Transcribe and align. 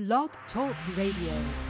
Blog 0.00 0.30
Talk 0.54 0.74
Radio. 0.96 1.69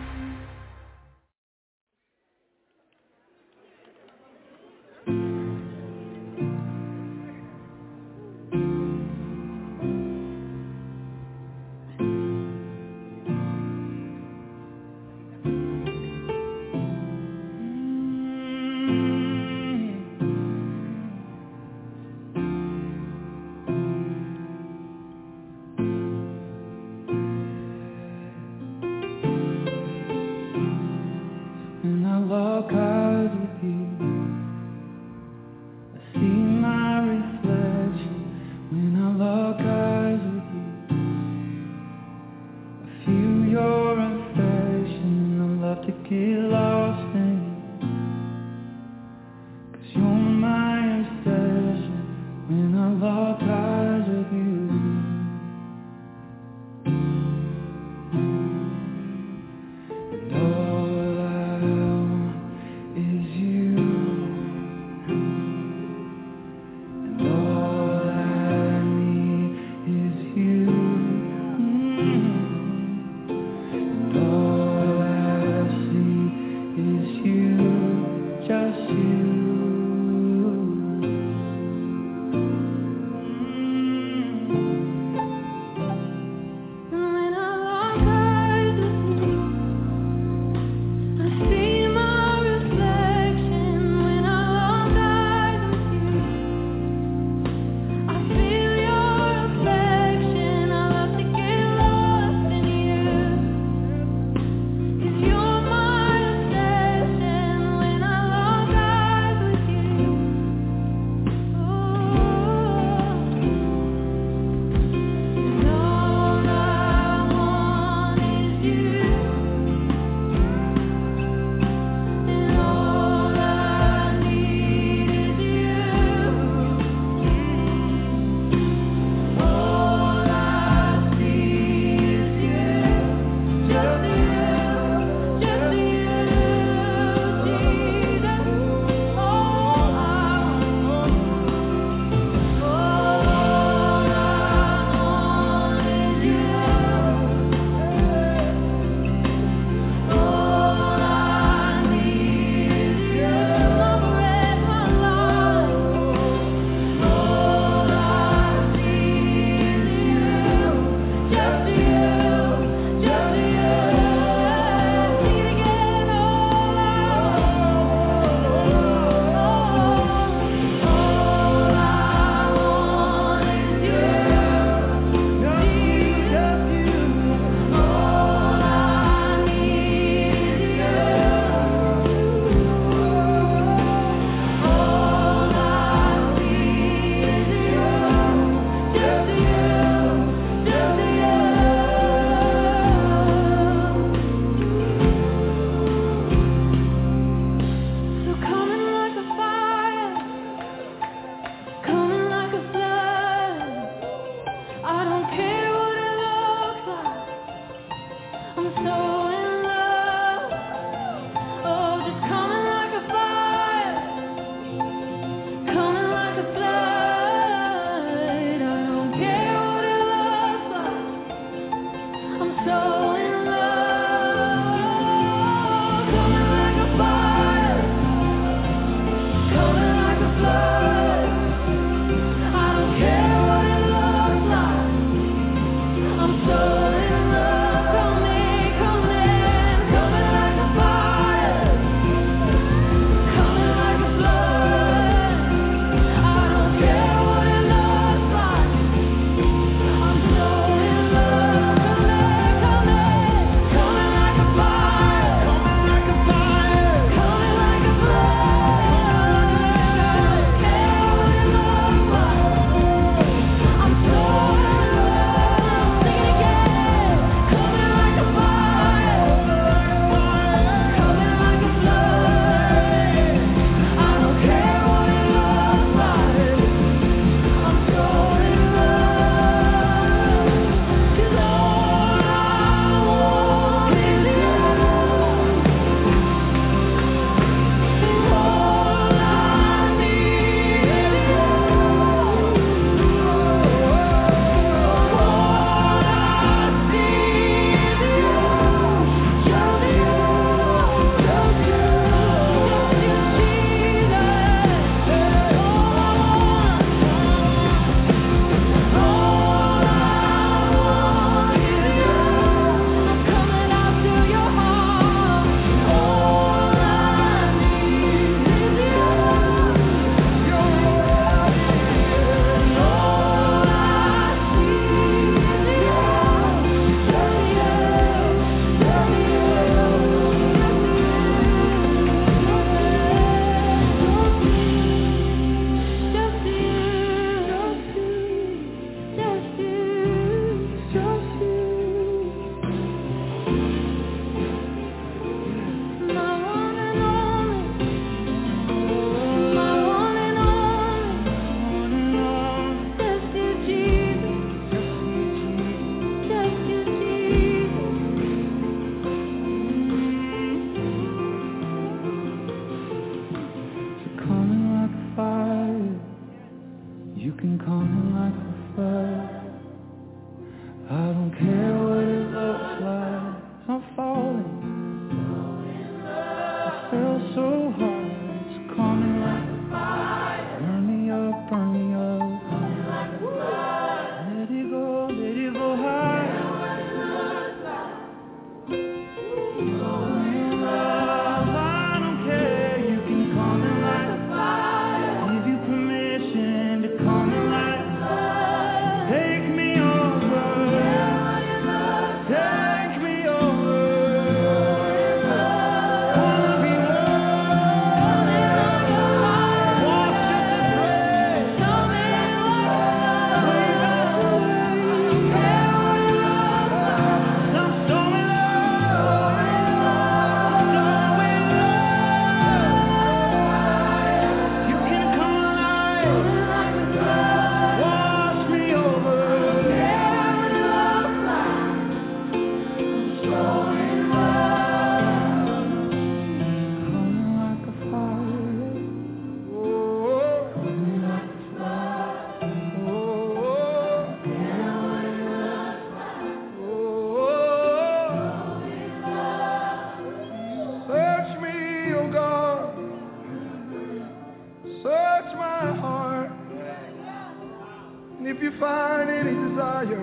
And 458.21 458.29
if 458.29 458.43
you 458.43 458.53
find 458.61 459.09
any 459.09 459.33
desire, 459.33 459.97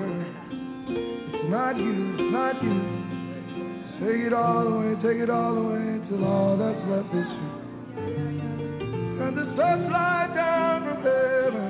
it's 0.49 1.49
not 1.51 1.77
you, 1.77 2.15
it's 2.17 2.33
not 2.33 2.63
you. 2.63 2.73
Just 3.85 3.99
take 4.01 4.25
it 4.25 4.33
all 4.33 4.65
away, 4.65 4.95
take 5.03 5.21
it 5.21 5.29
all 5.29 5.55
away 5.55 6.01
till 6.09 6.25
all 6.25 6.57
that's 6.57 6.81
left 6.89 7.13
is 7.13 7.27
you. 7.29 8.01
And 9.21 9.37
the 9.37 9.53
stars 9.53 9.87
fly 9.87 10.33
down 10.33 10.81
from 10.81 11.03
heaven. 11.03 11.66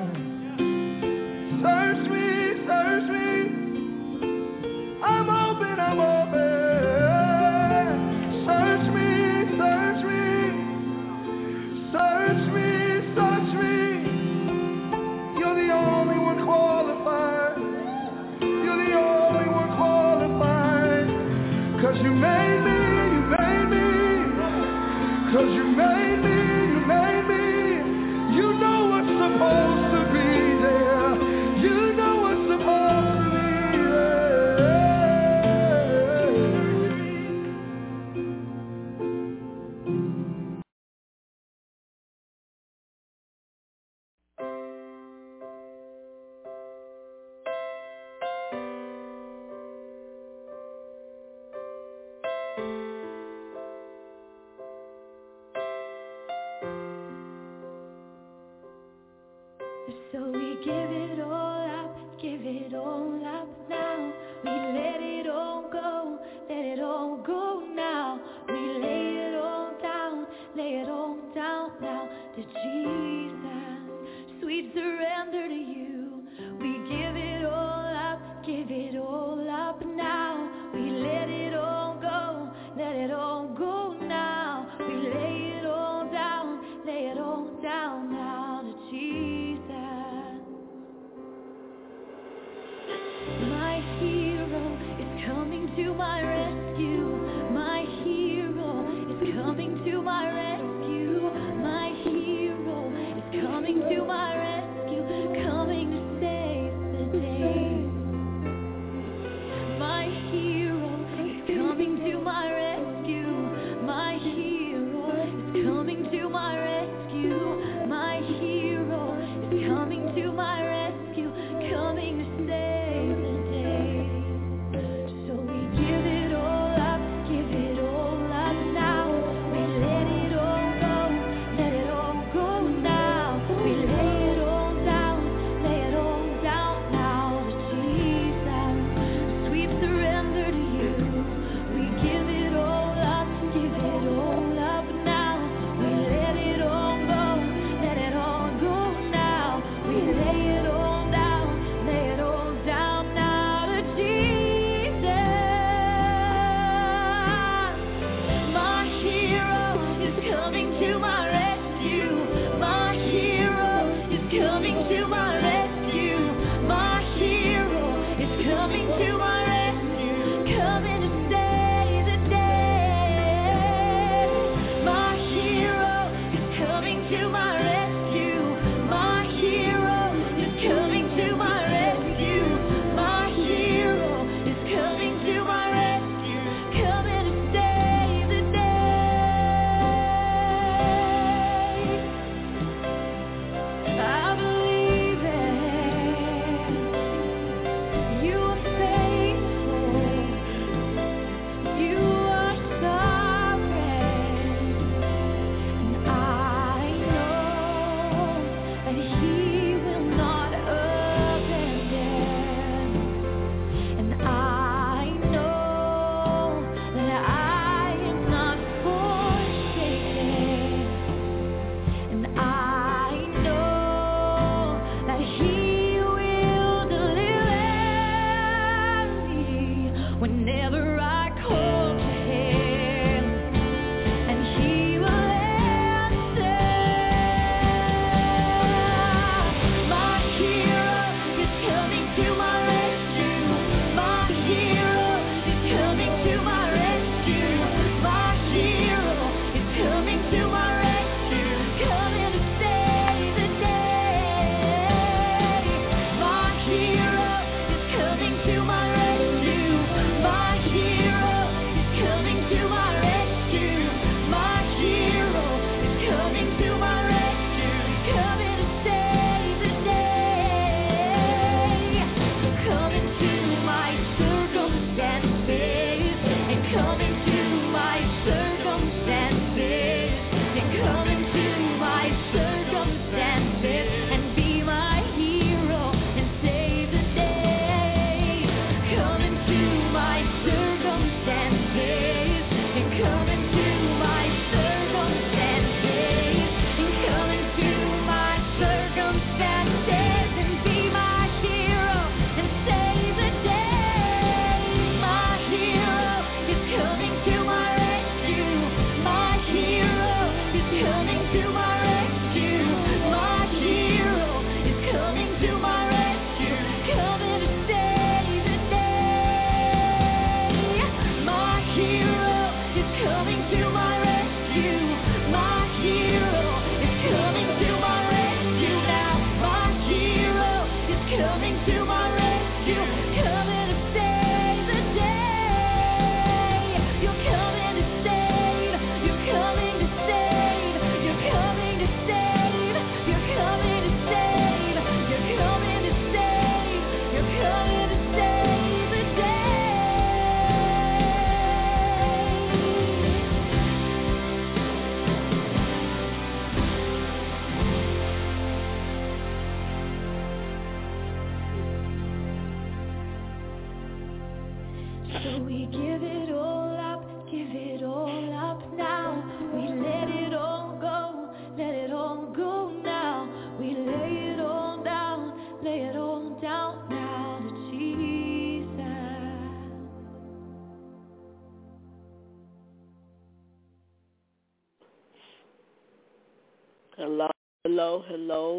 nothing 331.49 331.65
to 331.65 331.86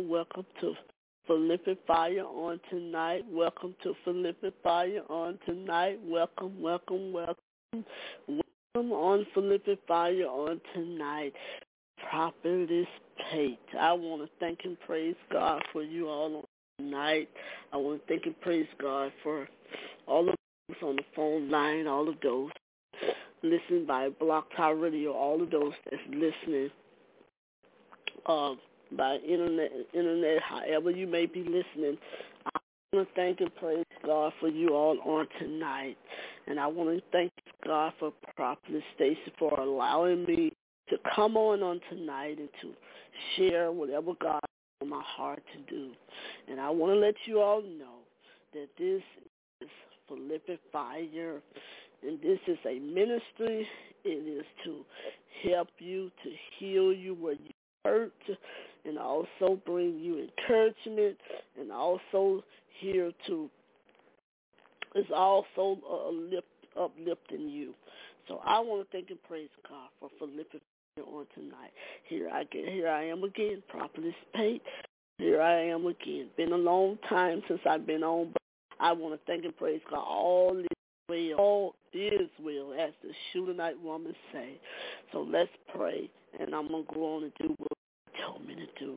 Welcome 0.08 0.46
to 0.62 0.74
Prolific 1.26 1.76
Fire 1.86 2.24
on 2.24 2.58
tonight. 2.70 3.26
Welcome 3.30 3.74
to 3.82 3.94
Prolific 4.04 4.54
Fire 4.62 5.02
on 5.10 5.38
tonight. 5.44 5.98
Welcome, 6.02 6.62
welcome, 6.62 7.12
welcome. 7.12 7.84
Welcome 8.26 8.92
on 8.92 9.26
Prolific 9.34 9.78
Fire 9.86 10.24
on 10.24 10.62
tonight. 10.72 11.34
Prophetess 12.08 12.86
Pate. 13.30 13.58
I 13.78 13.92
want 13.92 14.22
to 14.22 14.30
thank 14.40 14.60
and 14.64 14.80
praise 14.80 15.14
God 15.30 15.62
for 15.74 15.82
you 15.82 16.08
all 16.08 16.36
on 16.36 16.44
tonight. 16.78 17.28
I 17.74 17.76
want 17.76 18.00
to 18.00 18.08
thank 18.08 18.24
and 18.24 18.40
praise 18.40 18.68
God 18.80 19.12
for 19.22 19.46
all 20.06 20.26
of 20.26 20.34
those 20.70 20.78
on 20.82 20.96
the 20.96 21.04
phone 21.14 21.50
line, 21.50 21.86
all 21.86 22.08
of 22.08 22.14
those 22.22 22.50
listening 23.42 23.84
by 23.84 24.08
Blog 24.08 24.44
Talk 24.56 24.74
Radio, 24.78 25.12
all 25.12 25.42
of 25.42 25.50
those 25.50 25.74
that's 25.84 26.02
listening 26.08 26.70
uh, 28.24 28.54
by 28.96 29.16
internet, 29.16 29.70
internet, 29.92 30.42
however 30.42 30.90
you 30.90 31.06
may 31.06 31.26
be 31.26 31.40
listening. 31.40 31.98
I 32.46 32.58
want 32.92 33.08
to 33.08 33.14
thank 33.14 33.40
and 33.40 33.54
praise 33.56 33.84
God 34.04 34.32
for 34.40 34.48
you 34.48 34.74
all 34.74 34.98
on 35.04 35.26
tonight. 35.38 35.96
And 36.46 36.58
I 36.58 36.66
want 36.66 36.96
to 36.96 37.02
thank 37.12 37.32
God 37.66 37.92
for 37.98 38.12
Prophet 38.34 38.82
Stacy 38.94 39.32
for 39.38 39.58
allowing 39.60 40.24
me 40.24 40.52
to 40.88 40.96
come 41.14 41.36
on 41.36 41.62
on 41.62 41.80
tonight 41.90 42.38
and 42.38 42.48
to 42.62 42.72
share 43.36 43.70
whatever 43.70 44.12
God 44.20 44.40
on 44.80 44.88
my 44.88 45.02
heart 45.04 45.42
to 45.54 45.74
do. 45.74 45.90
And 46.48 46.60
I 46.60 46.70
want 46.70 46.94
to 46.94 46.98
let 46.98 47.14
you 47.26 47.40
all 47.40 47.60
know 47.60 47.98
that 48.54 48.68
this 48.78 49.02
is 49.60 49.68
Prolific 50.06 50.60
Fire, 50.72 51.42
and 52.02 52.20
this 52.22 52.38
is 52.46 52.58
a 52.66 52.78
ministry. 52.78 53.68
It 54.04 54.38
is 54.38 54.46
to 54.64 54.84
help 55.50 55.68
you, 55.78 56.10
to 56.24 56.30
heal 56.58 56.92
you 56.92 57.14
where 57.14 57.34
you 57.34 57.50
hurt, 57.84 58.12
and 58.84 58.98
also 58.98 59.60
bring 59.66 59.98
you 59.98 60.28
encouragement, 60.28 61.18
and 61.58 61.72
also 61.72 62.44
here 62.80 63.12
to 63.26 63.50
is 64.94 65.06
also 65.14 65.78
uh, 65.90 66.08
lift, 66.10 66.46
uplifting 66.78 67.48
you. 67.48 67.74
So 68.26 68.40
I 68.44 68.60
want 68.60 68.84
to 68.84 68.96
thank 68.96 69.10
and 69.10 69.22
praise 69.24 69.48
God 69.68 69.88
for 70.00 70.10
Philippians 70.18 70.62
on 71.06 71.26
tonight. 71.34 71.72
Here 72.08 72.28
I 72.32 72.44
get 72.44 72.68
here 72.68 72.88
I 72.88 73.04
am 73.04 73.24
again, 73.24 73.62
Prophetess 73.68 74.14
Pate. 74.34 74.62
Here 75.18 75.40
I 75.40 75.64
am 75.66 75.86
again. 75.86 76.28
Been 76.36 76.52
a 76.52 76.56
long 76.56 76.98
time 77.08 77.42
since 77.48 77.60
I've 77.68 77.86
been 77.86 78.02
on, 78.02 78.32
but 78.32 78.42
I 78.80 78.92
want 78.92 79.14
to 79.14 79.26
thank 79.26 79.44
and 79.44 79.56
praise 79.56 79.80
God. 79.90 80.00
All 80.00 80.58
is 80.58 80.66
well. 81.08 81.38
All 81.38 81.74
is 81.92 82.28
well, 82.40 82.72
as 82.78 82.92
the 83.02 83.10
Shunammite 83.32 83.80
woman 83.82 84.14
say. 84.32 84.60
So 85.12 85.20
let's 85.22 85.50
pray, 85.74 86.10
and 86.38 86.54
I'm 86.54 86.68
gonna 86.68 86.84
go 86.92 87.16
on 87.16 87.24
and 87.24 87.32
do 87.40 87.54
what 87.58 87.70
you 88.14 88.24
told 88.24 88.46
me 88.46 88.54
to 88.54 88.66
do. 88.78 88.96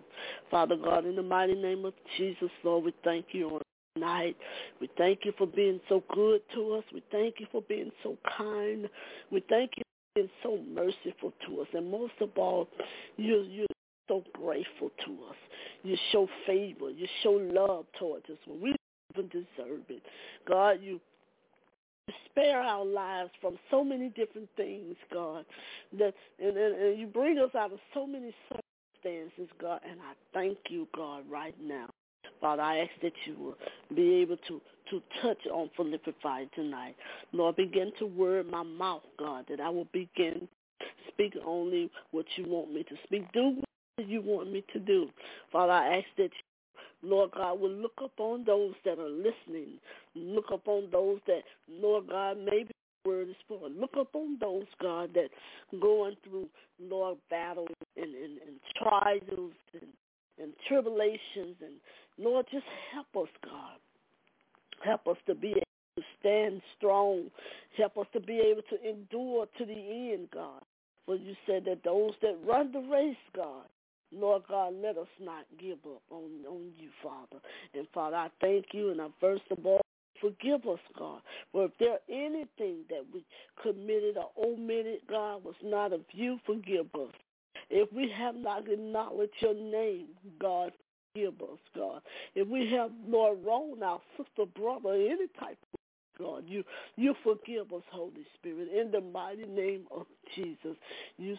Father 0.50 0.76
God, 0.76 1.06
in 1.06 1.16
the 1.16 1.24
mighty 1.24 1.56
name 1.56 1.86
of 1.86 1.94
Jesus, 2.18 2.50
Lord, 2.64 2.86
we 2.86 2.94
thank 3.04 3.28
you 3.32 3.50
on 3.50 3.62
tonight. 3.96 4.38
We 4.80 4.90
thank 4.98 5.26
you 5.26 5.34
for 5.38 5.48
being 5.48 5.80
so 5.90 6.04
good 6.14 6.42
to 6.56 6.74
us. 6.74 6.84
We 6.94 7.04
thank 7.12 7.36
you 7.40 7.48
for 7.52 7.62
being 7.64 7.92
so 8.04 8.18
kind. 8.38 8.90
We 9.32 9.44
thank 9.50 9.72
you 9.78 9.84
for 9.84 10.22
being 10.22 10.30
so 10.44 10.60
merciful 10.74 11.34
to 11.48 11.62
us, 11.62 11.68
and 11.74 11.90
most 11.90 12.14
of 12.22 12.30
all, 12.38 12.68
you 13.18 13.46
you're 13.50 13.68
so 14.08 14.24
grateful 14.34 14.92
to 15.06 15.12
us. 15.30 15.36
You 15.84 15.96
show 16.12 16.28
favor, 16.46 16.90
you 16.90 17.08
show 17.24 17.32
love 17.32 17.86
towards 17.98 18.26
us 18.30 18.38
when 18.46 18.62
we 18.62 18.76
even 19.14 19.30
deserve 19.30 19.84
it. 19.90 20.02
God, 20.48 20.80
you 20.82 21.00
spare 22.25 22.62
our 22.62 22.86
lives 22.86 23.31
from 23.41 23.58
so 23.70 23.84
many 23.84 24.10
different 24.10 24.50
things, 24.58 24.96
God, 25.13 25.46
that 25.98 26.13
and, 26.39 26.58
and, 26.58 26.75
and 26.75 27.00
you 27.00 27.08
bring 27.08 27.38
us 27.39 27.53
out 27.55 27.72
of 27.72 27.79
so 27.93 28.05
many 28.08 28.34
circumstances, 28.50 29.53
God, 29.60 29.81
and 29.89 30.00
I 30.01 30.13
thank 30.34 30.58
you, 30.70 30.88
God, 30.96 31.24
right 31.29 31.55
now. 31.62 31.89
Father, 32.39 32.63
I 32.63 32.79
ask 32.79 32.91
that 33.03 33.13
you 33.25 33.38
will 33.38 33.58
be 33.96 34.15
able 34.15 34.38
to, 34.48 34.62
to 34.89 35.01
touch 35.22 35.46
on 35.53 35.70
Philippians 35.77 36.17
5 36.24 36.51
tonight. 36.51 36.96
Lord, 37.34 37.55
begin 37.55 37.91
to 38.00 38.05
word 38.05 38.50
my 38.50 38.63
mouth, 38.63 39.03
God, 39.20 39.46
that 39.50 39.60
I 39.60 39.70
will 39.70 39.88
begin 39.93 40.48
speak 41.10 41.34
only 41.46 41.89
what 42.12 42.25
you 42.36 42.46
want 42.48 42.74
me 42.74 42.84
to 42.84 42.96
speak. 43.03 43.31
Do 43.34 43.58
what 43.96 44.08
you 44.08 44.22
want 44.22 44.51
me 44.51 44.63
to 44.74 44.79
do. 44.79 45.10
Father, 45.51 45.74
I 45.74 45.98
ask 45.98 46.08
that 46.17 46.24
you, 46.24 46.29
Lord 47.03 47.31
God, 47.31 47.60
will 47.60 47.72
look 47.72 48.00
upon 48.03 48.43
those 48.46 48.74
that 48.86 49.00
are 49.00 49.10
listening. 49.10 49.79
Look 50.15 50.46
upon 50.53 50.89
those 50.91 51.20
that, 51.27 51.41
Lord 51.70 52.08
God, 52.10 52.38
maybe 52.38 52.72
the 53.03 53.10
word 53.10 53.29
is 53.29 53.36
for. 53.48 53.70
Look 53.70 53.96
upon 54.00 54.38
those, 54.39 54.67
God, 54.81 55.12
that 55.15 55.29
going 55.79 56.15
through, 56.24 56.48
Lord, 56.79 57.17
battles 57.29 57.70
and, 57.98 58.13
and, 58.13 58.39
and 58.48 58.60
trials 58.77 59.53
and 59.74 59.89
and 60.41 60.53
tribulations. 60.67 61.55
And 61.62 61.75
Lord, 62.17 62.46
just 62.51 62.65
help 62.93 63.27
us, 63.27 63.34
God. 63.43 63.77
Help 64.84 65.08
us 65.08 65.17
to 65.27 65.36
be 65.36 65.50
able 65.50 65.62
to 65.98 66.03
stand 66.20 66.62
strong. 66.77 67.25
Help 67.77 67.98
us 67.98 68.08
to 68.13 68.20
be 68.20 68.39
able 68.39 68.63
to 68.70 68.89
endure 68.89 69.46
to 69.58 69.65
the 69.65 70.13
end, 70.13 70.29
God. 70.34 70.62
For 71.05 71.15
you 71.15 71.36
said 71.46 71.65
that 71.65 71.84
those 71.84 72.13
that 72.22 72.38
run 72.46 72.72
the 72.72 72.79
race, 72.79 73.16
God, 73.35 73.66
Lord 74.14 74.44
God, 74.50 74.74
let 74.82 74.98
us 74.98 75.08
not 75.20 75.46
give 75.60 75.78
up 75.86 76.02
on, 76.10 76.30
on 76.48 76.72
you, 76.78 76.90
Father. 77.04 77.42
And 77.74 77.88
Father, 77.94 78.18
I 78.18 78.30
thank 78.42 78.68
you, 78.74 78.92
and 78.92 79.02
I 79.02 79.08
first 79.20 79.44
of 79.52 79.66
all, 79.66 79.82
forgive 80.20 80.68
us, 80.68 80.80
God. 80.98 81.22
For 81.52 81.66
if 81.66 81.72
there 81.80 82.00
anything 82.10 82.84
that 82.90 83.04
we 83.14 83.26
committed 83.62 84.18
or 84.18 84.32
omitted, 84.38 85.00
God, 85.10 85.44
was 85.44 85.56
not 85.64 85.94
of 85.94 86.02
you, 86.12 86.40
forgive 86.46 86.88
us. 86.96 87.14
If 87.70 87.92
we 87.94 88.12
have 88.18 88.36
not 88.36 88.70
acknowledged 88.70 89.34
your 89.40 89.54
name, 89.54 90.08
God, 90.40 90.72
forgive 91.14 91.42
us, 91.42 91.60
God. 91.76 92.02
If 92.36 92.48
we 92.48 92.70
have, 92.72 92.92
Lord, 93.08 93.40
wronged 93.46 93.82
our 93.82 94.02
sister, 94.18 94.46
brother, 94.46 94.94
any 94.94 95.28
type 95.40 95.58
of 95.74 95.80
God, 96.20 96.44
you 96.48 96.64
you 96.98 97.16
forgive 97.24 97.74
us, 97.74 97.84
Holy 97.92 98.26
Spirit, 98.36 98.68
in 98.70 98.92
the 98.92 99.02
mighty 99.02 99.46
name 99.46 99.86
of 99.90 100.06
Jesus. 100.36 100.76
You 101.18 101.38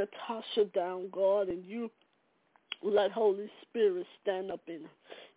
set 0.00 0.08
Natasha 0.28 0.66
down, 0.74 1.08
God, 1.10 1.48
and 1.48 1.64
you 1.64 1.90
let 2.82 3.12
Holy 3.12 3.50
Spirit 3.62 4.06
stand 4.22 4.50
up 4.50 4.60
in 4.66 4.82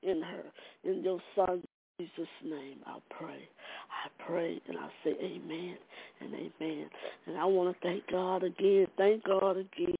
in 0.04 0.22
her. 0.22 0.44
In 0.84 1.04
your 1.04 1.20
Son 1.36 1.64
Jesus' 2.00 2.28
name, 2.44 2.78
I 2.88 2.98
pray. 3.12 3.48
I 3.92 4.24
pray 4.26 4.60
and 4.68 4.78
I 4.78 4.90
say 5.04 5.12
amen 5.22 5.78
and 6.20 6.34
amen. 6.34 6.90
And 7.28 7.38
I 7.38 7.46
want 7.46 7.76
to 7.76 7.88
thank 7.88 8.08
God 8.10 8.44
again. 8.44 8.88
Thank 8.98 9.24
God 9.24 9.58
again 9.58 9.96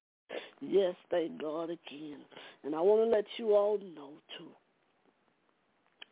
Yes, 0.62 0.96
thank 1.10 1.42
God 1.42 1.66
again. 1.72 2.20
And 2.64 2.76
I 2.76 2.82
want 2.82 3.04
to 3.04 3.16
let 3.16 3.26
you 3.38 3.56
all 3.56 3.80
know, 3.80 4.12
too, 4.38 4.48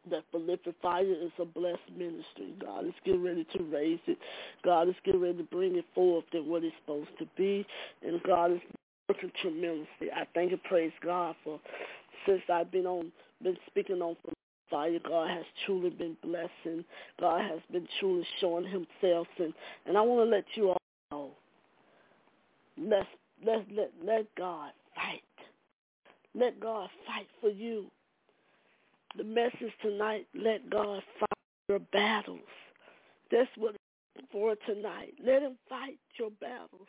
that 0.10 0.24
Philippians 0.32 0.76
Fire 0.82 1.04
is 1.04 1.32
a 1.40 1.46
blessed 1.46 1.92
ministry. 1.96 2.56
God 2.60 2.88
is 2.88 2.94
getting 3.06 3.24
ready 3.24 3.46
to 3.56 3.64
raise 3.64 4.00
it. 4.08 4.18
God 4.66 4.90
is 4.90 4.96
getting 5.06 5.22
ready 5.22 5.38
to 5.38 5.44
bring 5.44 5.76
it 5.76 5.86
forth 5.94 6.26
than 6.34 6.48
what 6.48 6.64
it's 6.64 6.76
supposed 6.82 7.12
to 7.20 7.28
be. 7.38 7.66
And 8.02 8.22
God 8.24 8.54
is 8.54 8.60
working 9.10 9.32
tremendously. 9.42 10.12
I 10.16 10.26
thank 10.34 10.52
and 10.52 10.64
praise 10.64 10.92
God 11.04 11.36
for 11.44 11.60
since 12.26 12.42
I've 12.52 12.72
been 12.72 12.86
on 12.86 13.12
been 13.42 13.58
speaking 13.68 14.02
on 14.02 14.16
for 14.24 14.32
fire. 14.70 15.00
God 15.06 15.30
has 15.30 15.46
truly 15.66 15.90
been 15.90 16.16
blessing. 16.22 16.86
God 17.20 17.42
has 17.42 17.60
been 17.72 17.88
truly 18.00 18.26
showing 18.40 18.66
himself 18.66 19.28
and, 19.40 19.54
and 19.86 19.98
I 19.98 20.02
want 20.02 20.30
to 20.30 20.36
let 20.36 20.46
you 20.56 20.70
all 20.70 20.78
know. 21.12 21.32
Let's 22.78 23.08
let 23.46 23.66
let 23.76 23.92
let 24.04 24.36
God 24.36 24.72
fight. 24.96 25.24
Let 26.36 26.60
God 26.60 26.90
fight 27.08 27.28
for 27.42 27.50
you. 27.50 27.86
The 29.18 29.24
message 29.24 29.74
tonight, 29.82 30.28
let 30.36 30.70
God 30.70 31.02
fight 31.20 31.40
your 31.68 31.80
battles. 31.80 32.40
That's 33.32 33.50
what 33.58 33.76
for 34.32 34.56
tonight. 34.68 35.16
Let 35.26 35.42
him 35.42 35.58
fight 35.68 35.98
your 36.20 36.30
battles. 36.40 36.88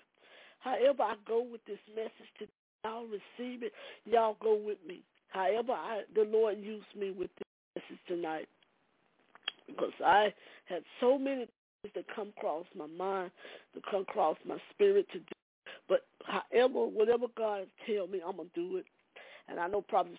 However 0.60 1.02
I 1.02 1.14
go 1.26 1.42
with 1.42 1.64
this 1.66 1.78
message 1.94 2.30
to 2.38 2.46
y'all 2.84 3.04
receive 3.04 3.62
it, 3.62 3.72
y'all 4.04 4.36
go 4.40 4.54
with 4.54 4.78
me. 4.86 5.02
However 5.28 5.72
I 5.72 6.02
the 6.14 6.24
Lord 6.24 6.58
used 6.58 6.86
me 6.98 7.10
with 7.10 7.30
this 7.36 7.82
message 7.90 8.02
tonight. 8.08 8.48
Because 9.66 9.92
I 10.04 10.32
had 10.66 10.82
so 11.00 11.18
many 11.18 11.46
things 11.82 11.94
that 11.94 12.04
come 12.14 12.32
across 12.36 12.66
my 12.76 12.86
mind, 12.86 13.30
to 13.74 13.80
come 13.90 14.02
across 14.02 14.36
my 14.44 14.56
spirit 14.74 15.06
to 15.12 15.18
do 15.18 15.24
but 15.90 16.06
however, 16.24 16.86
whatever 16.86 17.26
God 17.36 17.66
tell 17.84 18.06
me, 18.06 18.20
I'm 18.24 18.36
gonna 18.36 18.48
do 18.54 18.76
it. 18.76 18.86
And 19.48 19.58
I 19.58 19.66
know 19.66 19.82
Prophet 19.82 20.12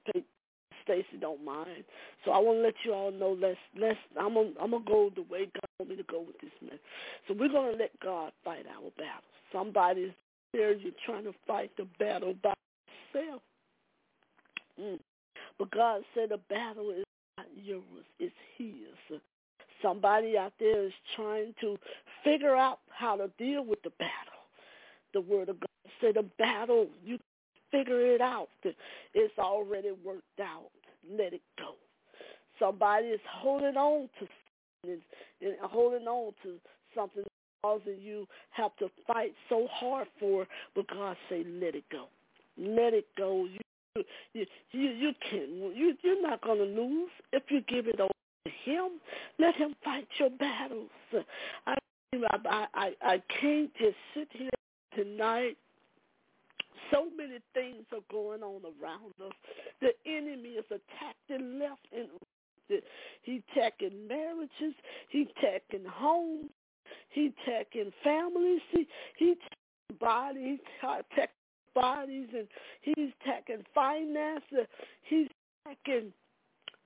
Stacy 0.84 1.17
don't 1.19 1.43
mind. 1.43 1.86
So 2.25 2.32
I 2.32 2.39
want 2.39 2.58
to 2.58 2.63
let 2.63 2.73
you 2.84 2.93
all 2.93 3.12
know. 3.12 3.38
Let's 3.39 3.58
let's. 3.80 3.97
I'm 4.19 4.34
gonna 4.34 4.51
I'm 4.62 4.71
gonna 4.71 4.84
go 4.86 5.10
the 5.15 5.21
way 5.23 5.45
God 5.45 5.69
want 5.80 5.89
me 5.91 5.95
to 5.95 6.04
go 6.04 6.21
with 6.21 6.39
this 6.41 6.51
man. 6.62 6.77
So 7.27 7.34
we're 7.34 7.47
gonna 7.47 7.77
let 7.77 7.97
God 8.01 8.34
fight 8.43 8.65
our 8.67 8.91
battle. 8.97 9.23
Somebody's 9.54 10.12
there. 10.53 10.73
You're 10.73 10.91
trying 11.05 11.23
to 11.25 11.33
fight 11.47 11.71
the 11.77 11.87
battle 11.99 12.33
by 12.41 12.53
yourself. 13.13 13.41
Mm. 14.79 14.99
But 15.57 15.71
God 15.71 16.01
said 16.13 16.29
the 16.29 16.39
battle 16.49 16.91
is 16.91 17.05
not 17.37 17.47
yours. 17.55 18.05
It's 18.19 18.33
His. 18.57 19.19
Somebody 19.81 20.37
out 20.37 20.53
there 20.59 20.85
is 20.85 20.93
trying 21.15 21.55
to 21.61 21.77
figure 22.23 22.55
out 22.55 22.79
how 22.89 23.15
to 23.15 23.29
deal 23.37 23.65
with 23.65 23.81
the 23.81 23.89
battle 23.97 24.41
the 25.13 25.21
word 25.21 25.49
of 25.49 25.59
God 25.59 25.67
said 25.99 26.15
the 26.15 26.25
battle, 26.37 26.87
you 27.03 27.17
figure 27.71 28.13
it 28.13 28.21
out. 28.21 28.49
It's 29.13 29.37
already 29.37 29.91
worked 30.03 30.39
out. 30.41 30.69
Let 31.09 31.33
it 31.33 31.41
go. 31.57 31.75
Somebody 32.59 33.07
is 33.07 33.19
holding 33.29 33.77
on 33.77 34.09
to 34.19 34.27
and, 34.83 35.01
and 35.41 35.55
holding 35.61 36.07
on 36.07 36.33
to 36.43 36.55
something 36.95 37.23
causing 37.62 38.00
you 38.00 38.28
have 38.52 38.76
to 38.78 38.89
fight 39.08 39.34
so 39.50 39.67
hard 39.71 40.08
for, 40.19 40.47
but 40.76 40.88
God 40.88 41.17
say, 41.30 41.43
let 41.45 41.76
it 41.76 41.86
go. 41.91 42.06
Let 42.58 42.93
it 42.93 43.08
go. 43.17 43.45
You 43.45 44.04
you 44.34 44.45
you, 44.71 44.89
you 44.89 45.12
can 45.30 45.74
you 45.76 45.95
you're 46.02 46.21
not 46.21 46.41
gonna 46.41 46.63
lose 46.63 47.10
if 47.34 47.43
you 47.50 47.62
give 47.62 47.88
it 47.88 48.00
over 48.00 48.12
to 48.45 48.52
him. 48.63 48.91
Let 49.39 49.56
him 49.56 49.76
fight 49.84 50.08
your 50.19 50.30
battles. 50.30 50.89
I 51.67 51.76
I 52.13 52.65
I, 52.74 52.91
I 53.02 53.21
can't 53.41 53.74
just 53.76 53.97
sit 54.13 54.28
here 54.32 54.50
tonight 54.95 55.58
so 56.91 57.08
many 57.15 57.39
things 57.54 57.86
are 57.93 58.06
going 58.12 58.43
on 58.43 58.62
around 58.82 59.13
us. 59.26 59.34
The 59.82 59.91
enemy 60.06 60.50
is 60.50 60.65
attacking 60.65 61.60
left 61.60 61.88
and 61.95 62.08
right. 62.69 62.84
He's 63.24 63.41
attacking 63.56 64.08
marriages. 64.08 64.76
He's 65.10 65.28
attacking 65.38 65.86
homes. 65.86 66.50
He's 67.09 67.31
taking 67.45 67.91
families. 68.03 68.61
He, 68.71 68.87
he's 69.17 69.37
taking 69.37 69.99
bodies. 69.99 70.59
He's 70.59 70.89
attacking 70.89 71.35
bodies, 71.75 72.27
and 72.35 72.47
he's 72.81 73.11
taking 73.25 73.63
finances. 73.73 74.67
He's 75.03 75.27
taking 75.67 76.11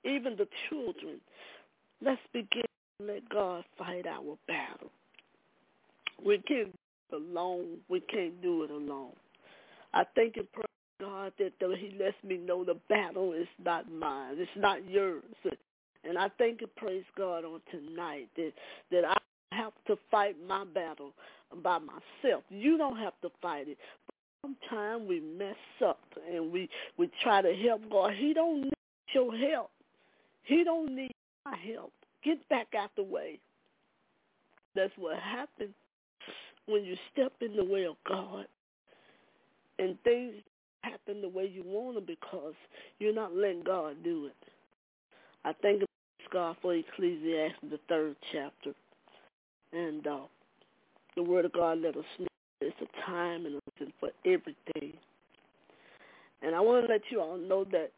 even 0.04 0.36
the 0.38 0.48
children. 0.70 1.20
Let's 2.02 2.22
begin 2.34 2.64
to 3.00 3.06
let 3.06 3.30
God 3.30 3.64
fight 3.78 4.06
our 4.08 4.38
battle. 4.48 4.92
We 6.24 6.38
can't 6.40 6.72
do 6.72 7.18
it 7.18 7.22
alone. 7.22 7.78
We 7.90 8.00
can't 8.02 8.42
do 8.42 8.64
it 8.64 8.72
alone. 8.72 9.14
I 9.94 10.04
thank 10.16 10.38
and 10.38 10.52
praise 10.52 10.66
God 11.00 11.34
that 11.40 11.54
He 11.60 11.98
lets 11.98 12.16
me 12.24 12.38
know 12.38 12.64
the 12.64 12.78
battle 12.90 13.34
is 13.34 13.48
not 13.64 13.92
mine. 13.92 14.36
It's 14.38 14.52
not 14.58 14.88
yours. 14.90 15.24
And 16.08 16.18
I 16.18 16.30
thank 16.38 16.62
and 16.62 16.76
praise 16.76 17.04
God 17.18 17.44
on 17.46 17.62
tonight 17.72 18.28
that 18.36 18.52
that 18.92 19.06
I 19.06 19.18
have 19.56 19.74
to 19.88 19.98
fight 20.12 20.36
my 20.48 20.66
battle 20.66 21.12
by 21.64 21.80
myself. 21.80 22.44
You 22.50 22.78
don't 22.78 22.98
have 22.98 23.14
to 23.22 23.30
fight 23.42 23.68
it. 23.70 23.78
Sometimes 24.42 25.08
we 25.08 25.20
mess 25.20 25.56
up 25.84 26.02
and 26.32 26.52
we 26.52 26.70
we 26.98 27.10
try 27.24 27.42
to 27.42 27.54
help 27.54 27.82
God. 27.90 28.14
He 28.14 28.34
don't 28.34 28.64
need 28.64 28.74
your 29.14 29.36
help. 29.36 29.72
He 30.44 30.64
don't 30.64 30.96
need 30.96 31.16
my 31.46 31.56
help. 31.74 31.92
Get 32.24 32.48
back 32.50 32.68
out 32.78 32.92
the 32.96 33.04
way. 33.04 33.40
That's 34.76 34.94
what 34.98 35.18
happens 35.20 35.74
when 36.68 36.84
you 36.84 36.96
step 37.14 37.34
in 37.42 37.56
the 37.56 37.64
way 37.64 37.86
of 37.86 37.96
God 38.08 38.46
and 39.80 39.98
things 40.04 40.34
happen 40.82 41.22
the 41.22 41.30
way 41.30 41.50
you 41.52 41.64
want 41.66 41.96
them 41.96 42.06
because 42.06 42.54
you're 43.00 43.14
not 43.14 43.36
letting 43.36 43.64
God 43.64 43.96
do 44.04 44.28
it. 44.28 44.36
I 45.44 45.54
thank 45.62 45.84
God 46.32 46.56
for 46.62 46.74
Ecclesiastes, 46.74 47.58
the 47.70 47.80
third 47.88 48.16
chapter. 48.32 48.72
And 49.76 50.08
uh, 50.08 50.20
the 51.16 51.24
Word 51.24 51.46
of 51.46 51.54
God 51.54 51.80
let 51.82 51.98
us 51.98 52.06
know 52.18 52.28
it's 52.62 52.76
a 52.82 53.06
time 53.06 53.46
and 53.46 53.56
a 53.56 53.60
season 53.78 53.94
for 54.00 54.10
everything. 54.26 54.94
And 56.42 56.56
I 56.56 56.62
want 56.62 56.86
to 56.86 56.92
let 56.92 57.02
you 57.10 57.20
all 57.22 57.38
know 57.38 57.66
that 57.72 57.92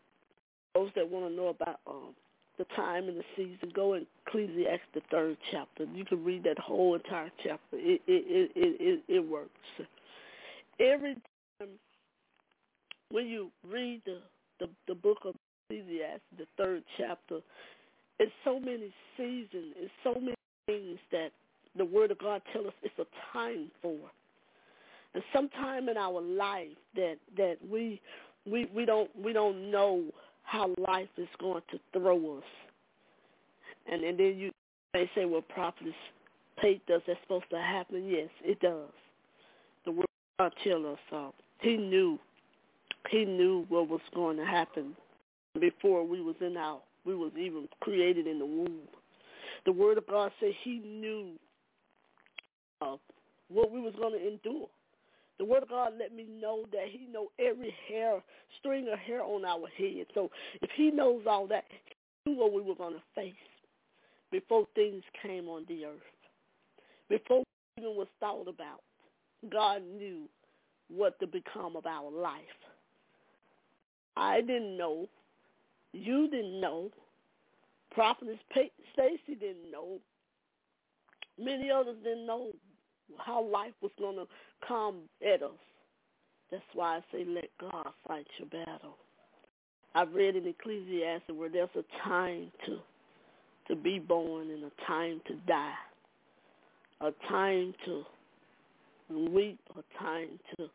those 0.74 0.90
that 0.96 1.10
want 1.10 1.28
to 1.28 1.34
know 1.34 1.48
about 1.48 1.80
um, 1.88 2.16
the 2.58 2.66
time 2.76 3.08
and 3.08 3.18
the 3.18 3.24
season, 3.36 3.72
go 3.74 3.94
in 3.94 4.06
Ecclesiastes, 4.26 4.86
the 4.94 5.02
third 5.12 5.38
chapter. 5.52 5.86
You 5.94 6.06
can 6.06 6.24
read 6.24 6.44
that 6.44 6.58
whole 6.58 6.96
entire 6.96 7.32
chapter. 7.44 7.60
It 7.74 8.02
it 8.08 8.52
it 8.56 8.78
it, 8.80 9.04
it 9.08 9.20
works. 9.20 9.52
Every 10.80 11.16
time 11.60 11.70
when 13.10 13.28
you 13.28 13.52
read 13.68 14.02
the, 14.06 14.20
the, 14.60 14.70
the 14.88 14.96
book 14.96 15.20
of 15.26 15.36
Ecclesiastes, 15.70 16.22
the 16.38 16.46
third 16.58 16.84
chapter, 16.98 17.40
it's 18.20 18.32
so 18.44 18.60
many 18.60 18.92
seasons, 19.16 19.74
it's 19.78 19.92
so 20.04 20.16
many 20.16 20.36
things 20.66 21.00
that 21.12 21.32
the 21.78 21.86
Word 21.86 22.12
of 22.12 22.20
God 22.20 22.42
tells 22.52 22.68
us 22.68 22.74
it's 22.84 23.00
a 23.00 23.06
time 23.34 23.72
for. 23.82 23.98
And 25.14 25.24
sometime 25.34 25.90
in 25.90 25.98
our 25.98 26.22
life 26.22 26.68
that 26.96 27.18
that 27.38 27.58
we 27.70 28.02
we 28.50 28.70
we 28.74 28.86
don't 28.86 29.10
we 29.22 29.34
don't 29.34 29.72
know 29.72 30.04
how 30.44 30.74
life 30.78 31.10
is 31.18 31.28
going 31.40 31.64
to 31.72 31.80
throw 31.94 32.38
us. 32.38 32.44
And 33.92 34.04
and 34.04 34.20
then 34.20 34.38
you 34.38 34.52
may 34.94 35.10
say, 35.16 35.26
well, 35.26 35.42
prophetess 35.42 35.94
Pate, 36.62 36.86
does 36.88 37.02
that 37.08 37.18
supposed 37.24 37.50
to 37.52 37.58
happen? 37.58 38.08
Yes, 38.08 38.30
it 38.44 38.60
does. 38.60 38.90
The 39.86 39.92
Word 39.92 40.08
of 40.40 40.52
God 40.52 40.54
tells 40.64 40.86
us 40.86 41.00
uh, 41.12 41.30
He 41.62 41.78
knew 41.78 42.20
he 43.10 43.26
knew 43.26 43.66
what 43.70 43.90
was 43.90 44.02
going 44.14 44.38
to 44.38 44.46
happen 44.46 44.96
before 45.60 46.06
we 46.06 46.22
was 46.22 46.36
in 46.42 46.58
our 46.58 46.80
we 47.06 47.16
was 47.16 47.32
even 47.40 47.70
created 47.80 48.28
in 48.28 48.38
the 48.38 48.46
womb. 48.46 48.82
The 49.66 49.72
word 49.72 49.98
of 49.98 50.06
God 50.08 50.32
said 50.42 50.52
he 50.62 50.80
knew 50.80 51.32
what 52.80 53.72
we 53.72 53.82
was 53.82 53.94
going 53.98 54.14
to 54.14 54.28
endure. 54.28 54.68
The 55.40 55.46
word 55.46 55.64
of 55.64 55.70
God 55.70 55.94
let 56.00 56.16
me 56.16 56.28
know 56.42 56.66
that 56.72 56.88
he 56.90 57.08
know 57.12 57.28
every 57.40 57.74
hair, 57.88 58.22
string 58.60 58.88
of 58.92 58.98
hair 59.00 59.22
on 59.22 59.46
our 59.46 59.68
head. 59.78 60.08
So 60.14 60.32
if 60.62 60.70
he 60.76 60.90
knows 60.90 61.24
all 61.28 61.48
that, 61.48 61.66
he 62.26 62.32
knew 62.32 62.40
what 62.40 62.54
we 62.54 62.62
were 62.62 62.76
going 62.76 62.96
to 62.96 63.04
face 63.14 63.34
before 64.32 64.68
things 64.74 65.04
came 65.22 65.48
on 65.48 65.66
the 65.68 65.86
earth. 65.86 66.02
Before 67.08 67.44
even 67.78 67.96
was 67.96 68.08
thought 68.20 68.48
about, 68.48 68.82
God 69.52 69.84
knew 69.84 70.24
what 70.90 71.20
to 71.20 71.28
become 71.28 71.76
of 71.76 71.86
our 71.86 72.10
life. 72.10 72.42
I 74.16 74.42
didn't 74.42 74.76
know. 74.76 75.08
You 75.94 76.28
didn't 76.30 76.60
know. 76.60 76.90
Prophetess 77.92 78.40
Stacy 78.52 79.36
didn't 79.40 79.72
know. 79.72 80.00
Many 81.40 81.70
others 81.70 81.98
didn't 82.04 82.26
know 82.26 82.52
how 83.18 83.44
life 83.44 83.74
was 83.82 83.92
going 84.00 84.16
to 84.18 84.26
come 84.68 85.02
at 85.26 85.44
us. 85.44 85.52
That's 86.52 86.64
why 86.74 86.98
I 86.98 87.00
say 87.12 87.26
let 87.26 87.50
God 87.60 87.88
fight 88.08 88.28
your 88.38 88.48
battle. 88.48 88.98
I've 89.96 90.14
read 90.14 90.36
in 90.36 90.48
Ecclesiastes 90.48 91.32
where 91.34 91.50
there's 91.50 91.70
a 91.76 91.84
time 92.08 92.52
to 92.66 92.80
to 93.68 93.76
be 93.76 94.00
born 94.00 94.50
and 94.50 94.64
a 94.64 94.72
time 94.86 95.20
to 95.28 95.34
die, 95.46 95.74
a 97.02 97.12
time 97.28 97.74
to 97.84 98.04
weep, 99.10 99.60
a 99.78 100.02
time 100.02 100.40
to 100.58 100.70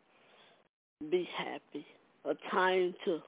be 1.09 1.27
happy, 1.35 1.85
a 2.25 2.35
time 2.51 2.93
to 3.05 3.21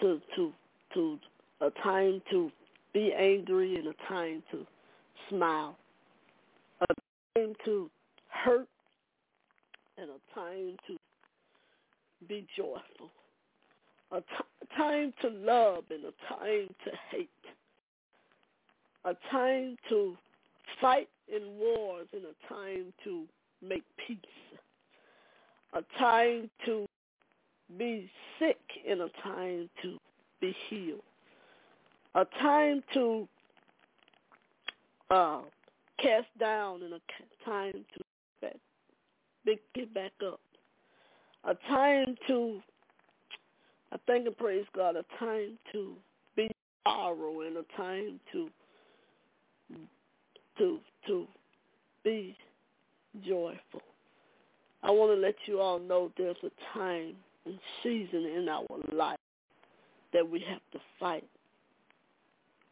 to 0.00 0.20
to 0.34 0.52
to 0.94 1.18
a 1.60 1.70
time 1.82 2.22
to 2.30 2.50
be 2.92 3.12
angry 3.12 3.76
and 3.76 3.88
a 3.88 3.94
time 4.08 4.42
to 4.50 4.66
smile, 5.28 5.76
time 7.36 7.54
to 7.64 7.90
hurt 8.28 8.68
and 9.98 10.10
a 10.10 10.34
time 10.34 10.76
to 10.86 10.96
be 12.28 12.46
joyful, 12.56 13.10
a 14.12 14.20
t- 14.20 14.66
time 14.76 15.12
to 15.22 15.28
love 15.28 15.84
and 15.90 16.04
a 16.04 16.34
time 16.34 16.68
to 16.84 16.90
hate, 17.10 17.28
a 19.04 19.14
time 19.30 19.76
to 19.88 20.16
fight 20.80 21.08
in 21.28 21.42
wars 21.58 22.06
and 22.12 22.22
a 22.24 22.52
time 22.52 22.92
to 23.04 23.24
make 23.66 23.84
peace, 24.06 24.18
a 25.74 25.82
time 25.98 26.50
to 26.64 26.86
be 27.78 28.10
sick 28.38 28.58
and 28.88 29.00
a 29.00 29.08
time 29.22 29.68
to 29.82 29.98
be 30.40 30.54
healed. 30.68 31.00
A 32.14 32.24
time 32.40 32.82
to 32.94 33.28
uh, 35.10 35.40
cast 36.00 36.26
down 36.38 36.82
and 36.82 36.94
a 36.94 37.00
time 37.44 37.84
to 37.94 39.56
get 39.74 39.94
back 39.94 40.12
up. 40.26 40.40
A 41.44 41.54
time 41.68 42.16
to, 42.26 42.60
I 43.92 43.96
thank 44.06 44.26
and 44.26 44.36
praise 44.36 44.66
God, 44.74 44.96
a 44.96 45.04
time 45.18 45.58
to 45.72 45.94
be 46.34 46.50
sorrow 46.86 47.42
and 47.42 47.56
a 47.56 47.64
time 47.76 48.20
to 48.32 48.48
to 50.58 50.78
to 51.06 51.26
be 52.02 52.36
joyful. 53.26 53.82
I 54.82 54.90
want 54.90 55.16
to 55.16 55.20
let 55.20 55.34
you 55.46 55.60
all 55.60 55.78
know 55.78 56.10
there's 56.16 56.36
a 56.42 56.50
time 56.76 57.14
and 57.44 57.58
season 57.82 58.24
in 58.24 58.48
our 58.48 58.64
life 58.92 59.18
that 60.12 60.28
we 60.28 60.40
have 60.48 60.60
to 60.72 60.80
fight. 60.98 61.28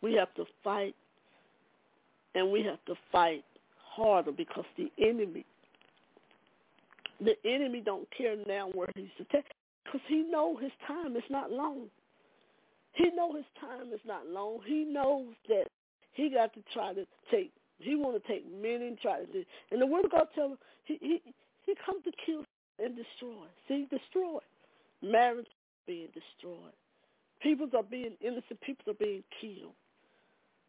We 0.03 0.15
have 0.15 0.33
to 0.35 0.45
fight, 0.63 0.95
and 2.35 2.51
we 2.51 2.63
have 2.63 2.85
to 2.87 2.95
fight 3.13 3.45
harder 3.77 4.33
because 4.33 4.65
the 4.77 4.91
enemy, 4.99 5.45
the 7.21 7.35
enemy 7.45 7.81
don't 7.85 8.09
care 8.17 8.37
now 8.47 8.69
where 8.75 8.89
he's 8.97 9.09
attacked 9.21 9.53
because 9.85 10.01
he 10.09 10.25
know 10.31 10.57
his 10.57 10.73
time 10.87 11.17
is 11.17 11.23
not 11.31 11.51
long. 11.51 11.87
He 12.95 13.11
know 13.15 13.35
his 13.35 13.45
time 13.61 13.93
is 13.93 14.01
not 14.07 14.27
long. 14.29 14.61
He 14.67 14.85
knows 14.85 15.35
that 15.49 15.67
he 16.13 16.31
got 16.31 16.55
to 16.55 16.61
try 16.73 16.95
to 16.95 17.05
take. 17.31 17.53
He 17.79 17.97
want 17.97 18.23
to 18.23 18.29
take 18.33 18.45
many 18.61 18.89
and 18.89 18.99
try 18.99 19.21
to 19.21 19.27
do. 19.27 19.45
And 19.71 19.81
the 19.81 19.87
word 19.87 20.05
of 20.05 20.13
God 20.13 20.29
tells 20.35 20.53
him 20.53 20.59
he 20.85 20.99
he 21.01 21.23
he 21.67 21.75
come 21.85 22.03
to 22.03 22.13
kill 22.25 22.45
and 22.79 22.97
destroy. 22.97 23.47
See, 23.69 23.87
destroy. 23.91 24.39
Marriage 25.03 25.47
being 25.87 26.09
destroyed. 26.15 26.73
People 27.43 27.69
are 27.77 27.83
being 27.83 28.13
innocent. 28.21 28.61
People 28.61 28.93
are 28.93 28.97
being 28.97 29.23
killed. 29.41 29.75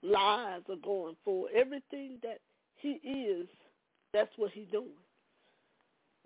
Lies 0.05 0.61
are 0.69 0.75
going 0.83 1.15
for 1.25 1.47
everything 1.55 2.17
that 2.21 2.39
he 2.75 2.99
is. 3.09 3.47
That's 4.13 4.29
what 4.37 4.51
he's 4.51 4.67
doing. 4.71 4.89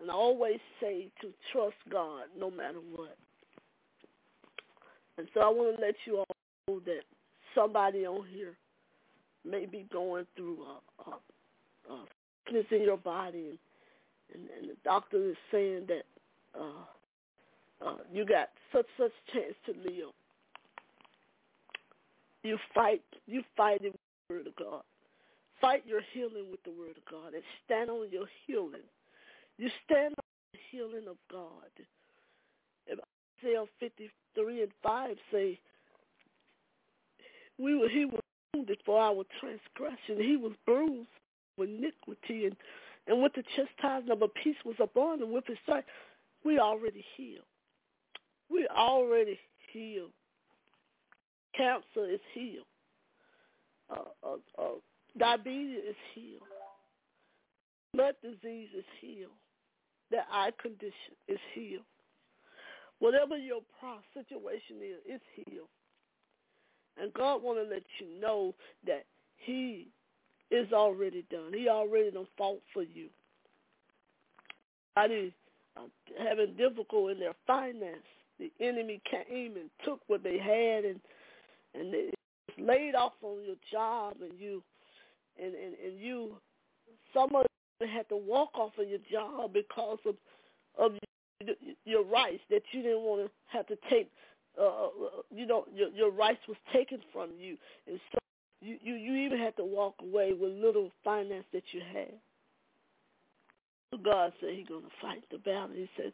And 0.01 0.11
I 0.11 0.13
always 0.13 0.59
say 0.81 1.07
to 1.21 1.29
trust 1.51 1.75
God 1.89 2.23
no 2.37 2.51
matter 2.51 2.79
what. 2.95 3.17
And 5.17 5.27
so 5.33 5.41
I 5.41 5.49
want 5.49 5.77
to 5.77 5.85
let 5.85 5.95
you 6.05 6.17
all 6.17 6.25
know 6.67 6.79
that 6.85 7.01
somebody 7.55 8.05
on 8.05 8.25
here 8.33 8.55
may 9.45 9.65
be 9.65 9.85
going 9.91 10.25
through 10.35 10.59
a, 10.63 11.09
a, 11.09 11.93
a 11.93 12.05
sickness 12.45 12.65
in 12.71 12.83
your 12.83 12.97
body, 12.97 13.49
and, 13.49 13.57
and, 14.33 14.49
and 14.59 14.69
the 14.69 14.75
doctor 14.83 15.29
is 15.29 15.35
saying 15.51 15.87
that 15.87 16.03
uh, 16.59 17.85
uh, 17.85 17.95
you 18.11 18.25
got 18.25 18.49
such 18.73 18.85
such 18.97 19.11
chance 19.33 19.55
to 19.65 19.73
live. 19.89 20.11
You 22.43 22.58
fight, 22.73 23.02
you 23.25 23.43
fight 23.58 23.82
with 23.84 23.93
the 23.93 24.36
word 24.36 24.47
of 24.47 24.56
God. 24.56 24.84
Fight 25.60 25.84
your 25.86 26.02
healing 26.13 26.49
with 26.49 26.63
the 26.63 26.71
word 26.71 26.95
of 26.97 27.06
God, 27.10 27.34
and 27.34 27.43
stand 27.65 27.89
on 27.89 28.10
your 28.12 28.28
healing. 28.47 28.88
You 29.58 29.69
stand 29.86 30.13
on 30.17 30.25
the 30.54 30.60
healing 30.71 31.08
of 31.10 31.17
God. 31.30 31.69
If 32.88 32.99
Isaiah 33.43 33.65
53 33.80 34.63
and 34.63 34.71
5 34.82 35.17
say, 35.32 35.60
we 37.60 37.75
were, 37.75 37.89
he 37.89 38.06
was 38.06 38.21
wounded 38.54 38.80
for 38.86 39.02
our 39.02 39.23
transgression. 39.39 40.23
He 40.23 40.38
was 40.38 40.54
bruised 40.65 41.10
for 41.56 41.65
iniquity. 41.65 42.45
And, 42.45 42.56
and 43.08 43.21
with 43.21 43.34
the 43.34 43.43
chastisement 43.56 44.23
of 44.23 44.34
peace 44.41 44.56
was 44.63 44.78
upon 44.80 45.21
him. 45.21 45.34
With 45.34 45.45
his 45.45 45.58
sight, 45.67 45.84
we 46.45 46.58
already 46.58 47.04
healed. 47.17 47.43
We 48.49 48.65
already 48.67 49.38
healed. 49.73 50.12
Cancer 51.55 52.09
is 52.09 52.19
healed. 52.33 52.65
Uh, 53.89 54.27
uh, 54.27 54.62
uh, 54.62 54.75
diabetes 55.17 55.79
is 55.89 55.95
healed. 56.13 56.41
Blood 57.93 58.15
disease 58.21 58.69
is 58.77 58.85
healed. 59.01 59.31
The 60.12 60.19
eye 60.31 60.51
condition 60.62 61.15
is 61.27 61.39
healed. 61.53 61.83
Whatever 62.99 63.38
your 63.38 63.62
situation 64.13 64.77
is, 64.81 64.97
it's 65.05 65.23
healed. 65.35 65.67
And 67.01 67.13
God 67.13 67.41
want 67.41 67.59
to 67.59 67.63
let 67.63 67.83
you 67.99 68.19
know 68.19 68.53
that 68.85 69.05
he 69.38 69.88
is 70.51 70.71
already 70.73 71.25
done. 71.31 71.53
He 71.53 71.69
already 71.69 72.12
done 72.12 72.27
fought 72.38 72.62
for 72.73 72.83
you. 72.83 73.07
I 74.97 75.05
is 75.05 75.31
uh, 75.77 75.81
having 76.21 76.55
difficult 76.57 77.12
in 77.12 77.19
their 77.19 77.35
finance. 77.47 78.03
The 78.39 78.51
enemy 78.59 79.01
came 79.09 79.55
and 79.55 79.69
took 79.85 80.01
what 80.07 80.23
they 80.23 80.38
had 80.38 80.85
and 80.85 80.99
and 81.73 81.93
they 81.93 82.12
laid 82.58 82.95
off 82.95 83.13
on 83.21 83.43
your 83.43 83.55
job 83.71 84.15
and 84.21 84.39
you 84.39 84.63
and, 85.41 85.53
and, 85.53 85.75
and 85.84 85.99
you 85.99 86.36
some 87.13 87.34
of 87.36 87.45
them 87.79 87.89
had 87.89 88.08
to 88.10 88.17
walk 88.17 88.49
off 88.55 88.73
of 88.77 88.88
your 88.88 88.99
job 89.12 89.53
because 89.53 89.99
of 90.05 90.15
of 90.77 90.93
your 91.86 92.03
rights 92.03 92.41
that 92.49 92.62
you 92.71 92.82
didn't 92.82 93.01
want 93.01 93.25
to 93.25 93.32
have 93.47 93.65
to 93.67 93.77
take 93.89 94.10
uh, 94.60 94.63
uh, 94.63 94.89
you 95.34 95.45
know, 95.45 95.65
your, 95.73 95.89
your 95.89 96.12
rights 96.12 96.41
was 96.47 96.58
taken 96.73 96.99
from 97.13 97.29
you, 97.39 97.55
and 97.88 97.99
so 98.12 98.17
you, 98.62 98.77
you 98.82 98.95
you 98.95 99.15
even 99.15 99.38
had 99.38 99.55
to 99.55 99.63
walk 99.63 99.95
away 100.01 100.34
with 100.34 100.51
little 100.51 100.91
finance 101.03 101.45
that 101.53 101.63
you 101.71 101.82
had. 101.93 102.12
God 104.03 104.34
said 104.39 104.49
He's 104.53 104.67
gonna 104.67 104.88
fight 105.01 105.23
the 105.32 105.38
battle. 105.38 105.75
He 105.75 105.89
said, 105.95 106.13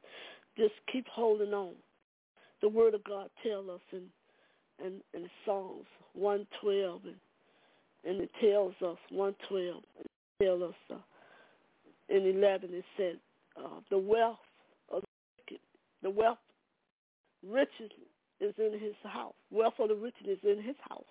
just 0.57 0.73
keep 0.91 1.07
holding 1.07 1.53
on. 1.53 1.73
The 2.61 2.69
Word 2.69 2.93
of 2.93 3.03
God 3.03 3.29
tells 3.43 3.67
us 3.67 3.81
in 3.91 4.03
in, 4.83 5.01
in 5.13 5.29
Psalms 5.45 5.85
one 6.13 6.47
twelve 6.61 7.01
and 7.05 7.15
and 8.03 8.21
it 8.21 8.29
tells 8.41 8.73
us 8.85 8.97
one 9.09 9.35
twelve. 9.49 9.83
It 9.99 10.07
tells 10.43 10.61
us 10.61 10.75
uh, 10.91 10.95
in 12.09 12.25
eleven 12.25 12.69
it 12.73 12.85
said 12.97 13.19
uh, 13.57 13.79
the 13.89 13.97
wealth 13.97 14.37
of 14.91 15.01
the 15.01 15.07
wicked, 15.37 15.61
the 16.03 16.09
wealth 16.09 16.37
riches 17.47 17.91
is 18.39 18.53
in 18.57 18.73
his 18.73 18.95
house. 19.03 19.33
Wealth 19.51 19.75
of 19.79 19.89
the 19.89 19.95
richness 19.95 20.37
is 20.43 20.57
in 20.57 20.63
his 20.63 20.75
house. 20.89 21.03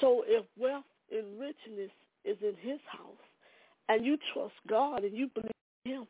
So 0.00 0.24
if 0.26 0.44
wealth 0.58 0.84
and 1.10 1.38
richness 1.38 1.90
is 2.24 2.36
in 2.42 2.54
his 2.60 2.80
house, 2.90 3.22
and 3.88 4.04
you 4.04 4.16
trust 4.34 4.54
God 4.68 5.04
and 5.04 5.16
you 5.16 5.28
believe 5.34 5.50
in 5.84 5.92
him, 5.92 6.06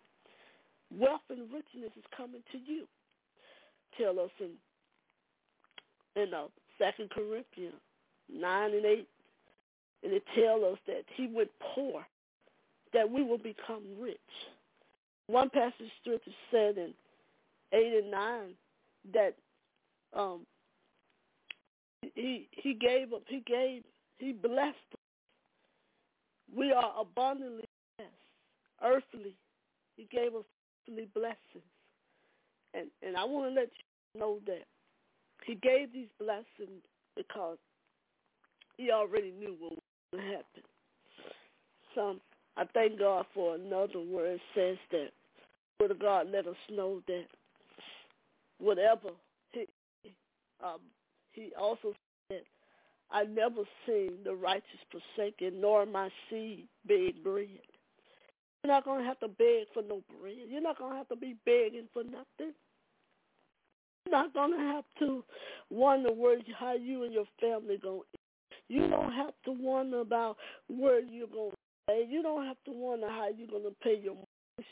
wealth 0.91 1.21
and 1.29 1.43
richness 1.53 1.93
is 1.97 2.05
coming 2.17 2.43
to 2.53 2.59
you. 2.59 2.87
Tell 4.01 4.19
us 4.21 4.31
in 4.41 4.51
in 6.17 6.35
uh, 6.35 6.47
Second 6.79 7.11
Corinthians 7.11 7.81
nine 8.33 8.73
and 8.75 8.85
eight, 8.85 9.09
and 10.03 10.13
it 10.13 10.25
tells 10.35 10.63
us 10.65 10.79
that 10.87 11.05
he 11.15 11.29
went 11.29 11.51
poor, 11.75 12.05
that 12.93 13.09
we 13.09 13.23
will 13.23 13.39
become 13.39 13.83
rich. 14.01 14.19
One 15.29 15.51
passage 15.51 15.91
scripture 16.01 16.31
said 16.51 16.77
in 16.79 16.93
eight 17.73 18.03
and 18.03 18.11
nine 18.11 18.55
that 19.13 19.35
um, 20.13 20.47
he 22.15 22.49
he 22.53 22.75
gave 22.75 23.13
up. 23.13 23.23
He 23.29 23.43
gave. 23.47 23.83
He 24.19 24.33
blessed. 24.33 24.77
Us. 24.93 25.01
We 26.57 26.73
are 26.73 26.93
abundantly 26.99 27.65
blessed, 27.99 28.13
earthly. 28.83 29.35
He 29.97 30.07
gave 30.11 30.35
us 30.35 30.45
earthly 30.89 31.09
blessings, 31.15 31.71
and 32.73 32.87
and 33.03 33.17
I 33.17 33.25
want 33.25 33.53
to 33.53 33.61
let 33.61 33.71
you 34.15 34.21
know 34.21 34.39
that 34.47 34.65
he 35.45 35.55
gave 35.55 35.93
these 35.93 36.09
blessings 36.19 36.83
because 37.17 37.59
he 38.77 38.91
already 38.91 39.33
knew 39.33 39.57
what 39.59 39.73
would 40.13 40.23
happen. 40.23 40.63
So 41.95 42.17
I 42.57 42.65
thank 42.75 42.99
God 42.99 43.27
for 43.35 43.55
another 43.55 44.01
word 44.01 44.41
says 44.55 44.77
that 44.91 45.09
Word 45.81 45.91
of 45.91 45.99
God 46.01 46.29
let 46.33 46.47
us 46.47 46.57
know 46.71 47.03
that 47.07 47.25
whatever 48.59 49.11
he 49.53 49.67
um, 50.65 50.81
he 51.33 51.53
also 51.59 51.93
said, 52.31 52.43
I 53.11 53.25
never 53.25 53.63
seen 53.87 54.13
the 54.25 54.35
righteous 54.35 54.65
forsaken, 54.91 55.61
nor 55.61 55.87
my 55.87 56.09
seed 56.29 56.67
beg 56.89 57.23
bread. 57.23 57.61
You're 58.65 58.73
not 58.73 58.85
going 58.85 59.01
to 59.01 59.07
have 59.07 59.21
to 59.21 59.29
beg 59.29 59.67
for 59.75 59.83
no 59.83 60.03
bread. 60.21 60.35
You're 60.49 60.63
not 60.63 60.79
going 60.79 60.93
to 60.93 60.97
have 60.97 61.09
to 61.09 61.17
be 61.17 61.37
begging 61.45 61.89
for 61.93 62.03
nothing. 62.03 62.55
Not 64.11 64.33
to 64.35 64.57
have 64.59 64.85
to 65.01 65.25
wonder 65.71 66.13
where, 66.13 66.39
how 66.59 66.75
you 66.75 67.05
and 67.05 67.13
your 67.13 67.27
family 67.41 67.79
to 67.83 68.05
eat. 68.15 68.21
You 68.69 68.89
don't 68.89 69.13
have 69.13 69.35
to 69.45 69.53
wonder 69.53 70.01
about 70.01 70.37
where 70.69 71.01
you're 71.01 71.29
to 71.29 71.57
stay. 71.85 72.07
You 72.09 72.23
don't 72.23 72.47
have 72.47 72.57
to 72.67 72.73
wonder 72.73 73.09
how 73.09 73.29
you're 73.29 73.49
to 73.65 73.77
pay 73.83 73.99
your 74.03 74.17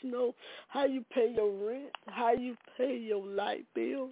you 0.01 0.11
know, 0.11 0.33
how 0.67 0.85
you 0.85 1.05
pay 1.13 1.31
your 1.35 1.51
rent, 1.51 1.91
how 2.07 2.33
you 2.33 2.55
pay 2.75 2.97
your 2.97 3.23
light 3.23 3.65
bill, 3.75 4.09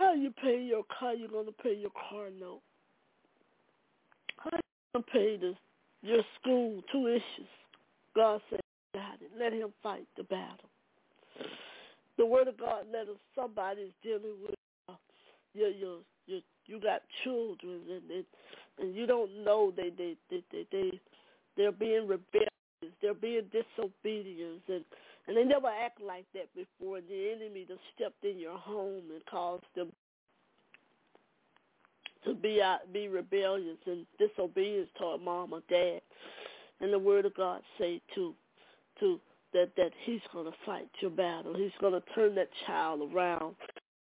How 0.00 0.14
you 0.14 0.32
pay 0.42 0.62
your 0.62 0.82
car? 0.98 1.12
You're 1.12 1.28
gonna 1.28 1.52
pay 1.62 1.74
your 1.74 1.90
car 1.90 2.28
note. 2.40 2.62
How 4.38 4.50
you 4.56 4.60
gonna 4.94 5.04
pay 5.12 5.36
the 5.36 5.54
your 6.00 6.22
school 6.40 6.82
tuition? 6.90 7.46
God 8.16 8.40
said, 8.48 8.60
"Got 8.94 9.20
it. 9.20 9.30
Let 9.36 9.52
Him 9.52 9.74
fight 9.82 10.06
the 10.16 10.24
battle." 10.24 10.70
The 12.20 12.26
Word 12.26 12.48
of 12.48 12.58
God 12.58 12.84
let 12.92 13.08
us. 13.08 13.16
Somebody's 13.34 13.94
dealing 14.02 14.36
with 14.42 14.54
uh, 14.90 14.92
your 15.54 15.70
your 15.70 16.00
your. 16.26 16.40
You 16.66 16.78
got 16.78 17.00
children, 17.24 17.80
and 17.88 18.10
and, 18.10 18.24
and 18.78 18.94
you 18.94 19.06
don't 19.06 19.42
know 19.42 19.72
they 19.74 19.88
they 19.96 20.16
they 20.28 20.44
they, 20.52 20.66
they 20.70 21.00
they're 21.56 21.72
being 21.72 22.06
rebellious. 22.06 22.50
They're 23.00 23.14
being 23.14 23.44
disobedient, 23.50 24.60
and 24.68 24.84
and 25.28 25.34
they 25.34 25.44
never 25.44 25.68
act 25.68 26.02
like 26.02 26.26
that 26.34 26.54
before. 26.54 27.00
The 27.00 27.32
enemy 27.34 27.64
just 27.66 27.80
stepped 27.96 28.22
in 28.22 28.38
your 28.38 28.58
home 28.58 29.04
and 29.10 29.24
caused 29.24 29.64
them 29.74 29.90
to 32.26 32.34
be 32.34 32.60
out, 32.62 32.80
be 32.92 33.08
rebellious 33.08 33.78
and 33.86 34.04
disobedience 34.18 34.90
toward 34.98 35.22
mom 35.22 35.54
or 35.54 35.62
dad. 35.70 36.02
And 36.82 36.92
the 36.92 36.98
word 36.98 37.24
of 37.24 37.34
God 37.34 37.62
say 37.78 38.02
to 38.14 38.34
to 39.00 39.18
that 39.52 39.70
that 39.76 39.90
he's 40.04 40.20
going 40.32 40.46
to 40.46 40.56
fight 40.64 40.88
your 41.00 41.10
battle. 41.10 41.54
He's 41.56 41.72
going 41.80 41.92
to 41.92 42.02
turn 42.14 42.34
that 42.36 42.48
child 42.66 43.12
around. 43.12 43.56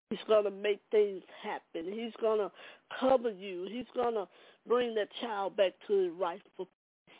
He's 0.09 0.19
going 0.27 0.45
to 0.45 0.51
make 0.51 0.79
things 0.89 1.21
happen. 1.43 1.91
He's 1.91 2.13
going 2.19 2.39
to 2.39 2.51
cover 2.99 3.29
you. 3.29 3.67
He's 3.71 3.85
going 3.93 4.15
to 4.15 4.27
bring 4.67 4.95
that 4.95 5.09
child 5.21 5.55
back 5.55 5.73
to 5.87 6.03
his 6.03 6.11
rightful 6.19 6.65
place. 6.65 7.17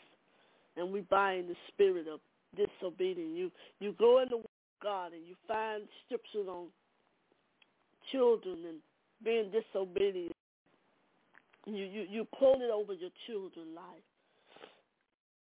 And 0.76 0.92
we 0.92 1.00
bind 1.02 1.48
the 1.48 1.56
spirit 1.68 2.06
of 2.08 2.20
disobedience. 2.56 3.32
You 3.34 3.50
you 3.78 3.94
go 3.98 4.20
in 4.22 4.28
the 4.28 4.42
God 4.82 5.12
and 5.12 5.26
you 5.26 5.34
find 5.46 5.82
scriptures 6.06 6.46
on 6.48 6.66
children 8.10 8.58
and 8.68 8.78
being 9.24 9.50
disobedient. 9.50 10.32
You 11.66 11.84
you 11.84 12.06
you 12.08 12.26
quote 12.32 12.60
it 12.60 12.70
over 12.70 12.94
your 12.94 13.10
children's 13.26 13.74
life. 13.74 14.04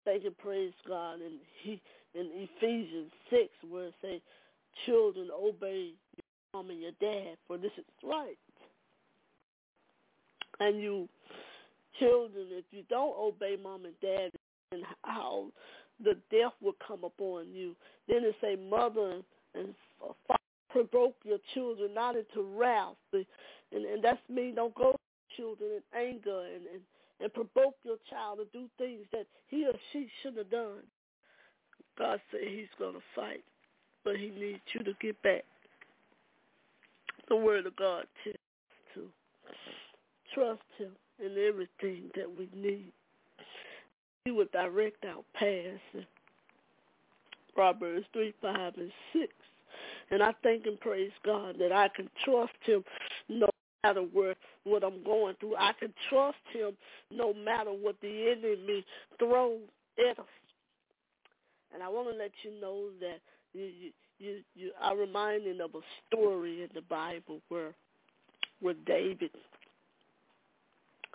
Thank 0.05 0.25
you, 0.25 0.31
praise 0.31 0.73
God. 0.87 1.21
And 1.21 1.39
he 1.63 1.81
in 2.15 2.29
Ephesians 2.35 3.11
six 3.31 3.51
where 3.69 3.87
it 3.87 3.95
say, 4.03 4.23
children 4.87 5.29
obey 5.33 5.93
your 6.17 6.25
mom 6.55 6.71
and 6.71 6.81
your 6.81 6.93
dad, 7.01 7.37
for 7.47 7.59
this 7.59 7.73
is 7.77 7.85
right. 8.03 8.39
And 10.61 10.81
you 10.81 11.09
children, 11.99 12.47
if 12.51 12.65
you 12.71 12.83
don't 12.89 13.15
obey 13.19 13.57
mom 13.63 13.85
and 13.85 13.95
dad, 14.01 14.31
and 14.73 14.85
how 15.03 15.47
the 16.05 16.17
death 16.31 16.53
will 16.61 16.77
come 16.87 17.05
upon 17.05 17.47
you. 17.53 17.75
Then 18.07 18.19
it 18.25 18.37
say, 18.41 18.57
mother 18.57 19.21
and 19.55 19.75
father 20.27 20.39
provoke 20.71 21.17
your 21.25 21.39
children 21.55 21.95
not 21.95 22.17
into 22.17 22.43
wrath, 22.43 22.97
and, 23.13 23.25
and 23.73 24.05
that's 24.05 24.21
me. 24.29 24.53
Don't 24.55 24.75
go 24.75 24.93
to 24.93 25.37
children 25.37 25.71
in 25.77 25.99
anger 25.99 26.45
and, 26.55 26.67
and 26.73 26.83
and 27.21 27.35
provoke 27.35 27.75
your 27.83 27.97
child 28.09 28.39
to 28.39 28.45
do 28.59 28.67
things 28.79 29.05
that 29.13 29.27
he 29.49 29.67
or 29.67 29.73
she 29.93 30.09
shouldn't 30.23 30.39
have 30.39 30.51
done. 30.51 30.83
God 31.99 32.21
said 32.31 32.41
he's 32.47 32.69
going 32.79 32.95
to 32.95 33.01
fight, 33.15 33.43
but 34.05 34.17
he 34.17 34.31
needs 34.31 34.61
you 34.73 34.85
to 34.85 34.93
get 35.01 35.21
back. 35.23 35.45
The 37.29 37.37
word 37.37 37.67
of 37.67 37.77
God 37.77 38.05
tells 38.25 38.37
to 38.95 39.09
trust 40.35 40.63
him 40.79 40.93
in 41.19 41.33
everything 41.47 42.11
that 42.15 42.29
we 42.39 42.49
need. 42.55 42.93
He 44.25 44.31
will 44.31 44.47
direct 44.53 45.05
our 45.05 45.25
paths. 45.35 46.07
Proverbs 47.55 48.07
3, 48.13 48.33
5, 48.41 48.75
and 48.77 48.93
6. 49.13 49.27
And 50.11 50.23
I 50.23 50.33
thank 50.43 50.67
and 50.67 50.79
praise 50.81 51.11
God 51.25 51.57
that 51.59 51.73
I 51.73 51.89
can 51.89 52.09
trust 52.25 52.53
him 52.65 52.85
no 53.29 53.49
matter 53.85 54.03
what, 54.03 54.37
what 54.65 54.85
I'm 54.85 55.03
going 55.03 55.35
through. 55.41 55.57
I 55.57 55.73
can 55.79 55.93
trust 56.09 56.39
him 56.53 56.73
no 57.11 57.35
matter 57.35 57.71
what 57.71 57.97
the 58.01 58.31
enemy 58.31 58.85
throws 59.19 59.61
at 59.99 60.19
us. 60.19 60.27
And 61.73 61.83
I 61.83 61.89
want 61.89 62.09
to 62.11 62.17
let 62.17 62.33
you 62.43 62.61
know 62.61 62.89
that 63.01 63.19
you, 63.53 63.91
you, 64.19 64.41
you 64.55 64.71
are 64.81 64.97
reminded 64.97 65.61
of 65.61 65.75
a 65.75 65.81
story 66.07 66.63
in 66.63 66.69
the 66.75 66.83
Bible 66.83 67.41
where, 67.49 67.75
where 68.61 68.75
David, 68.87 69.31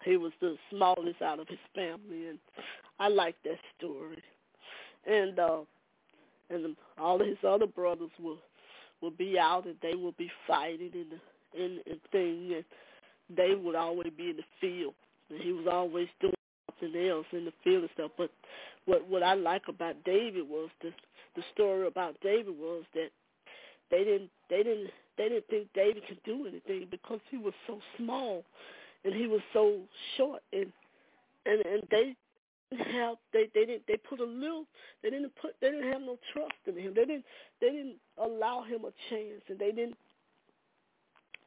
he 0.03 0.17
was 0.17 0.31
the 0.41 0.55
smallest 0.69 1.21
out 1.21 1.39
of 1.39 1.47
his 1.47 1.59
family, 1.73 2.27
and 2.27 2.39
I 2.99 3.07
like 3.07 3.35
that 3.43 3.57
story. 3.77 4.21
And 5.05 5.37
uh, 5.39 5.61
and 6.49 6.75
all 6.97 7.19
his 7.19 7.37
other 7.45 7.67
brothers 7.67 8.11
will 8.21 8.37
will 9.01 9.11
be 9.11 9.37
out, 9.37 9.65
and 9.65 9.75
they 9.81 9.95
will 9.95 10.13
be 10.13 10.31
fighting 10.47 10.91
in 10.93 11.05
the 11.09 11.63
in, 11.63 11.79
in 11.85 11.99
thing, 12.11 12.53
and 12.55 12.65
they 13.35 13.55
would 13.55 13.75
always 13.75 14.11
be 14.17 14.29
in 14.29 14.37
the 14.37 14.43
field, 14.61 14.93
and 15.29 15.41
he 15.41 15.51
was 15.51 15.67
always 15.69 16.07
doing 16.21 16.33
something 16.79 17.07
else 17.07 17.25
in 17.31 17.45
the 17.45 17.53
field 17.63 17.83
and 17.83 17.89
stuff. 17.93 18.11
But 18.17 18.31
what 18.85 19.07
what 19.07 19.23
I 19.23 19.33
like 19.33 19.63
about 19.67 19.95
David 20.03 20.47
was 20.47 20.69
the 20.81 20.91
the 21.35 21.43
story 21.53 21.87
about 21.87 22.15
David 22.21 22.57
was 22.57 22.83
that 22.93 23.09
they 23.91 24.03
didn't 24.03 24.29
they 24.49 24.63
didn't 24.63 24.91
they 25.17 25.29
didn't 25.29 25.47
think 25.47 25.67
David 25.73 26.03
could 26.07 26.21
do 26.23 26.47
anything 26.47 26.87
because 26.89 27.19
he 27.29 27.37
was 27.37 27.53
so 27.67 27.79
small 27.97 28.43
and 29.03 29.13
he 29.13 29.27
was 29.27 29.41
so 29.53 29.79
short 30.17 30.41
and 30.51 30.71
and 31.45 31.65
and 31.65 31.83
they 31.91 32.15
have 32.91 33.17
they 33.33 33.45
they 33.53 33.65
didn't 33.65 33.83
they 33.87 33.97
put 33.97 34.19
a 34.19 34.23
little 34.23 34.65
they 35.01 35.09
didn't 35.09 35.31
put 35.41 35.51
they 35.61 35.69
didn't 35.69 35.91
have 35.91 36.01
no 36.01 36.17
trust 36.31 36.53
in 36.65 36.75
him 36.77 36.93
they 36.95 37.05
didn't 37.05 37.25
they 37.61 37.69
didn't 37.69 37.95
allow 38.17 38.63
him 38.63 38.81
a 38.85 38.91
chance 39.09 39.41
and 39.49 39.59
they 39.59 39.71
didn't 39.71 39.95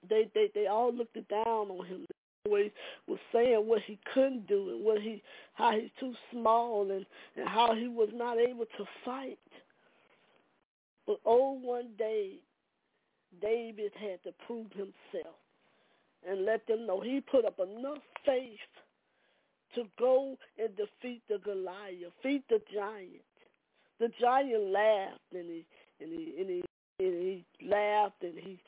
they 0.09 0.29
they 0.35 0.49
they 0.55 0.67
all 0.67 0.93
looked 0.93 1.17
down 1.29 1.71
on 1.71 1.87
him 1.87 2.07
always 2.47 2.71
was 3.07 3.19
saying 3.33 3.67
what 3.67 3.83
he 3.83 3.99
couldn't 4.15 4.47
do 4.47 4.71
and 4.71 4.85
what 4.85 5.01
he 5.01 5.23
how 5.55 5.73
he's 5.73 5.91
too 6.01 6.15
small 6.33 6.91
and 6.91 7.05
and 7.37 7.49
how 7.49 7.75
he 7.75 7.89
was 7.89 8.09
not 8.15 8.39
able 8.39 8.67
to 8.77 8.85
fight 9.05 9.39
but 11.07 11.19
oh 11.25 11.59
one 11.63 11.89
day 11.99 12.35
David 13.41 13.93
had 14.01 14.23
to 14.25 14.33
prove 14.47 14.71
himself 14.73 15.37
and 16.29 16.45
let 16.45 16.67
them 16.67 16.87
know 16.87 17.01
he 17.01 17.21
put 17.21 17.45
up 17.45 17.59
enough 17.59 18.03
faith 18.25 18.59
to 19.75 19.85
go 19.99 20.37
and 20.59 20.71
defeat 20.77 21.23
the 21.29 21.39
Goliath, 21.45 22.13
defeat 22.23 22.43
the 22.49 22.61
giant. 22.75 23.23
The 24.01 24.09
giant 24.21 24.71
laughed 24.71 25.21
and 25.33 25.49
he 25.49 25.67
and 26.01 26.11
he 26.11 26.35
and 26.41 26.49
he, 26.49 26.65
and 26.99 27.15
he 27.15 27.45
laughed 27.67 28.23
and 28.23 28.35
he 28.39 28.59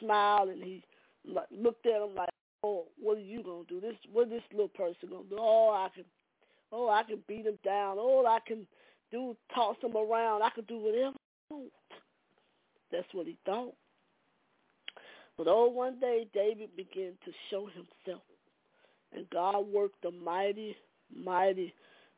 smiled 0.00 0.50
and 0.50 0.62
he 0.62 0.84
looked 1.24 1.86
at 1.86 2.02
him 2.02 2.14
like, 2.14 2.28
"Oh, 2.62 2.86
what 2.98 3.18
are 3.18 3.20
you 3.20 3.42
gonna 3.42 3.64
do? 3.68 3.80
This 3.80 3.96
what 4.12 4.30
this 4.30 4.42
little 4.52 4.68
person 4.68 5.08
gonna 5.10 5.28
do? 5.28 5.36
Oh, 5.38 5.70
I 5.70 5.88
can, 5.94 6.04
oh, 6.72 6.88
I 6.88 7.02
can 7.02 7.22
beat 7.26 7.46
him 7.46 7.58
down. 7.64 7.96
Oh, 7.98 8.26
I 8.26 8.40
can 8.46 8.66
do 9.10 9.36
toss 9.54 9.76
him 9.82 9.96
around. 9.96 10.42
I 10.42 10.50
can 10.50 10.64
do 10.64 10.78
whatever 10.78 11.16
I 11.50 11.54
want." 11.54 11.72
That's 12.90 13.12
what 13.12 13.26
he 13.26 13.36
thought. 13.44 13.74
But 15.36 15.46
oh, 15.46 15.68
one 15.68 16.00
day 16.00 16.26
David 16.32 16.74
began 16.76 17.12
to 17.24 17.32
show 17.50 17.66
himself 17.66 18.22
and 19.14 19.28
God 19.30 19.66
worked 19.72 20.04
a 20.04 20.10
mighty, 20.10 20.76
mighty, 21.14 21.74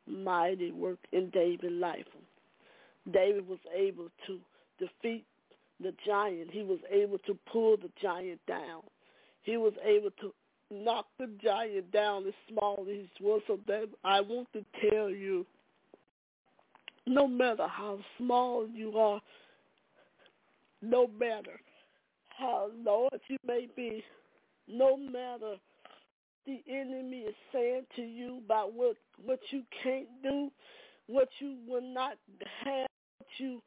mighty 0.06 0.72
work 0.72 0.98
in 1.12 1.30
David's 1.30 1.72
life. 1.72 2.06
David 3.12 3.48
was 3.48 3.58
able 3.74 4.08
to 4.26 4.38
defeat 4.78 5.24
the 5.80 5.94
giant. 6.06 6.50
He 6.50 6.62
was 6.62 6.78
able 6.90 7.18
to 7.20 7.38
pull 7.50 7.76
the 7.76 7.90
giant 8.02 8.40
down. 8.46 8.82
He 9.50 9.56
was 9.56 9.72
able 9.84 10.12
to 10.20 10.32
knock 10.70 11.06
the 11.18 11.28
giant 11.42 11.90
down 11.90 12.24
as 12.24 12.34
small 12.48 12.86
as 12.88 12.96
he 13.16 13.24
was. 13.24 13.42
So 13.48 13.58
that 13.66 13.88
I 14.04 14.20
want 14.20 14.46
to 14.52 14.64
tell 14.88 15.10
you, 15.10 15.44
no 17.04 17.26
matter 17.26 17.66
how 17.66 17.98
small 18.16 18.68
you 18.68 18.96
are, 18.96 19.20
no 20.82 21.08
matter 21.18 21.60
how 22.28 22.70
large 22.86 23.20
you 23.26 23.38
may 23.44 23.66
be, 23.74 24.04
no 24.68 24.96
matter 24.96 25.56
the 26.46 26.62
enemy 26.68 27.22
is 27.22 27.34
saying 27.52 27.86
to 27.96 28.02
you 28.02 28.40
about 28.44 28.72
what 28.72 28.94
what 29.24 29.40
you 29.50 29.64
can't 29.82 30.06
do, 30.22 30.48
what 31.08 31.28
you 31.40 31.56
will 31.66 31.82
not 31.82 32.18
have, 32.64 32.86
what 33.18 33.28
you 33.38 33.60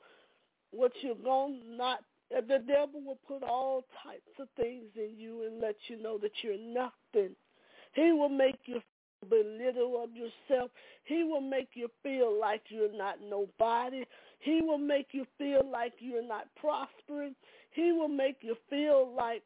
what 0.72 0.94
you're 1.02 1.16
going 1.16 1.60
not. 1.76 2.00
The 2.30 2.60
devil 2.68 3.02
will 3.06 3.20
put 3.28 3.44
all 3.44 3.86
types 4.04 4.40
of 4.40 4.48
things 4.56 4.86
in 4.96 5.16
you 5.18 5.46
and 5.46 5.62
let 5.62 5.76
you 5.88 6.02
know 6.02 6.18
that 6.20 6.32
you're 6.42 6.58
nothing. 6.58 7.36
He 7.94 8.12
will 8.12 8.30
make 8.30 8.60
you 8.66 8.76
feel 8.76 9.30
belittle 9.30 10.04
of 10.04 10.10
yourself. 10.16 10.72
He 11.06 11.24
will 11.24 11.42
make 11.42 11.70
you 11.76 11.88
feel 12.02 12.38
like 12.40 12.64
you're 12.70 12.96
not 12.96 13.18
nobody. 13.22 14.04
He 14.40 14.62
will 14.62 14.78
make 14.78 15.08
you 15.12 15.26
feel 15.38 15.62
like 15.70 15.94
you're 16.00 16.28
not 16.28 16.48
prospering. 16.60 17.36
He 17.72 17.92
will 17.92 18.10
make 18.10 18.38
you 18.42 18.56
feel 18.70 19.14
like 19.16 19.44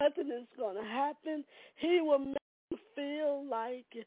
nothing 0.00 0.30
is 0.30 0.46
going 0.56 0.76
to 0.76 0.88
happen. 0.88 1.44
He 1.76 2.00
will 2.00 2.18
make 2.18 2.36
you 2.70 2.78
feel 2.94 3.44
like 3.50 4.06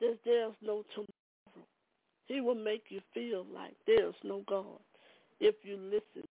that 0.00 0.18
there's 0.24 0.54
no 0.62 0.84
tomorrow. 0.94 1.66
He 2.26 2.40
will 2.40 2.54
make 2.54 2.84
you 2.88 3.00
feel 3.12 3.44
like 3.52 3.74
there's 3.86 4.14
no 4.24 4.42
God 4.48 4.78
if 5.40 5.56
you 5.62 5.76
listen. 5.76 6.26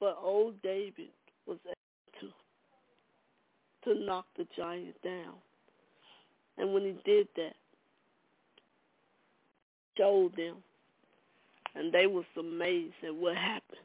But 0.00 0.18
old 0.20 0.60
David 0.62 1.08
was 1.46 1.58
able 1.64 2.32
to, 3.84 3.94
to 3.94 4.04
knock 4.04 4.26
the 4.36 4.46
giant 4.56 5.00
down. 5.02 5.34
And 6.58 6.72
when 6.72 6.84
he 6.84 6.96
did 7.04 7.28
that, 7.36 7.54
showed 9.96 10.36
them, 10.36 10.56
and 11.74 11.92
they 11.92 12.06
was 12.06 12.24
amazed 12.38 12.94
at 13.06 13.14
what 13.14 13.36
happened. 13.36 13.80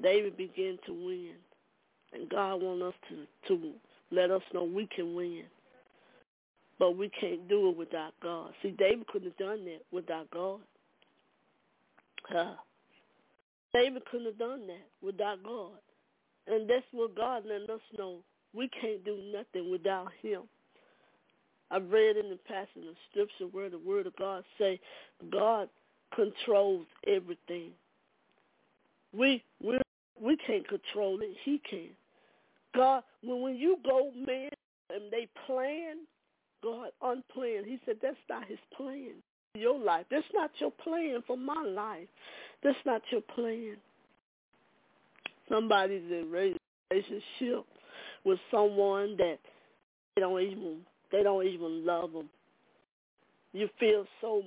David 0.00 0.36
began 0.36 0.78
to 0.86 0.92
win. 0.92 1.34
And 2.12 2.28
God 2.28 2.62
wants 2.62 2.84
us 2.84 2.94
to, 3.08 3.56
to 3.56 3.72
let 4.10 4.30
us 4.30 4.42
know 4.52 4.64
we 4.64 4.88
can 4.94 5.14
win. 5.14 5.44
But 6.78 6.96
we 6.96 7.10
can't 7.20 7.48
do 7.48 7.70
it 7.70 7.76
without 7.76 8.12
God. 8.22 8.52
See, 8.62 8.70
David 8.70 9.06
couldn't 9.06 9.28
have 9.28 9.38
done 9.38 9.64
that 9.66 9.82
without 9.92 10.30
God. 10.30 10.60
Uh, 12.34 12.54
David 13.74 14.04
couldn't 14.10 14.26
have 14.26 14.38
done 14.38 14.66
that 14.66 14.88
without 15.02 15.42
God. 15.42 15.78
And 16.46 16.68
that's 16.68 16.84
what 16.92 17.16
God 17.16 17.44
let 17.46 17.70
us 17.70 17.80
know. 17.96 18.18
We 18.54 18.68
can't 18.68 19.04
do 19.04 19.18
nothing 19.32 19.70
without 19.70 20.08
him. 20.20 20.42
I've 21.70 21.90
read 21.90 22.16
in 22.16 22.28
the 22.28 22.38
passage 22.46 22.86
of 22.88 22.96
scripture 23.10 23.46
where 23.50 23.70
the 23.70 23.78
word 23.78 24.06
of 24.06 24.14
God 24.16 24.44
say 24.58 24.78
God 25.30 25.70
controls 26.14 26.86
everything. 27.06 27.70
We 29.16 29.42
we 29.62 29.78
we 30.20 30.36
can't 30.46 30.68
control 30.68 31.20
it. 31.22 31.34
He 31.44 31.62
can. 31.68 31.88
God, 32.74 33.04
when 33.22 33.40
when 33.40 33.56
you 33.56 33.78
go, 33.84 34.10
man, 34.14 34.50
and 34.90 35.10
they 35.10 35.28
plan, 35.46 35.98
God 36.62 36.90
unplanned. 37.00 37.64
He 37.66 37.78
said 37.86 37.96
that's 38.02 38.16
not 38.28 38.46
His 38.46 38.58
plan 38.76 39.14
your 39.54 39.78
life. 39.78 40.06
That's 40.10 40.24
not 40.32 40.50
your 40.58 40.70
plan 40.70 41.22
for 41.26 41.36
my 41.36 41.62
life. 41.62 42.08
That's 42.62 42.78
not 42.86 43.02
your 43.10 43.20
plan. 43.20 43.76
Somebody's 45.48 46.10
in 46.10 46.30
relationship 46.30 47.66
with 48.24 48.38
someone 48.50 49.16
that 49.18 49.38
they 50.14 50.22
don't 50.22 50.40
even 50.40 50.78
they 51.10 51.22
don't 51.22 51.46
even 51.46 51.84
love 51.84 52.12
them. 52.12 52.30
You 53.52 53.68
feel 53.78 54.06
so 54.22 54.42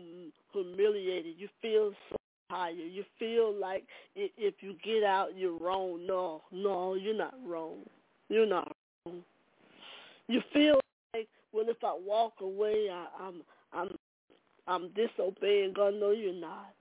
humiliated. 0.51 1.35
You 1.37 1.49
feel 1.61 1.91
so 2.09 2.15
higher. 2.49 2.71
You 2.71 3.03
feel 3.19 3.53
like 3.53 3.83
if 4.15 4.55
you 4.61 4.75
get 4.83 5.03
out, 5.03 5.37
you're 5.37 5.59
wrong. 5.59 6.07
No, 6.07 6.41
no, 6.51 6.95
you're 6.95 7.15
not 7.15 7.35
wrong. 7.45 7.77
You're 8.29 8.47
not 8.47 8.75
wrong. 9.05 9.21
You 10.27 10.41
feel 10.51 10.79
like, 11.13 11.27
well, 11.53 11.65
if 11.67 11.83
I 11.83 11.95
walk 12.03 12.33
away, 12.41 12.89
I, 12.91 13.05
I'm, 13.21 13.43
I'm, 14.67 14.89
disobeying 14.89 15.73
God. 15.73 15.93
No, 15.99 16.11
you're 16.11 16.33
not. 16.33 16.73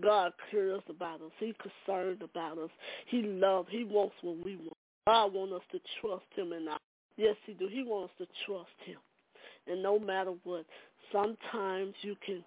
God 0.00 0.32
cares 0.50 0.82
about 0.88 1.20
us. 1.20 1.30
He's 1.38 1.54
concerned 1.86 2.22
about 2.22 2.58
us. 2.58 2.70
He 3.06 3.22
loves. 3.22 3.68
He 3.70 3.84
wants 3.84 4.14
what 4.22 4.44
we 4.44 4.56
want. 4.56 4.76
God 5.06 5.32
wants 5.34 5.54
us 5.54 5.62
to 5.72 5.80
trust 6.00 6.24
Him, 6.34 6.52
and 6.52 6.68
I, 6.68 6.76
yes, 7.16 7.36
He 7.46 7.52
do. 7.52 7.68
He 7.68 7.82
wants 7.84 8.12
us 8.20 8.26
to 8.26 8.44
trust 8.46 8.70
Him, 8.84 8.98
and 9.66 9.82
no 9.82 9.98
matter 9.98 10.32
what, 10.44 10.64
sometimes 11.12 11.94
you 12.00 12.16
can 12.24 12.42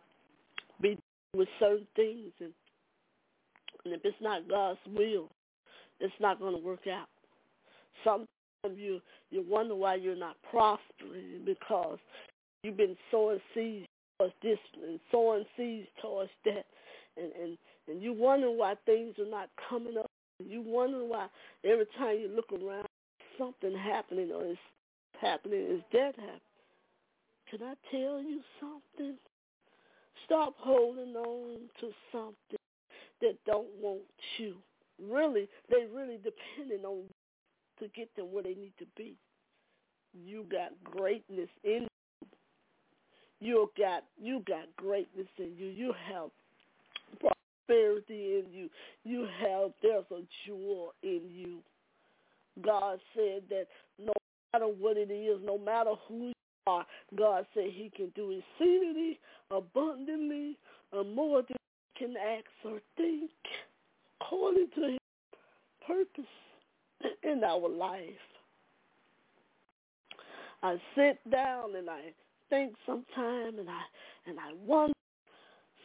be 0.82 0.98
with 1.36 1.48
certain 1.60 1.88
things, 1.96 2.32
and, 2.40 2.52
and 3.86 3.94
if 3.94 4.02
it's 4.04 4.18
not 4.22 4.50
God's 4.50 4.80
will, 4.94 5.30
it's 6.00 6.14
not 6.20 6.40
going 6.40 6.56
to 6.56 6.62
work 6.62 6.88
out. 6.88 7.08
Sometimes 8.04 8.28
you 8.76 9.02
you 9.30 9.46
wonder 9.48 9.76
why 9.76 9.96
you're 9.96 10.16
not 10.16 10.36
prospering 10.50 11.44
because 11.46 12.00
you've 12.64 12.78
been 12.78 12.98
sowing 13.12 13.40
seeds 13.54 13.88
towards 14.18 14.34
this 14.42 14.60
and 14.84 15.00
sowing 15.12 15.46
seeds 15.56 15.88
towards 16.02 16.32
that, 16.46 16.66
and 17.18 17.32
and 17.42 17.58
and 17.88 18.02
you 18.02 18.14
wonder 18.14 18.52
why 18.52 18.76
things 18.86 19.16
are 19.20 19.30
not 19.30 19.50
coming 19.70 19.98
up. 19.98 20.10
You 20.40 20.62
wonder 20.62 21.04
why 21.04 21.28
every 21.64 21.88
time 21.98 22.18
you 22.20 22.30
look 22.30 22.52
around, 22.52 22.88
something 23.38 23.76
happening 23.76 24.32
or 24.32 24.46
is 24.46 24.58
happening. 25.20 25.62
Is 25.62 25.82
that 25.94 26.14
happening? 26.16 26.42
Can 27.50 27.64
I 27.64 27.74
tell 27.92 28.22
you 28.22 28.42
something? 28.60 29.16
Stop 30.26 30.56
holding 30.60 31.16
on 31.16 31.58
to 31.80 31.92
something 32.12 32.60
that 33.22 33.38
don't 33.46 33.68
want 33.82 34.02
you. 34.38 34.56
Really, 35.02 35.48
they 35.70 35.86
really 35.94 36.18
depending 36.18 36.86
on 36.86 36.98
you 36.98 37.10
to 37.80 37.88
get 37.96 38.14
them 38.16 38.32
where 38.32 38.44
they 38.44 38.56
need 38.56 38.74
to 38.80 38.86
be. 38.98 39.16
You 40.14 40.46
got 40.52 40.72
greatness 40.84 41.50
in 41.64 41.87
you. 43.40 43.48
You 43.48 43.72
got 43.78 44.04
you 44.22 44.44
got 44.48 44.66
greatness 44.78 45.28
in 45.38 45.54
you. 45.58 45.68
You 45.68 45.94
have 46.12 46.30
prosperity 47.20 48.40
in 48.40 48.46
you. 48.52 48.70
You 49.04 49.28
have 49.42 49.72
there's 49.82 50.06
a 50.12 50.22
jewel 50.46 50.94
in 51.04 51.22
you. 51.32 51.60
God 52.64 53.00
said 53.16 53.44
that 53.50 53.68
no 54.04 54.14
matter 54.54 54.66
what 54.66 54.98
it 54.98 55.12
is, 55.12 55.40
no 55.46 55.58
matter 55.58 55.92
who 56.08 56.28
you 56.28 56.34
are. 56.66 56.86
God 57.18 57.46
said 57.54 57.66
he 57.72 57.92
can 57.96 58.12
do 58.16 58.42
exceedingly, 58.60 59.20
abundantly, 59.52 60.58
and 60.92 61.16
more 61.16 61.42
than 61.42 61.56
we 62.00 62.08
can 62.08 62.16
ask 62.18 62.46
or 62.66 62.80
think, 62.96 63.32
according 64.22 64.68
to 64.76 64.82
his 64.82 65.00
purpose 65.86 66.32
in 67.24 67.44
our 67.44 67.70
life. 67.70 68.02
I 70.64 70.78
sit 70.96 71.20
down 71.32 71.76
and 71.76 71.90
I 71.90 72.14
think 72.50 72.74
sometime 72.86 73.60
and 73.60 73.70
I 73.70 73.82
and 74.28 74.40
I 74.40 74.54
wonder 74.66 74.94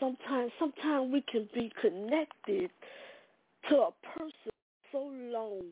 sometimes 0.01 0.53
sometimes 0.59 1.13
we 1.13 1.23
can 1.31 1.49
be 1.55 1.73
connected 1.81 2.71
to 3.69 3.77
a 3.77 3.91
person 4.17 4.53
so 4.91 5.11
long 5.31 5.63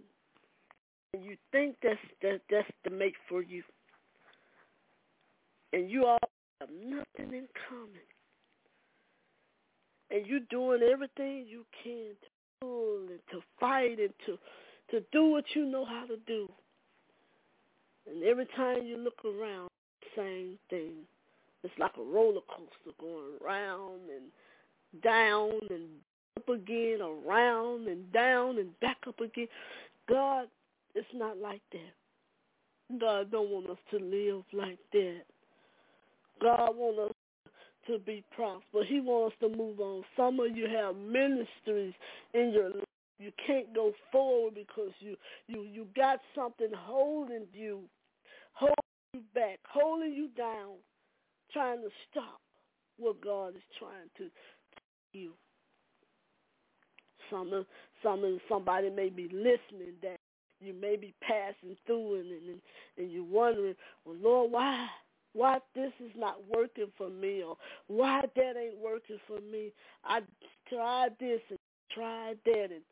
and 1.15 1.25
you 1.25 1.37
think 1.53 1.77
that's 1.83 1.99
that 2.23 2.41
that's 2.51 2.71
the 2.85 2.91
mate 2.91 3.15
for 3.29 3.43
you 3.43 3.63
and 5.73 5.91
you 5.91 6.07
all 6.07 6.19
have 6.61 6.71
nothing 6.71 7.35
in 7.35 7.49
common. 7.69 8.07
And 10.11 10.27
you're 10.27 10.41
doing 10.51 10.81
everything 10.83 11.47
you 11.49 11.65
can 11.83 12.15
to 12.21 12.29
pull 12.61 12.99
and 13.09 13.21
to 13.31 13.41
fight 13.59 13.99
and 13.99 14.13
to 14.27 14.39
to 14.91 15.05
do 15.13 15.27
what 15.27 15.45
you 15.55 15.67
know 15.67 15.85
how 15.85 16.05
to 16.07 16.17
do. 16.27 16.51
And 18.09 18.25
every 18.25 18.47
time 18.57 18.85
you 18.85 18.97
look 18.99 19.25
around, 19.25 19.69
same 20.17 20.59
thing. 20.69 20.93
It's 21.63 21.75
like 21.79 21.93
a 21.99 22.03
roller 22.03 22.41
coaster 22.49 22.97
going 22.99 23.39
around 23.45 24.01
and 24.11 25.03
down 25.03 25.51
and 25.71 25.89
up 26.37 26.49
again, 26.49 27.01
around 27.03 27.87
and 27.89 28.11
down 28.13 28.59
and 28.59 28.79
back 28.81 28.99
up 29.07 29.21
again. 29.21 29.49
God, 30.09 30.47
it's 30.95 31.07
not 31.15 31.39
like 31.39 31.63
that. 31.73 32.99
God 32.99 33.31
don't 33.31 33.51
want 33.51 33.71
us 33.71 33.79
to 33.93 33.99
live 33.99 34.43
like 34.53 34.79
that. 34.93 35.23
God 36.41 36.71
wants 36.77 36.99
us 37.11 37.53
to 37.87 37.99
be 37.99 38.25
prosperous. 38.35 38.87
He 38.89 39.01
wants 39.01 39.35
us 39.35 39.51
to 39.51 39.57
move 39.57 39.81
on. 39.81 40.03
Some 40.17 40.41
of 40.41 40.57
you 40.57 40.67
have 40.69 40.97
ministries 40.97 41.95
in 42.35 42.53
your 42.53 42.71
life. 42.71 42.85
You 43.19 43.33
can't 43.47 43.73
go 43.75 43.93
forward 44.11 44.55
because 44.55 44.93
you 44.99 45.15
you 45.47 45.61
you 45.63 45.87
got 45.95 46.21
something 46.35 46.71
holding 46.75 47.47
you, 47.53 47.83
you 49.13 49.23
back, 49.35 49.59
holding 49.69 50.13
you 50.13 50.29
down, 50.37 50.77
trying 51.53 51.81
to 51.83 51.89
stop 52.11 52.41
what 52.99 53.21
God 53.21 53.57
is 53.57 53.63
trying 53.79 54.09
to 54.19 54.31
you. 55.13 55.33
Some 57.31 57.65
some 58.03 58.41
somebody 58.49 58.91
may 58.91 59.09
be 59.09 59.25
listening 59.25 59.95
that 60.03 60.17
you 60.61 60.75
may 60.75 60.97
be 60.97 61.15
passing 61.23 61.77
through 61.87 62.21
and 62.21 62.31
and, 62.31 62.61
and 62.99 63.11
you're 63.11 63.25
wondering, 63.25 63.75
well, 64.05 64.17
Lord, 64.21 64.53
why 64.53 64.87
why 65.33 65.59
this 65.75 65.93
is 66.01 66.11
not 66.17 66.37
working 66.49 66.91
for 66.99 67.09
me 67.09 67.43
or 67.43 67.57
why 67.87 68.23
that 68.35 68.57
ain't 68.57 68.79
working 68.79 69.19
for 69.27 69.41
me. 69.41 69.73
I 70.05 70.21
tried 70.69 71.11
this 71.21 71.41
and 71.51 71.59
tried 71.93 72.37
that 72.45 72.69
and 72.71 72.83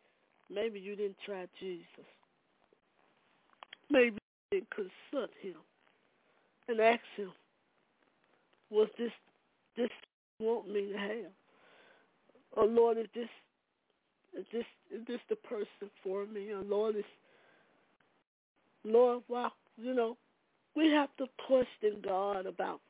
maybe 0.50 0.78
you 0.78 0.94
didn't 0.94 1.16
try 1.24 1.46
Jesus. 1.58 1.84
Maybe 3.90 4.18
you 4.52 4.60
didn't 4.60 4.70
consult 4.70 5.30
him 5.42 5.56
and 6.68 6.80
ask 6.80 7.00
him, 7.16 7.32
was 8.70 8.88
this 8.98 9.10
this 9.76 9.90
want 10.38 10.68
me 10.68 10.92
to 10.92 10.98
have? 10.98 11.32
Or 12.52 12.66
Lord, 12.66 12.98
is 12.98 13.06
this 13.14 13.28
is 14.38 14.44
this 14.52 14.64
is 14.94 15.06
this 15.06 15.20
the 15.28 15.36
person 15.36 15.90
for 16.02 16.26
me? 16.26 16.50
Or 16.52 16.62
Lord 16.62 16.96
is 16.96 17.04
Lord, 18.84 19.22
why 19.28 19.48
you 19.76 19.94
know, 19.94 20.16
we 20.76 20.88
have 20.90 21.08
to 21.18 21.26
question 21.46 22.00
God 22.04 22.46
about 22.46 22.80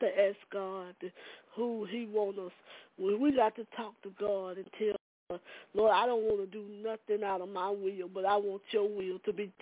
to 0.00 0.06
ask 0.06 0.36
God 0.52 0.94
who 1.54 1.86
He 1.90 2.06
wants 2.12 2.38
us. 2.38 2.52
We 2.98 3.34
got 3.36 3.56
to 3.56 3.66
talk 3.76 4.00
to 4.02 4.10
God 4.18 4.56
and 4.56 4.66
tell 4.78 5.40
Lord, 5.74 5.92
I 5.92 6.06
don't 6.06 6.22
want 6.22 6.38
to 6.40 6.46
do 6.46 6.64
nothing 6.82 7.24
out 7.24 7.40
of 7.40 7.48
my 7.48 7.68
will, 7.68 8.08
but 8.12 8.24
I 8.24 8.36
want 8.36 8.62
Your 8.70 8.88
will 8.88 9.18
to 9.24 9.32
be. 9.32 9.52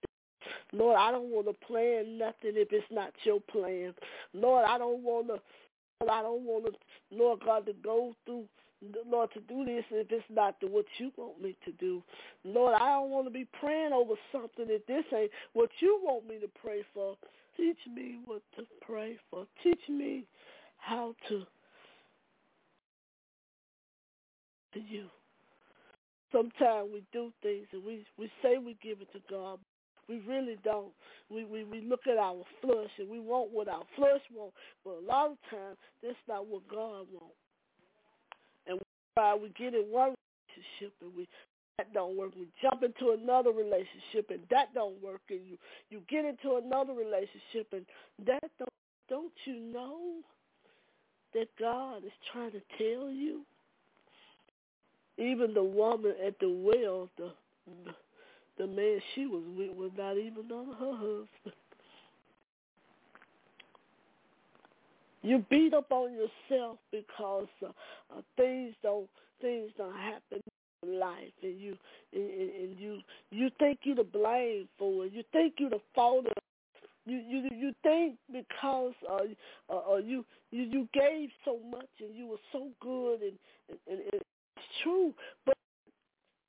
Lord, 0.74 0.96
I 0.98 1.10
don't 1.10 1.30
want 1.30 1.46
to 1.46 1.66
plan 1.66 2.18
nothing 2.18 2.52
if 2.56 2.68
it's 2.72 2.84
not 2.90 3.12
Your 3.24 3.40
plan. 3.40 3.94
Lord, 4.32 4.64
I 4.68 4.78
don't 4.78 5.02
want 5.02 5.28
to. 5.28 5.40
I 6.10 6.22
don't 6.22 6.42
want 6.42 6.66
to, 6.66 6.72
Lord 7.16 7.40
God, 7.44 7.66
to 7.66 7.72
go 7.72 8.14
through 8.26 8.44
Lord, 9.08 9.30
to 9.32 9.40
do 9.40 9.64
this 9.64 9.84
if 9.90 10.10
it's 10.10 10.24
not 10.30 10.56
the, 10.60 10.66
what 10.66 10.84
you 10.98 11.10
want 11.16 11.40
me 11.40 11.56
to 11.64 11.72
do. 11.72 12.02
Lord, 12.44 12.74
I 12.74 12.90
don't 12.90 13.10
want 13.10 13.26
to 13.26 13.30
be 13.32 13.46
praying 13.58 13.92
over 13.92 14.14
something 14.32 14.66
if 14.68 14.84
this 14.86 15.04
ain't 15.16 15.30
what 15.52 15.70
you 15.80 16.00
want 16.02 16.28
me 16.28 16.38
to 16.40 16.48
pray 16.60 16.84
for. 16.92 17.16
Teach 17.56 17.78
me 17.94 18.18
what 18.24 18.42
to 18.56 18.64
pray 18.84 19.16
for. 19.30 19.46
Teach 19.62 19.80
me 19.88 20.24
how 20.78 21.14
to 21.28 21.44
to 24.74 24.80
you. 24.80 25.06
Sometimes 26.32 26.90
we 26.92 27.04
do 27.12 27.32
things 27.42 27.66
and 27.72 27.84
we 27.84 28.04
we 28.18 28.30
say 28.42 28.58
we 28.58 28.76
give 28.82 29.00
it 29.00 29.12
to 29.12 29.20
God. 29.30 29.58
We 30.08 30.20
really 30.26 30.56
don't. 30.64 30.92
We, 31.30 31.44
we 31.44 31.64
we 31.64 31.80
look 31.80 32.06
at 32.10 32.18
our 32.18 32.42
flesh 32.60 32.90
and 32.98 33.08
we 33.08 33.20
want 33.20 33.50
what 33.52 33.68
our 33.68 33.84
flesh 33.96 34.20
wants, 34.34 34.56
but 34.84 34.92
a 34.92 35.04
lot 35.06 35.32
of 35.32 35.36
times 35.50 35.76
that's 36.02 36.16
not 36.28 36.46
what 36.46 36.68
God 36.68 37.06
wants. 37.12 37.40
And 38.66 38.78
we, 38.78 39.42
we 39.42 39.48
get 39.58 39.74
in 39.74 39.90
one 39.90 40.14
relationship 40.14 40.94
and 41.00 41.14
we 41.16 41.28
that 41.78 41.92
don't 41.92 42.16
work. 42.16 42.32
We 42.36 42.46
jump 42.62 42.82
into 42.82 43.12
another 43.12 43.50
relationship 43.50 44.30
and 44.30 44.40
that 44.50 44.72
don't 44.74 45.02
work 45.02 45.22
and 45.30 45.40
you 45.46 45.58
you 45.90 46.00
get 46.08 46.24
into 46.24 46.60
another 46.62 46.92
relationship 46.92 47.72
and 47.72 47.86
that 48.26 48.50
don't 48.58 48.68
don't 49.08 49.32
you 49.44 49.56
know 49.56 50.22
that 51.34 51.48
God 51.58 52.04
is 52.04 52.12
trying 52.32 52.52
to 52.52 52.60
tell 52.78 53.10
you? 53.10 53.42
Even 55.18 55.54
the 55.54 55.62
woman 55.62 56.14
at 56.24 56.38
the 56.40 56.48
well, 56.48 57.08
the 57.18 57.32
the, 57.66 57.92
the 58.58 58.66
man 58.66 59.00
she 59.14 59.26
was 59.26 59.42
with 59.56 59.76
was 59.76 59.90
not 59.96 60.16
even 60.16 60.50
on 60.52 60.66
her 60.78 60.96
husband. 60.96 61.54
You 65.22 65.44
beat 65.48 65.72
up 65.72 65.90
on 65.90 66.12
yourself 66.12 66.78
because 66.92 67.48
uh, 67.62 67.68
uh, 68.14 68.20
things 68.36 68.74
don't 68.82 69.08
things 69.40 69.70
don't 69.78 69.96
happen 69.96 70.40
in 70.82 71.00
life 71.00 71.32
and 71.42 71.58
you 71.58 71.76
and, 72.12 72.30
and 72.30 72.78
you 72.78 73.00
you 73.30 73.50
think 73.58 73.80
you 73.84 73.94
to 73.94 74.04
blame 74.04 74.68
for 74.78 75.06
it. 75.06 75.12
You 75.12 75.22
think 75.32 75.54
you 75.58 75.70
the 75.70 75.80
fault 75.94 76.26
of 76.26 76.32
you 77.06 77.16
you 77.16 77.48
you 77.56 77.72
think 77.82 78.16
because 78.30 78.92
uh, 79.10 79.20
uh, 79.70 79.92
uh, 79.94 79.96
you 79.96 80.24
you 80.50 80.64
you 80.64 80.88
gave 80.92 81.30
so 81.44 81.58
much 81.70 81.88
and 82.00 82.14
you 82.14 82.26
were 82.26 82.36
so 82.52 82.68
good 82.80 83.20
and, 83.22 83.38
and, 83.88 84.00
and 84.12 84.20
it's 84.56 84.66
true, 84.82 85.14
but 85.46 85.56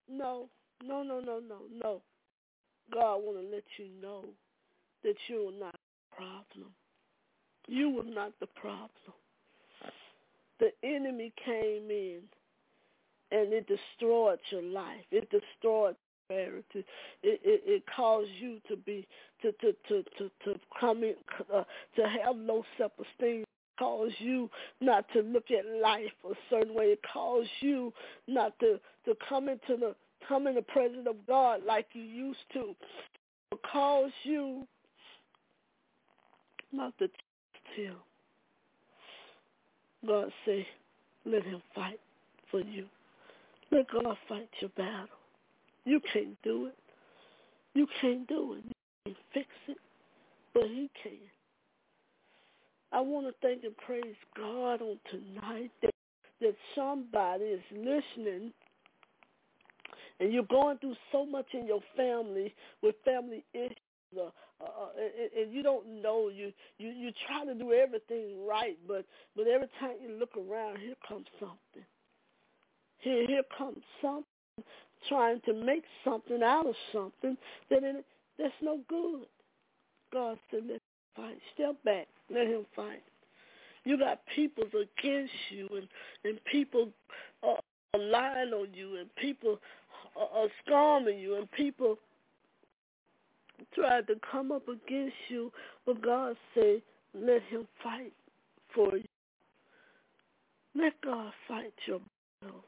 no, 0.09 0.47
no, 0.87 1.03
no, 1.03 1.19
no, 1.19 1.39
no, 1.39 1.57
no. 1.83 2.01
God 2.93 3.17
want 3.17 3.39
to 3.39 3.55
let 3.55 3.63
you 3.77 3.87
know 4.01 4.23
that 5.03 5.15
you 5.27 5.49
are 5.49 5.59
not 5.59 5.73
the 5.73 6.15
problem. 6.15 6.71
You 7.67 7.89
were 7.89 8.03
not 8.03 8.33
the 8.39 8.47
problem. 8.47 8.89
The 10.59 10.71
enemy 10.83 11.33
came 11.43 11.89
in 11.89 12.21
and 13.31 13.51
it 13.53 13.67
destroyed 13.67 14.39
your 14.51 14.61
life. 14.61 15.03
It 15.11 15.29
destroyed 15.29 15.95
your 16.29 16.37
marriage. 16.37 16.65
It, 16.73 16.85
it, 17.23 17.61
it 17.65 17.83
caused 17.93 18.29
you 18.39 18.59
to 18.69 18.77
be 18.77 19.07
to 19.41 19.51
to 19.53 19.73
to 19.89 20.03
to, 20.17 20.31
to 20.45 20.59
come 20.79 21.03
in 21.03 21.15
uh, 21.53 21.63
to 21.95 22.01
have 22.03 22.35
low 22.35 22.63
self 22.77 22.91
esteem. 22.99 23.43
Cause 23.77 24.11
you 24.19 24.49
not 24.79 25.05
to 25.11 25.19
look 25.19 25.51
at 25.51 25.65
life 25.81 26.13
a 26.23 26.33
certain 26.49 26.73
way. 26.73 26.85
It 26.85 27.01
caused 27.11 27.49
you 27.59 27.91
not 28.25 28.57
to 28.59 28.79
to 29.05 29.13
come 29.27 29.49
into 29.49 29.75
the 29.77 29.95
come 30.27 30.47
in 30.47 30.55
the 30.55 30.61
presence 30.61 31.07
of 31.07 31.15
God 31.27 31.61
like 31.65 31.87
you 31.93 32.01
used 32.01 32.39
to. 32.53 32.75
It 33.51 33.59
caused 33.71 34.13
you 34.23 34.67
not 36.71 36.97
to 36.99 37.07
Him. 37.75 37.95
God 40.05 40.31
say, 40.45 40.67
let 41.25 41.43
Him 41.43 41.61
fight 41.73 41.99
for 42.51 42.59
you. 42.59 42.85
Let 43.71 43.87
God 43.89 44.17
fight 44.27 44.49
your 44.59 44.69
battle. 44.71 45.07
You 45.85 45.99
can't 46.13 46.41
do 46.43 46.67
it. 46.67 46.75
You 47.73 47.87
can't 48.01 48.27
do 48.27 48.53
it. 48.53 48.63
You 48.65 49.13
can't 49.13 49.17
fix 49.33 49.47
it, 49.67 49.77
but 50.53 50.63
He 50.63 50.89
can. 51.01 51.13
I 52.91 53.01
want 53.01 53.27
to 53.27 53.33
thank 53.41 53.63
and 53.63 53.75
praise 53.77 54.15
God 54.37 54.81
on 54.81 54.97
tonight 55.09 55.71
that, 55.81 55.91
that 56.41 56.55
somebody 56.75 57.43
is 57.43 57.61
listening 57.71 58.53
and 60.19 60.31
you're 60.31 60.43
going 60.43 60.77
through 60.77 60.95
so 61.11 61.25
much 61.25 61.47
in 61.53 61.65
your 61.65 61.81
family 61.95 62.53
with 62.81 62.95
family 63.03 63.43
issues 63.53 63.75
uh, 64.17 64.29
uh, 64.61 64.87
and, 64.97 65.43
and 65.43 65.53
you 65.53 65.61
don't 65.61 65.85
know 66.01 66.29
you 66.29 66.51
you 66.77 66.89
you 66.89 67.11
try 67.27 67.43
to 67.45 67.53
do 67.53 67.73
everything 67.73 68.45
right 68.47 68.77
but 68.87 69.05
but 69.35 69.47
every 69.47 69.67
time 69.79 69.91
you 70.01 70.17
look 70.17 70.31
around 70.37 70.77
here 70.77 70.95
comes 71.07 71.25
something 71.39 71.85
here 72.99 73.27
here 73.27 73.43
comes 73.57 73.79
something 74.01 74.23
trying 75.09 75.41
to 75.41 75.53
make 75.53 75.83
something 76.03 76.41
out 76.41 76.65
of 76.65 76.75
something 76.91 77.37
that 77.69 78.03
that's 78.37 78.53
no 78.61 78.79
good. 78.87 79.25
God 80.11 80.37
said, 80.51 80.61
let 80.63 80.73
him 80.73 80.79
fight. 81.15 81.37
Step 81.53 81.75
back. 81.83 82.07
Let 82.29 82.47
him 82.47 82.65
fight. 82.75 83.03
You 83.83 83.97
got 83.97 84.21
people 84.35 84.63
against 84.65 85.33
you 85.51 85.69
and, 85.73 85.87
and 86.23 86.43
people 86.45 86.89
are 87.43 87.59
lying 87.97 88.51
on 88.51 88.67
you 88.73 88.97
and 88.97 89.13
people 89.15 89.59
are 90.15 90.47
scorning 90.65 91.19
you 91.19 91.37
and 91.37 91.51
people 91.51 91.97
tried 93.73 94.07
to 94.07 94.15
come 94.31 94.51
up 94.51 94.67
against 94.67 95.15
you, 95.29 95.51
but 95.85 96.01
God 96.01 96.35
said, 96.53 96.81
let 97.13 97.41
him 97.43 97.67
fight 97.83 98.13
for 98.73 98.97
you. 98.97 99.03
Let 100.75 100.93
God 101.01 101.31
fight 101.47 101.73
your 101.85 101.99
battle. 102.41 102.63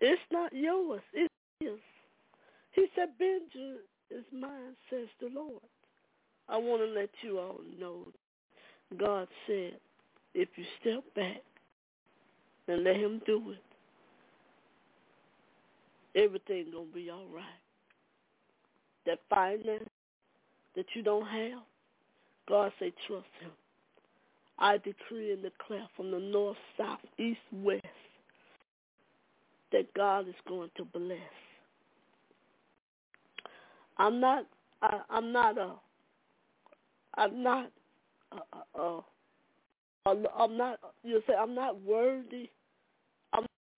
It's 0.00 0.20
not 0.30 0.52
yours. 0.52 1.00
It's 1.12 1.32
his. 1.60 1.70
He 2.72 2.86
said, 2.94 3.08
vengeance 3.18 3.80
is 4.10 4.24
mine, 4.32 4.76
says 4.90 5.08
the 5.20 5.28
Lord. 5.34 5.62
I 6.48 6.56
want 6.56 6.82
to 6.82 7.00
let 7.00 7.10
you 7.22 7.38
all 7.38 7.60
know 7.78 8.06
God 8.98 9.28
said, 9.46 9.78
if 10.34 10.48
you 10.56 10.64
step 10.80 11.02
back 11.14 11.42
and 12.68 12.84
let 12.84 12.96
him 12.96 13.20
do 13.26 13.52
it, 13.52 13.71
everything 16.14 16.66
to 16.72 16.86
be 16.94 17.10
all 17.10 17.26
right. 17.34 17.44
That 19.06 19.18
finance 19.28 19.88
that 20.76 20.86
you 20.94 21.02
don't 21.02 21.26
have, 21.26 21.60
God 22.48 22.72
say, 22.78 22.92
trust 23.06 23.26
him. 23.40 23.50
I 24.58 24.78
decree 24.78 25.32
and 25.32 25.42
declare 25.42 25.86
from 25.96 26.10
the 26.10 26.20
north, 26.20 26.56
south, 26.76 27.00
east, 27.18 27.40
west, 27.52 27.84
that 29.72 29.92
God 29.94 30.28
is 30.28 30.34
going 30.46 30.70
to 30.76 30.84
bless. 30.84 31.18
I'm 33.98 34.20
not. 34.20 34.46
I, 34.82 35.00
I'm 35.10 35.32
not 35.32 35.58
a. 35.58 35.72
I'm 37.16 37.42
not. 37.42 37.70
A, 38.78 39.00
I'm 40.06 40.56
not. 40.56 40.78
You 41.02 41.22
say 41.26 41.34
I'm 41.34 41.54
not 41.54 41.80
worthy. 41.82 42.50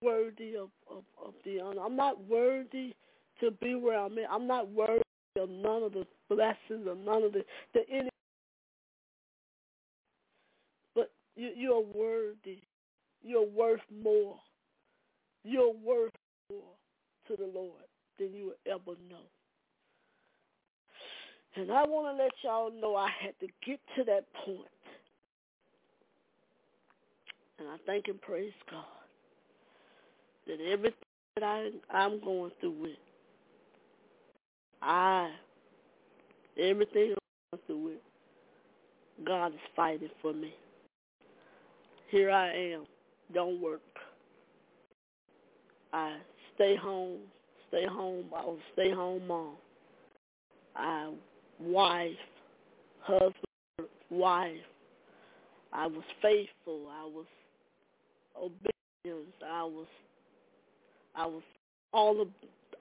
Worthy 0.04 0.56
of, 0.56 0.68
of 0.90 1.04
of 1.24 1.32
the 1.44 1.60
honor. 1.60 1.80
I'm 1.80 1.96
not 1.96 2.22
worthy 2.28 2.94
to 3.40 3.50
be 3.50 3.74
where 3.74 3.98
I'm 3.98 4.18
at. 4.18 4.30
I'm 4.30 4.46
not 4.46 4.70
worthy 4.70 5.02
of 5.40 5.48
none 5.48 5.82
of 5.82 5.92
the 5.92 6.06
blessings 6.28 6.86
or 6.86 6.94
none 6.94 7.22
of 7.22 7.32
the 7.32 7.42
the 7.72 7.80
any. 7.90 8.10
But 10.94 11.10
you 11.36 11.50
you're 11.56 11.80
worthy. 11.80 12.58
You're 13.22 13.46
worth 13.46 13.80
more. 14.02 14.36
You're 15.42 15.72
worth 15.72 16.12
more 16.50 16.74
to 17.28 17.36
the 17.36 17.50
Lord 17.54 17.84
than 18.18 18.34
you 18.34 18.46
will 18.46 18.72
ever 18.74 18.98
know. 19.08 19.24
And 21.56 21.72
I 21.72 21.84
want 21.86 22.14
to 22.14 22.22
let 22.22 22.32
y'all 22.42 22.70
know 22.70 22.94
I 22.94 23.08
had 23.22 23.38
to 23.40 23.46
get 23.64 23.80
to 23.96 24.04
that 24.04 24.26
point. 24.44 24.68
And 27.58 27.68
I 27.68 27.76
thank 27.86 28.08
and 28.08 28.20
praise 28.20 28.52
God 28.70 29.03
that 30.46 30.58
everything 30.60 30.98
that 31.36 31.44
I, 31.44 31.70
I'm 31.90 32.20
going 32.20 32.50
through 32.60 32.76
with, 32.80 32.98
I, 34.82 35.30
everything 36.58 37.14
I'm 37.14 37.58
going 37.58 37.62
through 37.66 37.84
with, 37.84 39.26
God 39.26 39.52
is 39.54 39.60
fighting 39.74 40.10
for 40.20 40.32
me. 40.32 40.54
Here 42.10 42.30
I 42.30 42.52
am. 42.52 42.86
Don't 43.32 43.60
work. 43.60 43.80
I 45.92 46.16
stay 46.54 46.76
home, 46.76 47.18
stay 47.68 47.86
home. 47.86 48.26
I 48.36 48.44
was 48.44 48.58
stay 48.72 48.90
home 48.92 49.26
mom. 49.26 49.54
I 50.76 51.12
wife, 51.60 52.10
husband, 53.00 53.34
wife. 54.10 54.56
I 55.72 55.86
was 55.86 56.04
faithful. 56.22 56.86
I 56.90 57.04
was 57.04 57.26
obedient. 58.36 59.34
I 59.44 59.64
was, 59.64 59.86
I 61.16 61.26
was 61.26 61.42
all 61.92 62.20
of 62.20 62.28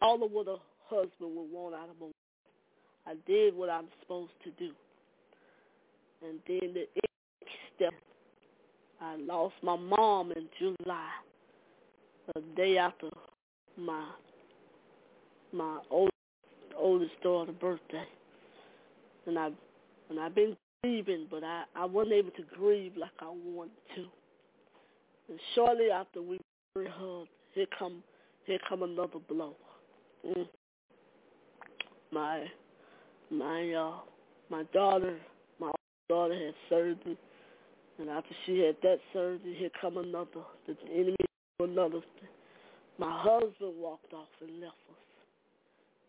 all 0.01 0.23
of 0.23 0.31
what 0.31 0.47
a 0.47 0.57
husband 0.87 1.35
would 1.35 1.51
want 1.51 1.75
out 1.75 1.89
of 1.89 2.01
a 2.01 2.05
wife. 2.05 2.13
I 3.05 3.15
did 3.27 3.55
what 3.55 3.69
I'm 3.69 3.87
supposed 4.01 4.31
to 4.43 4.51
do. 4.51 4.71
And 6.23 6.39
then 6.47 6.73
the 6.73 6.87
next 6.95 7.55
step, 7.75 7.93
I 9.01 9.15
lost 9.17 9.55
my 9.61 9.75
mom 9.75 10.31
in 10.31 10.47
July 10.57 11.09
a 12.35 12.41
day 12.55 12.77
after 12.77 13.09
my 13.77 14.05
my 15.51 15.79
old, 15.91 16.09
oldest 16.75 17.11
daughter's 17.21 17.55
birthday, 17.59 18.05
and 19.27 19.37
I 19.37 19.49
and 20.09 20.19
I've 20.19 20.33
been 20.33 20.55
grieving, 20.81 21.27
but 21.29 21.43
I 21.43 21.65
I 21.75 21.85
wasn't 21.85 22.13
able 22.13 22.31
to 22.31 22.43
grieve 22.55 22.93
like 22.97 23.11
I 23.19 23.29
wanted 23.29 23.71
to. 23.95 24.05
And 25.29 25.39
shortly 25.55 25.89
after 25.91 26.21
we 26.21 26.39
buried 26.73 26.91
her, 26.91 27.23
here 27.53 27.65
come 27.77 28.03
here 28.45 28.59
come 28.67 28.83
another 28.83 29.19
blow. 29.27 29.55
Mm. 30.25 30.47
My 32.11 32.45
my 33.31 33.73
uh 33.73 33.99
my 34.49 34.63
daughter 34.73 35.17
my 35.59 35.71
daughter 36.09 36.35
had 36.35 36.53
surgery, 36.69 37.17
and 37.99 38.09
after 38.09 38.35
she 38.45 38.59
had 38.59 38.75
that 38.83 38.99
surgery, 39.11 39.55
here 39.57 39.69
come 39.81 39.97
another. 39.97 40.45
The 40.67 40.75
enemy 40.91 41.15
another. 41.59 42.01
My 42.99 43.21
husband 43.23 43.73
walked 43.77 44.13
off 44.13 44.27
and 44.41 44.59
left 44.59 44.75
us. 44.89 44.97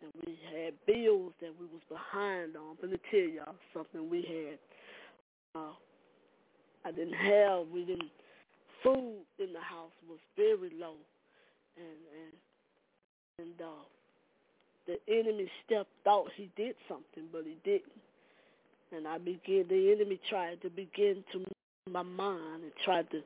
And 0.03 0.13
we 0.27 0.39
had 0.53 0.75
bills 0.87 1.33
that 1.41 1.53
we 1.59 1.67
was 1.67 1.81
behind 1.89 2.57
on. 2.57 2.77
Let 2.83 2.91
me 2.91 2.99
tell 3.11 3.21
y'all 3.21 3.55
something 3.73 4.11
we 4.11 4.21
had. 4.23 4.59
Uh, 5.61 5.73
I 6.85 6.91
didn't 6.91 7.15
have, 7.15 7.69
we 7.73 7.85
didn't, 7.85 8.11
food 8.83 9.25
in 9.39 9.53
the 9.55 9.61
house 9.61 9.93
was 10.09 10.19
very 10.37 10.71
low. 10.79 10.97
And, 11.77 11.99
and, 13.39 13.51
and, 13.51 13.61
uh, 13.61 13.85
the 14.87 14.99
enemy 15.09 15.51
stepped 15.65 15.91
thought 16.05 16.29
he 16.37 16.51
did 16.57 16.75
something, 16.89 17.25
but 17.33 17.45
he 17.45 17.57
didn't. 17.65 18.01
And 18.93 19.09
I 19.09 19.19
began, 19.19 19.65
the 19.69 19.93
enemy 19.93 20.21
tried 20.29 20.61
to 20.63 20.71
begin 20.71 21.25
to 21.33 21.45
my 21.91 22.03
mind 22.03 22.63
and 22.63 22.73
tried 22.85 23.11
to 23.11 23.21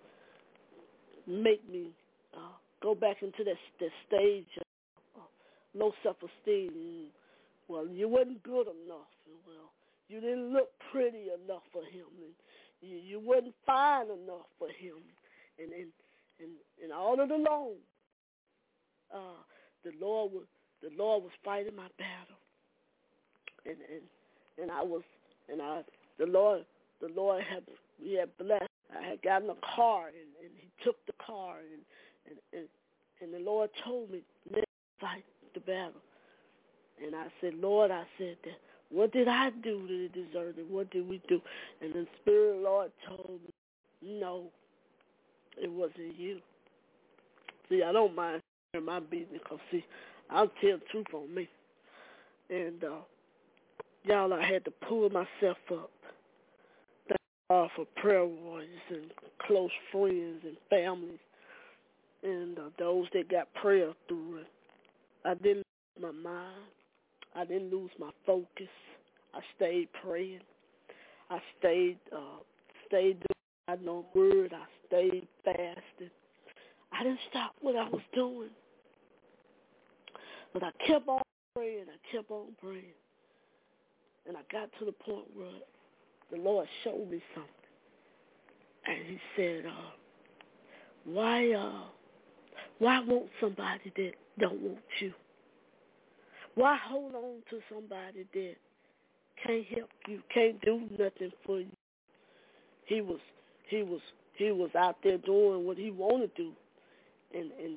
make 1.27 1.69
me 1.71 1.91
uh, 2.35 2.55
go 2.83 2.95
back 2.95 3.23
into 3.23 3.45
that, 3.45 3.57
that 3.81 3.91
stage 4.07 4.47
of 4.57 5.23
uh, 5.23 5.79
low 5.79 5.93
self-esteem. 6.03 7.07
Well, 7.69 7.87
you 7.87 8.09
wasn't 8.09 8.43
good 8.43 8.67
enough. 8.67 9.11
Well, 9.47 9.71
you 10.09 10.21
didn't 10.21 10.53
look 10.53 10.71
pretty 10.91 11.27
enough 11.45 11.63
for 11.73 11.83
him, 11.83 12.07
and 12.23 12.33
you, 12.81 12.97
you 12.97 13.21
wasn't 13.21 13.55
fine 13.67 14.07
enough 14.07 14.47
for 14.59 14.69
him, 14.69 14.97
and 15.59 15.73
and 15.73 15.93
and, 16.41 16.51
and 16.83 16.93
all 16.93 17.21
of 17.21 17.29
the 17.29 17.37
long, 17.37 17.75
uh, 19.15 19.41
the 19.85 19.93
Lord 20.01 20.33
was 20.33 20.45
the 20.83 20.91
Lord 20.97 21.25
was 21.25 21.33
fighting 21.45 21.77
my 21.77 21.89
battle, 21.99 22.41
and 23.67 23.77
and 23.93 24.03
and 24.63 24.71
I 24.71 24.83
was 24.83 25.03
and 25.51 25.61
I 25.63 25.83
the 26.19 26.27
Lord 26.27 26.65
the 27.01 27.09
Lord 27.15 27.43
had 27.43 27.65
we 28.03 28.15
had 28.15 28.37
blessed. 28.39 28.65
I 28.91 29.07
had 29.07 29.21
gotten 29.21 29.51
a 29.51 29.77
car, 29.77 30.07
and, 30.07 30.31
and 30.43 30.51
He 30.57 30.71
took 30.83 30.97
the 31.07 31.13
car, 31.25 31.57
and 31.59 31.83
and 32.27 32.39
and, 32.53 32.69
and 33.21 33.35
the 33.35 33.45
Lord 33.45 33.71
told 33.85 34.11
me 34.11 34.23
let's 34.51 34.65
fight 35.01 35.25
the 35.55 35.61
battle. 35.61 36.03
And 37.05 37.15
I 37.15 37.27
said, 37.41 37.55
Lord, 37.55 37.91
I 37.91 38.05
said 38.19 38.37
that. 38.45 38.59
What 38.91 39.13
did 39.13 39.29
I 39.29 39.51
do 39.63 39.87
to 39.87 40.09
deserve 40.09 40.59
it? 40.59 40.67
What 40.69 40.91
did 40.91 41.07
we 41.09 41.21
do? 41.29 41.41
And 41.83 41.93
the 41.93 42.07
Spirit 42.21 42.57
of 42.57 42.63
the 42.63 42.69
Lord 42.69 42.91
told 43.07 43.41
me, 43.45 44.19
no, 44.21 44.47
it 45.61 45.71
wasn't 45.71 46.19
you. 46.19 46.39
See, 47.69 47.83
I 47.83 47.93
don't 47.93 48.17
mind 48.17 48.41
sharing 48.79 48.85
my 48.85 49.01
business 49.01 49.41
because, 49.43 49.59
see, 49.71 49.85
I'll 50.31 50.51
tell 50.61 50.79
the 50.79 50.83
truth 50.91 51.07
on 51.15 51.35
me. 51.35 51.49
And, 52.51 52.83
uh, 52.83 53.01
y'all, 54.05 54.33
I 54.33 54.45
had 54.45 54.65
to 54.65 54.71
pull 54.71 55.09
myself 55.11 55.59
up. 55.73 55.91
Thank 57.09 57.21
God 57.51 57.71
for 57.77 57.85
prayer 57.97 58.27
warriors 58.27 58.69
and 58.91 59.11
close 59.47 59.71
friends 59.93 60.43
and 60.45 60.57
families 60.71 61.19
and 62.23 62.59
uh, 62.59 62.63
those 62.79 63.07
that 63.15 63.31
got 63.31 63.53
prayer 63.55 63.93
through 64.09 64.39
it. 64.39 64.47
I 65.25 65.35
didn't 65.35 65.65
lose 66.01 66.03
my 66.03 66.31
mind. 66.31 66.65
I 67.35 67.45
didn't 67.45 67.71
lose 67.71 67.91
my 67.99 68.11
focus. 68.27 68.69
I 69.35 69.41
stayed 69.57 69.89
praying. 70.03 70.41
I 71.31 71.39
stayed 71.59 71.99
uh, 72.13 72.41
stayed 72.87 73.21
doing 73.21 73.29
I 73.69 73.77
know 73.85 74.07
word. 74.15 74.53
I 74.55 74.65
stayed 74.87 75.29
fasting. 75.45 76.11
I 76.93 77.03
didn't 77.05 77.21
stop 77.31 77.55
what 77.61 77.77
I 77.77 77.89
was 77.89 78.01
doing. 78.15 78.49
But 80.53 80.63
I 80.63 80.71
kept 80.87 81.09
on 81.09 81.21
praying. 81.55 81.87
I 81.89 82.17
kept 82.17 82.31
on 82.31 82.49
praying. 82.61 82.85
And 84.27 84.37
I 84.37 84.41
got 84.53 84.71
to 84.79 84.85
the 84.85 84.93
point 84.93 85.25
where 85.35 85.49
the 86.31 86.37
Lord 86.37 86.67
showed 86.85 87.11
me 87.11 87.23
something. 87.35 87.53
And 88.87 89.07
he 89.07 89.19
said, 89.37 89.67
uh, 89.67 89.91
why 91.05 91.53
uh 91.53 91.85
why 92.79 93.01
want 93.01 93.27
somebody 93.41 93.93
that 93.97 94.13
don't 94.39 94.61
want 94.61 94.79
you? 95.01 95.13
Why 96.55 96.77
hold 96.89 97.15
on 97.15 97.37
to 97.51 97.61
somebody 97.73 98.27
that 98.35 98.55
can't 99.45 99.67
help 99.67 99.91
you, 100.07 100.23
can't 100.33 100.61
do 100.63 100.83
nothing 100.99 101.33
for 101.45 101.61
you? 101.61 101.71
He 102.87 103.01
was 103.01 103.21
he 103.69 103.83
was 103.83 104.01
he 104.35 104.53
was 104.53 104.71
out 104.77 104.97
there 105.03 105.19
doing 105.19 105.67
what 105.67 105.77
he 105.77 105.91
wanted 105.91 106.35
to 106.37 106.43
do, 106.43 106.53
and 107.35 107.51
and 107.53 107.77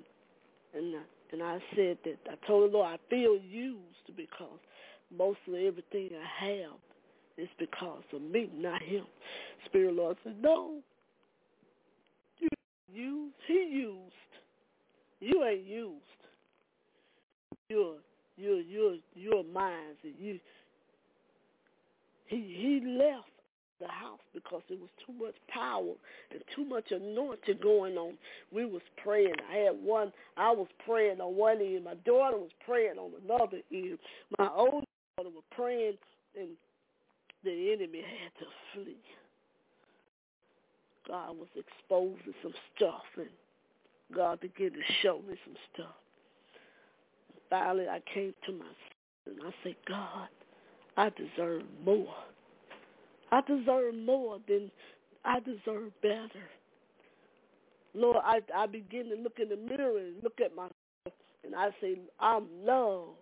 and 0.73 0.95
uh, 0.95 0.99
and 1.31 1.41
I 1.41 1.59
said 1.75 1.97
that 2.05 2.17
I 2.29 2.47
told 2.47 2.71
the 2.71 2.77
Lord 2.77 2.87
I 2.87 3.09
feel 3.09 3.37
used 3.37 4.15
because 4.15 4.59
mostly 5.15 5.67
everything 5.67 6.09
I 6.13 6.45
have 6.45 6.79
is 7.37 7.49
because 7.57 8.03
of 8.13 8.21
me, 8.21 8.49
not 8.53 8.81
him. 8.81 9.05
Spirit 9.65 9.93
Lord 9.95 10.17
said, 10.23 10.35
no, 10.41 10.81
you 12.39 12.49
used. 12.93 13.35
He 13.47 13.53
used. 13.53 14.13
You 15.19 15.43
ain't 15.43 15.65
used. 15.65 16.01
You're 17.69 17.95
you're 18.35 18.59
you're 18.59 18.95
you're 19.13 19.43
mine. 19.43 19.95
And 20.03 20.13
you 20.19 20.39
he 22.27 22.35
he 22.37 22.97
left 22.97 23.29
the 23.81 23.87
house 23.87 24.19
because 24.33 24.61
it 24.69 24.79
was 24.79 24.89
too 25.05 25.13
much 25.13 25.35
power 25.47 25.93
and 26.31 26.41
too 26.55 26.65
much 26.65 26.91
anointing 26.91 27.59
going 27.61 27.97
on. 27.97 28.13
We 28.51 28.65
was 28.65 28.81
praying. 29.03 29.33
I 29.51 29.57
had 29.57 29.75
one 29.81 30.11
I 30.37 30.51
was 30.51 30.67
praying 30.85 31.19
on 31.19 31.35
one 31.35 31.59
end, 31.59 31.83
my 31.83 31.95
daughter 32.05 32.37
was 32.37 32.51
praying 32.65 32.97
on 32.97 33.11
another 33.25 33.61
end. 33.71 33.97
My 34.39 34.49
old 34.55 34.85
daughter 35.17 35.29
was 35.29 35.43
praying 35.51 35.97
and 36.37 36.49
the 37.43 37.71
enemy 37.73 38.01
had 38.01 38.31
to 38.39 38.45
flee. 38.73 38.97
God 41.07 41.37
was 41.37 41.49
exposing 41.55 42.33
some 42.41 42.53
stuff 42.75 43.03
and 43.17 43.27
God 44.15 44.39
began 44.39 44.71
to 44.71 44.81
show 45.01 45.21
me 45.27 45.35
some 45.45 45.55
stuff. 45.73 45.95
Finally 47.49 47.87
I 47.87 48.01
came 48.13 48.33
to 48.45 48.51
myself 48.51 48.75
and 49.25 49.37
I 49.45 49.53
said, 49.63 49.75
God, 49.87 50.27
I 50.97 51.09
deserve 51.09 51.63
more. 51.83 52.13
I 53.31 53.41
deserve 53.41 53.95
more 53.95 54.39
than 54.47 54.71
I 55.23 55.39
deserve 55.39 55.91
better. 56.01 56.49
Lord, 57.93 58.17
I 58.23 58.41
I 58.55 58.65
begin 58.67 59.09
to 59.09 59.15
look 59.15 59.39
in 59.39 59.49
the 59.49 59.57
mirror 59.57 59.97
and 59.97 60.23
look 60.23 60.39
at 60.43 60.55
myself 60.55 60.71
and 61.43 61.55
I 61.55 61.69
say, 61.81 61.97
I'm 62.19 62.45
loved. 62.63 63.17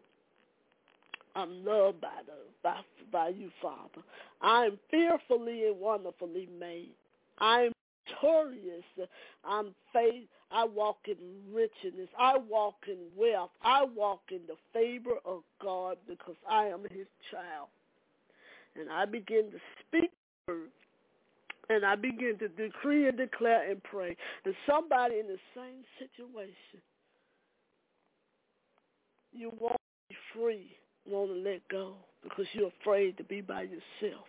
I'm 1.35 1.63
loved 1.63 2.01
by 2.01 2.09
the 2.25 2.33
by 2.63 2.81
by 3.11 3.29
you, 3.29 3.49
Father. 3.61 4.03
I'm 4.41 4.79
fearfully 4.89 5.67
and 5.67 5.79
wonderfully 5.79 6.49
made. 6.59 6.91
I'm 7.39 7.71
victorious. 8.05 8.83
I'm 9.45 9.73
faith. 9.93 10.25
I 10.51 10.65
walk 10.65 10.97
in 11.07 11.15
richness. 11.53 12.09
I 12.17 12.37
walk 12.37 12.75
in 12.87 12.97
wealth. 13.15 13.51
I 13.63 13.83
walk 13.83 14.21
in 14.31 14.41
the 14.47 14.55
favor 14.73 15.17
of 15.25 15.41
God 15.61 15.97
because 16.07 16.35
I 16.49 16.65
am 16.65 16.81
his 16.83 17.07
child. 17.31 17.69
And 18.75 18.89
I 18.91 19.05
begin 19.05 19.51
to 19.51 19.57
speak. 19.87 20.11
And 21.69 21.85
I 21.85 21.95
begin 21.95 22.37
to 22.39 22.47
decree 22.47 23.07
and 23.07 23.17
declare 23.17 23.69
and 23.69 23.81
pray. 23.83 24.15
And 24.43 24.55
somebody 24.67 25.19
in 25.19 25.27
the 25.27 25.37
same 25.55 25.83
situation, 25.99 26.81
you 29.31 29.51
want 29.59 29.75
to 29.75 29.79
be 30.09 30.15
free, 30.33 30.71
want 31.05 31.29
to 31.29 31.49
let 31.49 31.67
go 31.69 31.93
because 32.23 32.45
you're 32.53 32.71
afraid 32.81 33.17
to 33.17 33.23
be 33.23 33.41
by 33.41 33.63
yourself. 33.63 34.25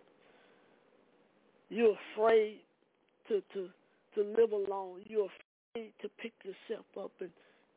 You're 1.71 1.97
afraid 2.15 2.61
to 3.29 3.43
to 3.55 3.69
to 4.15 4.23
live 4.23 4.53
alone. 4.53 5.01
You're 5.07 5.29
afraid 5.75 5.93
to 6.03 6.09
pick 6.21 6.33
yourself 6.45 6.85
up 6.99 7.13
and 7.21 7.31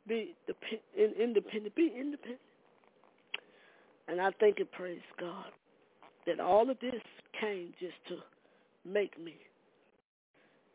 be 0.07 0.35
independent. 0.47 1.75
Be 1.75 1.93
independent. 1.97 2.39
And 4.07 4.19
I 4.19 4.31
thank 4.39 4.59
and 4.59 4.69
praise 4.71 4.99
God 5.17 5.51
that 6.25 6.39
all 6.39 6.69
of 6.69 6.79
this 6.79 7.01
came 7.39 7.73
just 7.79 7.95
to 8.09 8.17
make 8.85 9.19
me. 9.19 9.35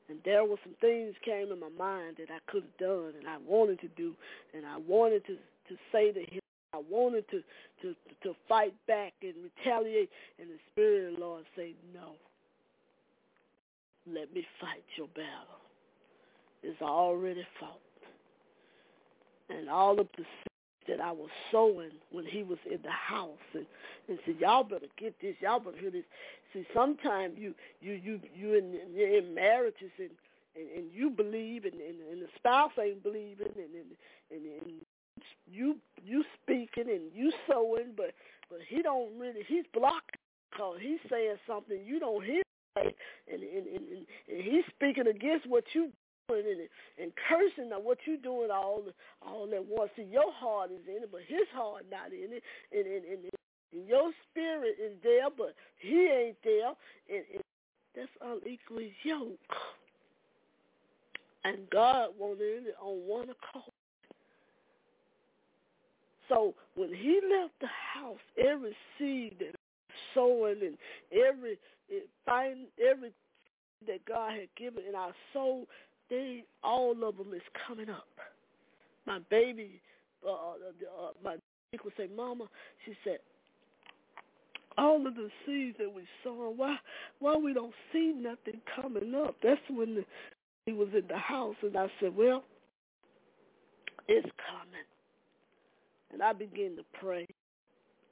And 0.08 0.18
there 0.24 0.44
were 0.44 0.56
some 0.64 0.74
things 0.80 1.14
came 1.24 1.52
in 1.52 1.60
my 1.60 1.68
mind 1.76 2.16
that 2.18 2.32
I 2.32 2.38
could 2.50 2.62
have 2.62 2.78
done 2.78 3.12
and 3.18 3.28
I 3.28 3.36
wanted 3.46 3.80
to 3.80 3.88
do 3.88 4.14
and 4.54 4.64
I 4.64 4.78
wanted 4.78 5.26
to, 5.26 5.34
to 5.34 5.76
say 5.92 6.12
to 6.12 6.20
him 6.20 6.40
I 6.74 6.80
wanted 6.90 7.24
to, 7.30 7.42
to 7.82 7.94
to 8.22 8.34
fight 8.48 8.74
back 8.86 9.14
and 9.22 9.34
retaliate 9.42 10.10
and 10.38 10.48
the 10.50 10.58
Spirit 10.70 11.08
of 11.08 11.14
the 11.14 11.20
Lord 11.20 11.44
say, 11.56 11.74
No. 11.94 12.12
Let 14.06 14.32
me 14.34 14.46
fight 14.60 14.84
your 14.96 15.08
battle. 15.08 15.60
It's 16.62 16.80
already 16.80 17.46
fought. 17.60 17.80
And 19.50 19.68
all 19.68 20.00
of 20.00 20.08
the 20.16 20.24
that 20.88 21.00
I 21.00 21.12
was 21.12 21.28
sowing 21.52 21.90
when 22.10 22.24
he 22.24 22.42
was 22.42 22.58
in 22.70 22.80
the 22.82 22.90
house. 22.90 23.38
And, 23.54 23.66
and 24.08 24.18
said, 24.24 24.36
Y'all 24.40 24.64
better 24.64 24.86
get 24.98 25.14
this, 25.20 25.36
y'all 25.40 25.60
better 25.60 25.76
hear 25.78 25.90
this. 25.90 26.04
See, 26.52 26.64
sometimes 26.74 27.34
you 27.38 27.54
you 27.80 27.92
you 27.92 28.20
you 28.34 28.54
in 28.54 28.78
you're 28.94 29.18
in 29.18 29.34
marriages 29.34 29.90
and, 29.98 30.10
and, 30.56 30.70
and 30.76 30.92
you 30.92 31.10
believe 31.10 31.64
and, 31.64 31.74
and, 31.74 32.00
and 32.10 32.22
the 32.22 32.28
spouse 32.36 32.72
ain't 32.82 33.02
believing 33.02 33.52
and 33.56 33.74
and, 33.74 33.90
and, 34.30 34.62
and 34.62 34.72
you 35.46 35.76
you 36.02 36.24
speaking 36.42 36.88
and 36.88 37.12
you 37.14 37.32
sowing 37.50 37.92
but 37.96 38.14
but 38.48 38.60
he 38.66 38.82
don't 38.82 39.18
really 39.18 39.42
he's 39.46 39.64
blocking 39.74 40.20
because 40.50 40.78
he's 40.80 41.00
saying 41.10 41.36
something 41.46 41.78
you 41.84 42.00
don't 42.00 42.24
hear. 42.24 42.42
And, 42.76 42.92
and, 43.32 43.42
and, 43.42 43.66
and, 43.66 44.06
he's 44.28 44.62
speaking 44.70 45.08
against 45.08 45.48
what 45.48 45.64
you 45.74 45.90
and, 46.36 46.68
and 47.00 47.12
cursing 47.28 47.72
at 47.72 47.82
what 47.82 47.98
you're 48.04 48.16
doing 48.18 48.50
all 48.50 48.82
all 49.22 49.48
at 49.54 49.64
once. 49.64 49.90
See, 49.96 50.02
your 50.02 50.32
heart 50.32 50.70
is 50.70 50.86
in 50.86 51.02
it, 51.02 51.10
but 51.10 51.22
his 51.26 51.46
heart 51.52 51.84
not 51.90 52.12
in 52.12 52.32
it, 52.32 52.42
and 52.72 52.86
and, 52.86 53.04
and, 53.04 53.24
and 53.72 53.88
your 53.88 54.10
spirit 54.30 54.76
is 54.82 54.92
there, 55.02 55.28
but 55.36 55.54
he 55.78 56.06
ain't 56.06 56.36
there, 56.44 56.72
and, 57.08 57.24
and 57.32 57.42
that's 57.94 58.08
unequally 58.20 58.92
yoked. 59.02 59.38
And 61.44 61.58
God 61.70 62.10
wanted 62.18 62.66
it 62.66 62.74
on 62.80 62.96
one 63.06 63.28
accord. 63.30 63.72
So 66.28 66.54
when 66.74 66.92
he 66.92 67.20
left 67.30 67.54
the 67.60 67.68
house, 67.68 68.18
every 68.36 68.76
seed 68.98 69.36
that 69.38 69.54
sowing 70.14 70.60
and 70.62 70.76
every 71.12 71.58
find 72.26 72.66
every 72.78 73.12
that 73.86 74.04
God 74.04 74.32
had 74.32 74.48
given 74.56 74.82
in 74.88 74.94
our 74.94 75.12
soul, 75.32 75.66
they 76.10 76.44
all 76.62 76.92
of 77.04 77.16
them 77.16 77.32
is 77.34 77.42
coming 77.66 77.88
up. 77.88 78.08
My 79.06 79.20
baby, 79.30 79.80
uh, 80.26 80.30
uh, 80.30 80.52
uh 80.52 81.10
my 81.22 81.36
would 81.84 81.92
say, 81.96 82.08
"Mama," 82.14 82.44
she 82.84 82.94
said, 83.04 83.18
all 84.78 85.04
of 85.06 85.14
the 85.16 85.28
seeds 85.44 85.76
that 85.78 85.92
we 85.92 86.02
sow, 86.22 86.52
why 86.56 86.76
why 87.18 87.36
we 87.36 87.52
don't 87.52 87.74
see 87.92 88.14
nothing 88.16 88.60
coming 88.80 89.14
up. 89.14 89.34
That's 89.42 89.60
when 89.68 89.96
the, 89.96 90.04
he 90.66 90.72
was 90.72 90.88
in 90.94 91.06
the 91.08 91.18
house, 91.18 91.56
and 91.62 91.76
I 91.76 91.88
said, 92.00 92.16
well, 92.16 92.44
it's 94.06 94.28
coming. 94.50 94.86
And 96.12 96.22
I 96.22 96.32
began 96.32 96.76
to 96.76 96.84
pray, 97.00 97.26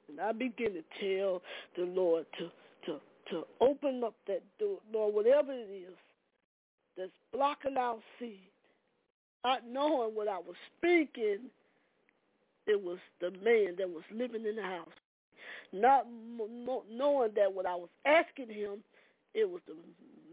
and 0.09 0.19
I 0.19 0.33
began 0.33 0.73
to 0.73 0.83
tell 0.99 1.41
the 1.77 1.85
Lord 1.85 2.25
to 2.37 2.51
to 2.85 2.99
to 3.31 3.43
open 3.61 4.03
up 4.05 4.13
that 4.27 4.43
door, 4.59 4.77
Lord, 4.93 5.15
whatever 5.15 5.53
it 5.53 5.69
is 5.71 5.95
that's 6.97 7.11
blocking 7.31 7.77
our 7.77 7.99
seed, 8.19 8.49
not 9.43 9.61
knowing 9.69 10.15
what 10.15 10.27
I 10.27 10.37
was 10.37 10.55
speaking. 10.77 11.49
It 12.65 12.81
was 12.81 12.97
the 13.21 13.31
man 13.31 13.75
that 13.77 13.89
was 13.89 14.03
living 14.11 14.45
in 14.45 14.57
the 14.57 14.63
house 14.63 14.89
not 15.73 16.07
knowing 16.89 17.31
that 17.35 17.53
what 17.53 17.65
I 17.65 17.75
was 17.75 17.89
asking 18.05 18.49
him, 18.49 18.83
it 19.33 19.49
was 19.49 19.61
the 19.67 19.75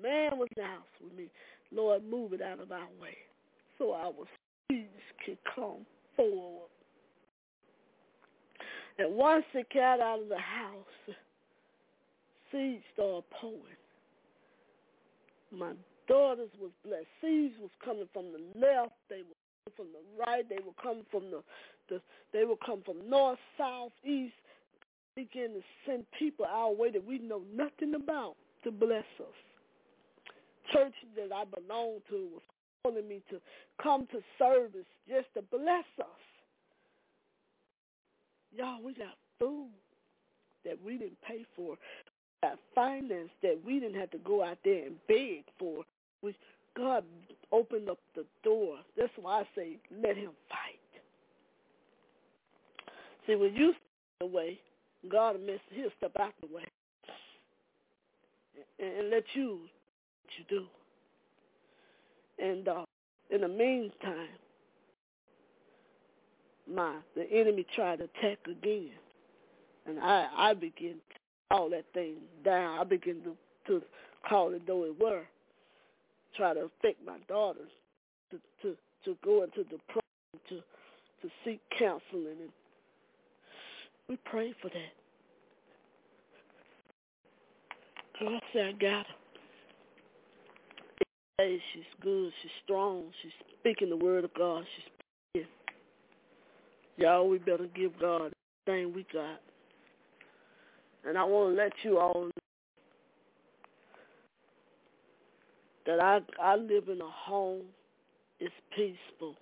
man 0.03 0.39
was 0.39 0.49
in 0.57 0.62
the 0.62 0.69
house 0.69 0.83
with 1.03 1.17
me. 1.17 1.31
Lord, 1.73 2.03
move 2.09 2.33
it 2.33 2.43
out 2.43 2.61
of 2.61 2.71
our 2.71 2.89
way 3.01 3.17
so 3.79 3.93
our 3.93 4.12
seeds 4.71 4.89
can 5.25 5.37
come 5.55 5.85
forward. 6.17 6.69
And 8.99 9.15
once 9.15 9.45
it 9.55 9.67
got 9.75 10.01
out 10.01 10.23
of 10.23 10.29
the 10.29 10.39
house, 10.39 11.17
seeds 12.53 12.85
started 12.93 13.25
pouring. 13.41 13.61
My 15.51 15.73
daughters 16.09 16.51
was 16.61 16.71
blessed. 16.85 17.07
Seeds 17.21 17.55
was 17.61 17.71
coming 17.85 18.09
from 18.13 18.27
the 18.33 18.41
left. 18.59 18.93
They 19.09 19.23
were 19.23 19.39
coming 19.65 19.77
from 19.77 19.87
the 19.93 20.25
right. 20.25 20.49
They 20.49 20.59
were 20.65 20.77
coming 20.83 21.07
from 21.11 21.31
the, 21.31 21.43
the 21.89 22.01
they 22.33 22.45
would 22.45 22.61
come 22.65 22.83
from 22.85 23.09
north, 23.09 23.39
south, 23.59 23.93
east, 24.05 24.35
begin 25.15 25.55
to 25.55 25.61
send 25.87 26.05
people 26.19 26.45
our 26.45 26.73
way 26.73 26.91
that 26.91 27.07
we 27.07 27.19
know 27.19 27.43
nothing 27.55 27.95
about 27.95 28.35
to 28.65 28.71
bless 28.71 29.05
us. 29.21 29.39
Church 30.73 30.95
that 31.17 31.35
I 31.35 31.45
belong 31.45 31.99
to 32.11 32.29
was 32.33 32.43
calling 32.83 33.09
me 33.09 33.23
to 33.31 33.41
come 33.83 34.07
to 34.13 34.21
service 34.39 34.87
just 35.09 35.27
to 35.35 35.43
bless 35.43 35.85
us. 36.01 36.07
Y'all, 38.57 38.83
we 38.83 38.95
got 38.95 39.15
food 39.39 39.69
that 40.65 40.79
we 40.85 40.97
didn't 40.97 41.21
pay 41.27 41.45
for. 41.55 41.71
We 41.71 42.49
got 42.49 42.59
finance 42.75 43.31
that 43.43 43.59
we 43.65 43.81
didn't 43.81 44.01
have 44.01 44.11
to 44.13 44.19
go 44.19 44.43
out 44.43 44.59
there 44.65 44.87
and 44.87 44.97
beg 45.07 45.45
for. 45.59 45.85
God 46.77 47.05
opened 47.53 47.89
up 47.89 47.99
the 48.14 48.25
door. 48.43 48.79
That's 48.97 49.12
why 49.20 49.41
I 49.41 49.49
say 49.55 49.77
let 50.03 50.16
him 50.16 50.31
fight. 50.49 50.81
See, 53.27 53.37
when 53.37 53.55
you 53.55 53.72
stay 53.72 54.27
away, 54.27 54.59
God 55.11 55.37
will 55.39 55.57
he'll 55.70 55.91
step 55.99 56.12
out 56.18 56.33
the 56.41 56.55
way 56.55 56.64
and, 58.79 58.99
and 58.99 59.11
let 59.11 59.25
you 59.35 59.61
what 60.22 60.33
you 60.39 60.45
do. 60.49 60.66
And 62.43 62.68
uh, 62.68 62.85
in 63.31 63.43
the 63.43 63.49
meantime, 63.49 64.29
my 66.72 66.97
the 67.14 67.31
enemy 67.31 67.66
tried 67.75 67.99
to 67.99 68.05
attack 68.05 68.39
again, 68.47 68.91
and 69.87 70.01
I 70.01 70.29
I 70.37 70.55
begin 70.55 70.95
to 70.95 71.18
call 71.51 71.70
that 71.70 71.85
thing 71.93 72.16
down. 72.45 72.79
I 72.79 72.85
begin 72.85 73.20
to 73.22 73.37
to 73.66 73.83
call 74.29 74.55
it 74.55 74.66
though 74.66 74.85
it 74.85 74.99
were, 75.01 75.25
try 76.37 76.55
to 76.55 76.61
affect 76.61 77.05
my 77.05 77.18
daughters 77.28 77.70
to 78.30 78.39
to 78.62 78.76
to 79.05 79.16
go 79.24 79.43
into 79.45 79.64
depression, 79.64 80.03
to 80.49 80.57
to 81.22 81.30
seek 81.45 81.61
counseling 81.78 82.37
and 82.41 82.51
we 84.09 84.18
pray 84.24 84.55
for 84.61 84.68
that. 84.68 84.93
God 88.20 88.41
said, 88.53 88.66
I 88.66 88.72
got 88.72 89.07
her. 91.39 91.57
She's 91.72 91.82
good. 92.01 92.32
She's 92.43 92.51
strong. 92.64 93.05
She's 93.22 93.32
speaking 93.61 93.91
the 93.91 93.97
word 93.97 94.24
of 94.24 94.35
God. 94.35 94.64
She's 94.76 94.85
praying. 95.32 95.49
Y'all, 96.97 97.28
we 97.28 97.39
better 97.39 97.66
give 97.74 97.99
God 98.01 98.32
everything 98.68 98.95
we 98.95 99.05
got. 99.12 99.41
And 101.07 101.18
I 101.18 101.24
want 101.24 101.57
to 101.57 101.62
let 101.62 101.72
you 101.82 101.99
all 101.99 102.24
know 102.24 102.30
that 105.87 106.01
I 106.01 106.20
I 106.41 106.57
live 106.57 106.89
in 106.89 107.01
a 107.01 107.11
home. 107.11 107.62
It's 108.41 108.55
peaceful. 108.74 109.37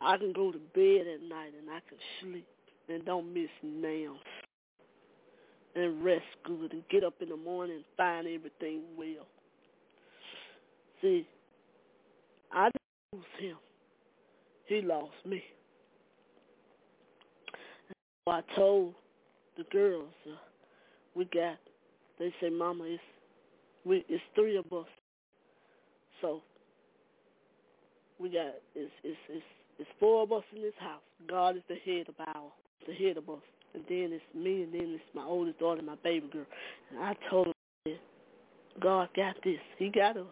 I 0.00 0.16
can 0.16 0.32
go 0.32 0.52
to 0.52 0.58
bed 0.74 1.06
at 1.06 1.22
night 1.22 1.52
and 1.58 1.70
I 1.70 1.80
can 1.88 1.98
sleep 2.20 2.46
and 2.88 3.04
don't 3.04 3.32
miss 3.32 3.48
nails 3.62 4.18
and 5.74 6.04
rest 6.04 6.24
good 6.44 6.72
and 6.72 6.82
get 6.90 7.04
up 7.04 7.14
in 7.20 7.28
the 7.28 7.36
morning 7.36 7.76
and 7.76 7.84
find 7.96 8.26
everything 8.26 8.82
well. 8.96 9.26
See, 11.00 11.26
I 12.52 12.64
didn't 12.66 13.12
lose 13.12 13.24
him. 13.40 13.56
He 14.66 14.80
lost 14.82 15.12
me. 15.26 15.42
So 18.24 18.32
I 18.32 18.40
told 18.56 18.94
the 19.56 19.64
girls, 19.70 20.08
uh, 20.26 20.36
we 21.14 21.24
got, 21.26 21.58
they 22.18 22.32
say, 22.40 22.48
Mama, 22.48 22.84
it's, 22.84 23.02
we, 23.84 24.04
it's 24.08 24.22
three 24.34 24.56
of 24.56 24.66
us. 24.72 24.86
So 26.20 26.42
we 28.18 28.28
got, 28.30 28.54
it's, 28.74 28.92
it's, 29.02 29.18
it's, 29.28 29.44
it's 29.78 29.90
four 29.98 30.22
of 30.22 30.32
us 30.32 30.44
in 30.54 30.62
this 30.62 30.74
house. 30.78 31.02
God 31.28 31.56
is 31.56 31.62
the 31.68 31.76
head 31.84 32.08
of 32.08 32.14
our 32.26 32.50
the 32.86 32.94
head 32.94 33.16
of 33.16 33.28
us. 33.28 33.42
And 33.74 33.82
then 33.88 34.10
it's 34.12 34.22
me, 34.34 34.62
and 34.62 34.72
then 34.72 34.94
it's 34.94 35.14
my 35.14 35.24
oldest 35.24 35.58
daughter, 35.58 35.82
my 35.82 35.96
baby 36.04 36.28
girl. 36.32 36.46
And 36.90 37.00
I 37.02 37.14
told 37.28 37.48
her, 37.48 37.92
God 38.80 39.08
got 39.16 39.36
this. 39.42 39.58
He 39.78 39.88
got 39.88 40.16
us. 40.16 40.26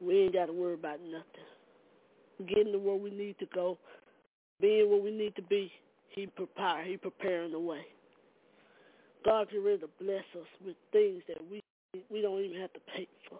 We 0.00 0.24
ain't 0.24 0.34
got 0.34 0.46
to 0.46 0.52
worry 0.52 0.74
about 0.74 1.00
nothing. 1.00 2.48
Getting 2.48 2.72
to 2.72 2.78
where 2.78 2.96
we 2.96 3.10
need 3.10 3.38
to 3.38 3.46
go, 3.54 3.78
being 4.60 4.88
where 4.90 5.00
we 5.00 5.10
need 5.10 5.34
to 5.36 5.42
be. 5.42 5.70
He 6.10 6.26
prepare. 6.26 6.84
He 6.84 6.96
preparing 6.96 7.52
the 7.52 7.60
way. 7.60 7.82
God 9.24 9.48
can 9.48 9.62
really 9.62 9.80
bless 10.00 10.24
us 10.38 10.46
with 10.64 10.76
things 10.92 11.22
that 11.28 11.38
we 11.50 11.60
we 12.10 12.22
don't 12.22 12.40
even 12.40 12.60
have 12.60 12.72
to 12.72 12.80
pay 12.96 13.06
for 13.28 13.38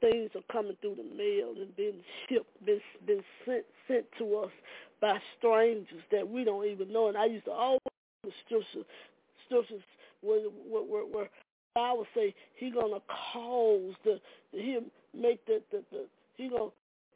things 0.00 0.30
are 0.34 0.52
coming 0.52 0.76
through 0.80 0.96
the 0.96 1.16
mail 1.16 1.54
and 1.60 1.74
being 1.76 2.00
shipped, 2.28 2.64
been 2.64 2.80
been 3.06 3.22
sent 3.44 3.64
sent 3.88 4.06
to 4.18 4.36
us 4.36 4.50
by 5.00 5.18
strangers 5.38 6.02
that 6.12 6.26
we 6.26 6.44
don't 6.44 6.66
even 6.66 6.92
know. 6.92 7.08
And 7.08 7.16
I 7.16 7.26
used 7.26 7.46
to 7.46 7.52
always 7.52 7.80
the 8.24 8.30
scriptures, 8.44 8.84
scriptures 9.46 9.82
where, 10.22 10.40
where, 10.40 11.04
where, 11.04 11.28
I 11.76 11.92
would 11.92 12.06
say 12.14 12.34
he 12.56 12.70
gonna 12.70 13.00
cause 13.32 13.94
the 14.04 14.20
he'll 14.52 14.84
make 15.14 15.44
the 15.46 15.62
the, 15.70 15.82
the 15.90 16.06
he 16.36 16.48
gonna 16.48 16.70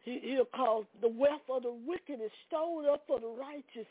he, 0.04 0.20
he'll 0.22 0.44
cause 0.44 0.84
the 1.00 1.08
wealth 1.08 1.42
of 1.48 1.62
the 1.62 1.74
wicked 1.86 2.22
is 2.24 2.30
stored 2.46 2.86
up 2.86 3.04
for 3.06 3.20
the 3.20 3.28
righteous. 3.28 3.88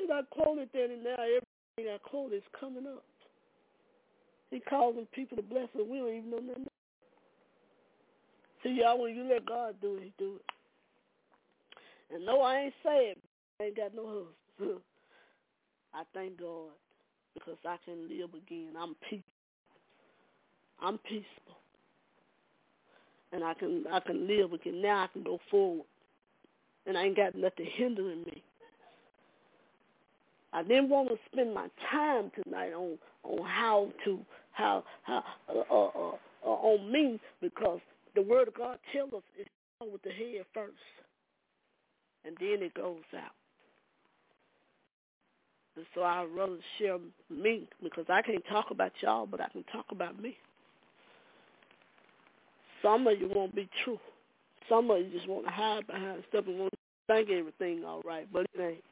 And 0.00 0.10
I 0.10 0.22
quoted 0.30 0.70
that 0.72 0.90
and 0.90 1.04
now 1.04 1.16
everything 1.18 1.94
I 1.94 1.98
quote 2.08 2.32
is 2.32 2.42
coming 2.58 2.86
up. 2.86 3.04
He 4.50 4.60
causing 4.60 5.06
people 5.14 5.36
to 5.36 5.42
bless 5.42 5.68
and 5.74 5.88
we 5.88 5.98
don't 5.98 6.08
even 6.08 6.30
know 6.30 6.38
nothing. 6.38 6.66
See, 8.62 8.78
y'all, 8.80 9.00
when 9.00 9.14
you 9.14 9.24
let 9.24 9.46
God 9.46 9.74
do 9.80 9.96
it, 9.96 10.04
he 10.04 10.12
do 10.18 10.36
it. 10.36 12.14
And 12.14 12.26
no, 12.26 12.40
I 12.42 12.58
ain't 12.58 12.74
saying 12.84 13.14
I 13.60 13.64
ain't 13.64 13.76
got 13.76 13.94
no 13.94 14.26
husband. 14.58 14.80
I 15.94 16.02
thank 16.14 16.38
God 16.38 16.70
because 17.34 17.58
I 17.66 17.76
can 17.84 18.08
live 18.08 18.30
again. 18.34 18.70
I'm 18.78 18.94
peaceful. 19.08 19.24
I'm 20.80 20.98
peaceful. 20.98 21.56
And 23.32 23.42
I 23.42 23.54
can 23.54 23.84
I 23.90 24.00
can 24.00 24.26
live 24.26 24.52
again. 24.52 24.82
Now 24.82 25.04
I 25.04 25.06
can 25.12 25.22
go 25.22 25.38
forward. 25.50 25.86
And 26.86 26.98
I 26.98 27.04
ain't 27.04 27.16
got 27.16 27.34
nothing 27.34 27.66
hindering 27.76 28.24
me. 28.24 28.42
I 30.52 30.62
didn't 30.62 30.90
want 30.90 31.08
to 31.08 31.16
spend 31.30 31.54
my 31.54 31.68
time 31.90 32.30
tonight 32.42 32.72
on 32.72 32.98
on 33.24 33.46
how 33.46 33.88
to 34.04 34.18
how 34.50 34.84
how 35.02 35.24
uh, 35.48 35.60
uh, 35.70 36.12
uh, 36.44 36.48
on 36.48 36.92
me 36.92 37.18
because 37.40 37.80
the 38.14 38.22
word 38.22 38.48
of 38.48 38.54
God 38.54 38.78
tells 38.92 39.12
us 39.12 39.22
it's 39.36 39.48
with 39.80 40.02
the 40.02 40.10
head 40.10 40.44
first, 40.54 40.72
and 42.24 42.36
then 42.38 42.62
it 42.62 42.74
goes 42.74 43.02
out. 43.16 43.32
And 45.76 45.86
so 45.94 46.02
I'd 46.02 46.28
rather 46.36 46.58
share 46.78 46.98
me 47.30 47.66
because 47.82 48.04
I 48.08 48.22
can't 48.22 48.44
talk 48.48 48.66
about 48.70 48.92
y'all, 49.00 49.26
but 49.26 49.40
I 49.40 49.48
can 49.48 49.64
talk 49.72 49.86
about 49.90 50.20
me. 50.20 50.36
Some 52.82 53.06
of 53.06 53.18
you 53.18 53.30
won't 53.34 53.54
be 53.54 53.68
true. 53.84 53.98
Some 54.68 54.90
of 54.90 54.98
you 54.98 55.10
just 55.12 55.28
want 55.28 55.46
to 55.46 55.50
hide 55.50 55.86
behind 55.86 56.22
stuff 56.28 56.44
and 56.46 56.58
want 56.58 56.72
to 56.72 56.78
think 57.14 57.30
everything 57.30 57.84
all 57.84 58.02
right, 58.04 58.28
but 58.32 58.46
it 58.54 58.60
ain't. 58.60 58.84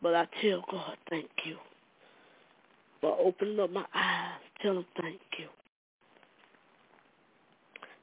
But 0.00 0.14
I 0.14 0.26
tell 0.40 0.64
God, 0.70 0.96
thank 1.10 1.28
you 1.44 1.56
for 3.00 3.16
opening 3.18 3.58
up 3.58 3.70
my 3.70 3.84
eyes. 3.94 4.40
Tell 4.62 4.78
him 4.78 4.86
thank 5.00 5.20
you. 5.38 5.46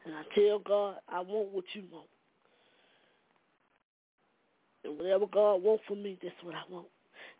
And 0.05 0.13
I 0.13 0.21
tell 0.35 0.59
God, 0.59 0.95
I 1.09 1.19
want 1.21 1.51
what 1.51 1.65
you 1.73 1.83
want. 1.91 2.07
And 4.83 4.97
whatever 4.97 5.25
God 5.25 5.63
wants 5.63 5.83
for 5.87 5.95
me, 5.95 6.17
that's 6.21 6.35
what 6.43 6.53
I 6.55 6.61
want. 6.71 6.87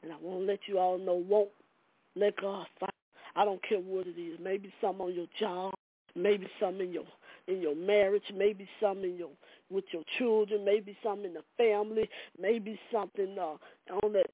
And 0.02 0.12
I 0.12 0.16
want 0.20 0.42
to 0.42 0.46
let 0.46 0.60
you 0.68 0.80
all 0.80 0.98
know, 0.98 1.14
won't 1.14 1.50
let 2.16 2.36
God 2.38 2.66
fight. 2.80 2.90
I 3.36 3.46
don't 3.46 3.62
care 3.68 3.80
what 3.80 4.08
it 4.08 4.20
is. 4.20 4.40
Maybe 4.42 4.74
some 4.82 5.00
on 5.02 5.14
your 5.14 5.28
job, 5.40 5.74
maybe 6.16 6.48
some 6.60 6.82
in 6.82 6.92
your 6.92 7.06
in 7.48 7.62
your 7.62 7.76
marriage, 7.76 8.24
maybe 8.34 8.68
some 8.82 9.04
in 9.04 9.18
your 9.18 9.30
with 9.70 9.84
your 9.92 10.04
children, 10.18 10.66
maybe 10.66 10.98
some 11.04 11.26
in 11.26 11.34
the 11.34 11.44
family, 11.58 12.10
maybe 12.42 12.80
something 12.92 13.38
uh, 13.38 13.58
on 14.04 14.14
that 14.14 14.28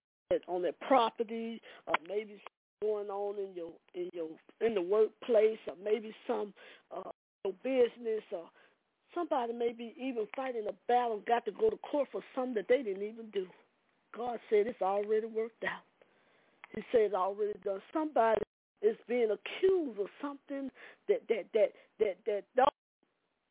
on 0.47 0.61
that 0.61 0.79
property, 0.81 1.61
or 1.87 1.95
maybe 2.07 2.41
going 2.81 3.09
on 3.09 3.35
in 3.37 3.53
your 3.55 3.71
in 3.95 4.09
your 4.13 4.27
in 4.65 4.75
the 4.75 4.81
workplace, 4.81 5.59
or 5.67 5.73
maybe 5.83 6.13
some 6.27 6.53
uh, 6.95 7.09
your 7.43 7.53
business, 7.63 8.23
or 8.31 8.45
somebody 9.13 9.53
maybe 9.53 9.93
even 9.99 10.27
fighting 10.35 10.65
a 10.67 10.73
battle, 10.87 11.21
got 11.27 11.45
to 11.45 11.51
go 11.51 11.69
to 11.69 11.77
court 11.77 12.07
for 12.11 12.21
something 12.35 12.53
that 12.55 12.67
they 12.67 12.83
didn't 12.83 13.03
even 13.03 13.29
do. 13.31 13.47
God 14.15 14.39
said 14.49 14.67
it's 14.67 14.81
already 14.81 15.27
worked 15.27 15.63
out. 15.63 15.83
He 16.75 16.81
said 16.91 17.01
it's 17.01 17.13
already 17.13 17.53
done. 17.63 17.81
Somebody 17.93 18.41
is 18.81 18.97
being 19.07 19.29
accused 19.31 19.99
of 19.99 20.07
something 20.21 20.69
that 21.07 21.21
that 21.29 21.45
that 21.53 21.71
that 21.99 22.17
that 22.25 22.43
that, 22.55 22.69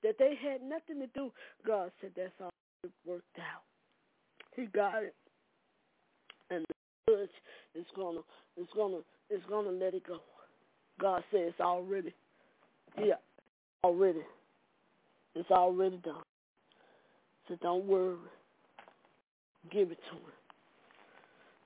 that 0.02 0.18
they 0.18 0.34
had 0.42 0.62
nothing 0.62 1.00
to 1.00 1.06
do. 1.08 1.30
God 1.66 1.90
said 2.00 2.10
that's 2.16 2.32
already 2.40 2.94
worked 3.06 3.38
out. 3.38 3.62
He 4.56 4.66
got 4.66 5.02
it, 5.02 5.14
and 6.50 6.64
the 6.68 7.12
judge 7.12 7.30
is 7.74 7.86
gonna 7.96 8.20
is 8.56 8.68
gonna 8.74 8.98
is 9.30 9.42
gonna 9.48 9.70
let 9.70 9.94
it 9.94 10.06
go. 10.06 10.20
God 11.00 11.22
says 11.30 11.48
it's 11.48 11.60
already, 11.60 12.12
yeah, 12.98 13.14
already, 13.84 14.22
it's 15.34 15.50
already 15.50 15.96
done. 15.98 16.22
So 17.48 17.56
don't 17.62 17.84
worry, 17.86 18.16
give 19.72 19.90
it 19.90 19.98
to 20.10 20.16
him. 20.16 20.32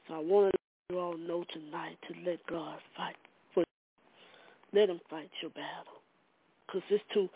So 0.08 0.14
I 0.14 0.18
want 0.18 0.54
you 0.90 0.98
all 0.98 1.16
know 1.16 1.44
tonight 1.52 1.96
to 2.08 2.30
let 2.30 2.44
God 2.46 2.78
fight 2.96 3.16
for 3.52 3.60
you. 3.60 4.80
Let 4.80 4.90
him 4.90 5.00
fight 5.08 5.30
your 5.40 5.50
battle, 5.50 6.00
cause 6.70 6.82
it's 6.90 7.04
too, 7.12 7.28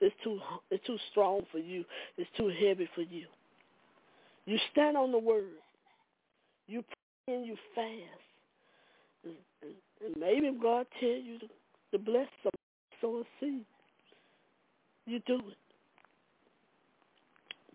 it's 0.00 0.14
too, 0.22 0.38
it's 0.70 0.86
too 0.86 0.98
strong 1.10 1.42
for 1.50 1.58
you. 1.58 1.84
It's 2.16 2.30
too 2.36 2.48
heavy 2.48 2.88
for 2.94 3.02
you. 3.02 3.26
You 4.46 4.58
stand 4.72 4.96
on 4.96 5.12
the 5.12 5.18
word. 5.18 5.60
You 6.66 6.82
pray 7.26 7.36
and 7.36 7.46
you 7.46 7.56
fast. 7.74 8.22
And, 9.24 9.34
and, 9.62 9.72
and 10.04 10.16
maybe 10.18 10.56
God 10.60 10.86
tell 10.98 11.08
you 11.08 11.38
to, 11.38 11.46
to 11.92 11.98
bless 11.98 12.28
some, 12.42 12.52
sow 13.00 13.18
a 13.18 13.24
seed. 13.40 13.64
You 15.06 15.20
do 15.26 15.36
it. 15.36 15.56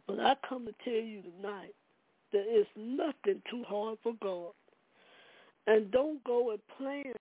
But 0.07 0.19
I 0.19 0.35
come 0.47 0.65
to 0.65 0.73
tell 0.83 0.93
you 0.93 1.21
tonight, 1.21 1.75
there 2.31 2.59
is 2.59 2.65
nothing 2.75 3.41
too 3.49 3.63
hard 3.67 3.97
for 4.03 4.13
God. 4.21 4.53
And 5.65 5.91
don't 5.91 6.23
go 6.23 6.51
and 6.51 6.59
plan 6.77 7.13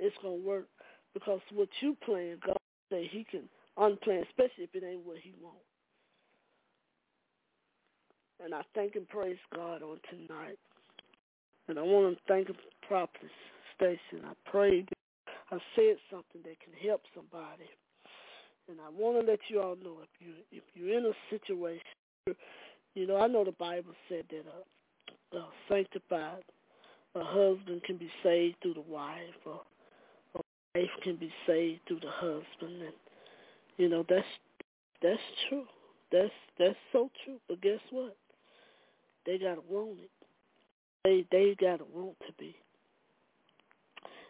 it's 0.00 0.16
going 0.22 0.40
to 0.42 0.48
work 0.48 0.66
because 1.14 1.40
what 1.52 1.68
you 1.80 1.96
plan, 2.04 2.38
God 2.44 2.56
say 2.90 3.08
he 3.10 3.24
can 3.30 3.42
unplan, 3.78 4.26
especially 4.28 4.64
if 4.64 4.74
it 4.74 4.82
ain't 4.84 5.04
what 5.04 5.18
he 5.18 5.34
wants. 5.40 5.60
And 8.42 8.54
I 8.54 8.62
thank 8.74 8.96
and 8.96 9.08
praise 9.08 9.36
God 9.54 9.82
on 9.82 9.98
tonight. 10.08 10.58
And 11.68 11.78
I 11.78 11.82
want 11.82 12.16
to 12.16 12.22
thank 12.26 12.48
a 12.48 12.54
Prophetess 12.86 13.30
Stacy. 13.76 14.24
I 14.24 14.50
prayed. 14.50 14.88
I 15.52 15.58
said 15.76 15.96
something 16.10 16.40
that 16.44 16.58
can 16.60 16.72
help 16.82 17.02
somebody. 17.14 17.68
And 18.70 18.78
I 18.80 18.88
want 18.96 19.20
to 19.20 19.30
let 19.30 19.40
you 19.48 19.60
all 19.60 19.76
know 19.82 19.96
if 20.02 20.08
you 20.20 20.32
if 20.52 20.62
you're 20.74 20.96
in 20.96 21.06
a 21.06 21.12
situation, 21.28 21.82
you 22.94 23.06
know 23.06 23.16
I 23.16 23.26
know 23.26 23.44
the 23.44 23.52
Bible 23.52 23.94
said 24.08 24.24
that 24.30 24.44
a, 24.46 25.36
a 25.36 25.48
sanctified 25.68 26.44
a 27.14 27.24
husband 27.24 27.82
can 27.82 27.96
be 27.96 28.08
saved 28.22 28.56
through 28.62 28.74
the 28.74 28.80
wife, 28.82 29.18
or 29.44 29.60
a 30.36 30.40
wife 30.74 30.90
can 31.02 31.16
be 31.16 31.32
saved 31.46 31.80
through 31.88 32.00
the 32.00 32.10
husband, 32.10 32.82
and 32.82 32.94
you 33.76 33.88
know 33.88 34.04
that's 34.08 34.26
that's 35.02 35.20
true. 35.48 35.64
That's 36.12 36.30
that's 36.58 36.76
so 36.92 37.10
true. 37.24 37.38
But 37.48 37.60
guess 37.60 37.80
what? 37.90 38.16
They 39.26 39.38
gotta 39.38 39.62
want 39.68 39.98
it. 40.00 40.10
They 41.04 41.26
they 41.32 41.56
gotta 41.60 41.84
want 41.92 42.16
to 42.26 42.32
be. 42.38 42.54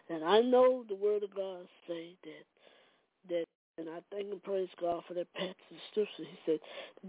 And 0.09 0.23
I 0.25 0.41
know 0.41 0.83
the 0.89 0.95
word 0.95 1.23
of 1.23 1.35
God 1.35 1.67
say 1.87 2.15
that 2.23 3.29
that 3.29 3.45
and 3.77 3.89
I 3.89 3.99
thank 4.11 4.31
and 4.31 4.43
praise 4.43 4.69
God 4.79 5.03
for 5.07 5.13
that 5.13 5.33
passage 5.33 5.55
of 5.71 5.77
scripture. 5.91 6.23
He 6.29 6.37
said 6.45 6.59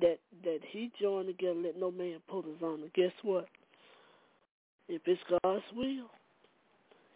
that 0.01 0.19
that 0.45 0.61
he 0.71 0.91
joined 1.01 1.29
together, 1.29 1.55
let 1.55 1.79
no 1.79 1.91
man 1.91 2.19
put 2.29 2.47
his 2.47 2.63
on. 2.63 2.83
And 2.83 2.93
guess 2.93 3.13
what? 3.23 3.47
If 4.89 5.03
it's 5.07 5.21
God's 5.29 5.65
will, 5.75 6.11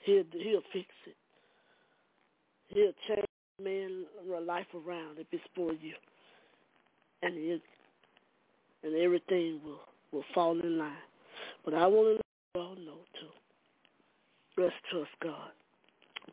he'll 0.05 0.25
he'll 0.33 0.63
fix 0.73 0.89
it. 1.07 1.17
He'll 2.69 2.93
change 3.09 3.27
man's 3.63 4.07
life 4.47 4.67
around 4.75 5.19
if 5.19 5.27
it's 5.33 5.43
for 5.55 5.73
you. 5.73 5.95
And 7.23 7.35
it 7.37 7.63
and 8.83 8.95
everything 8.97 9.61
will 9.65 9.81
will 10.13 10.25
fall 10.35 10.59
in 10.61 10.79
line. 10.79 10.93
But 11.65 11.75
I 11.75 11.87
want 11.87 12.07
to 12.07 12.13
let 12.13 12.21
you 12.55 12.61
all 12.61 12.77
know 12.77 13.01
too. 13.21 14.63
Let's 14.63 14.75
trust 14.91 15.11
God. 15.23 15.51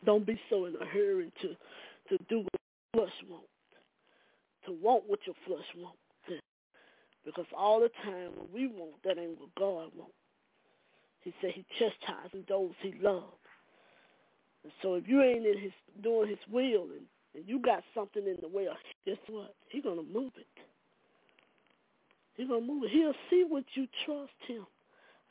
Don't 0.06 0.26
be 0.26 0.40
so 0.50 0.66
in 0.66 0.76
a 0.76 0.86
hurry 0.86 1.32
to 1.42 1.48
to 2.10 2.24
do 2.30 2.40
what 2.40 2.62
flesh 2.94 3.14
wants, 3.30 3.48
to 4.66 4.72
want 4.72 5.04
what 5.08 5.20
your 5.26 5.36
flesh 5.46 5.68
wants. 5.78 5.98
Because 7.26 7.46
all 7.58 7.80
the 7.80 7.90
time 8.04 8.32
what 8.36 8.52
we 8.52 8.68
want, 8.68 9.02
that 9.06 9.18
ain't 9.18 9.40
what 9.40 9.56
God 9.56 9.92
wants. 9.96 10.14
He 11.22 11.34
said 11.40 11.52
he 11.56 11.66
chastises 11.80 12.46
those 12.50 12.72
he 12.82 12.94
loves. 13.02 13.32
And 14.64 14.74
so 14.82 14.96
if 14.96 15.08
you 15.08 15.22
ain't 15.22 15.46
in 15.46 15.58
his 15.58 15.72
doing 16.02 16.30
his 16.30 16.40
will 16.52 16.84
and, 16.84 17.06
and 17.34 17.48
you 17.48 17.60
got 17.60 17.84
something 17.96 18.28
in 18.28 18.38
the 18.42 18.48
way, 18.50 18.68
of 18.68 18.76
guess 19.06 19.16
what? 19.30 19.56
He's 19.70 19.84
gonna 19.84 20.04
move 20.04 20.34
it. 20.38 20.48
He's 22.36 22.48
gonna 22.48 22.66
move 22.66 22.84
it. 22.84 22.92
He'll 22.92 23.14
see 23.30 23.46
what 23.48 23.64
you 23.74 23.88
trust 24.06 24.32
him. 24.46 24.66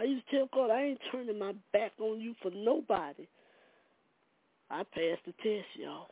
I 0.01 0.05
used 0.05 0.29
to 0.31 0.37
tell 0.37 0.49
God, 0.53 0.71
I 0.71 0.83
ain't 0.85 1.01
turning 1.11 1.39
my 1.39 1.55
back 1.73 1.93
on 2.01 2.21
you 2.21 2.35
for 2.43 2.51
nobody. 2.51 3.29
I 4.71 4.83
passed 4.85 5.27
the 5.27 5.33
test, 5.43 5.69
y'all. 5.77 6.09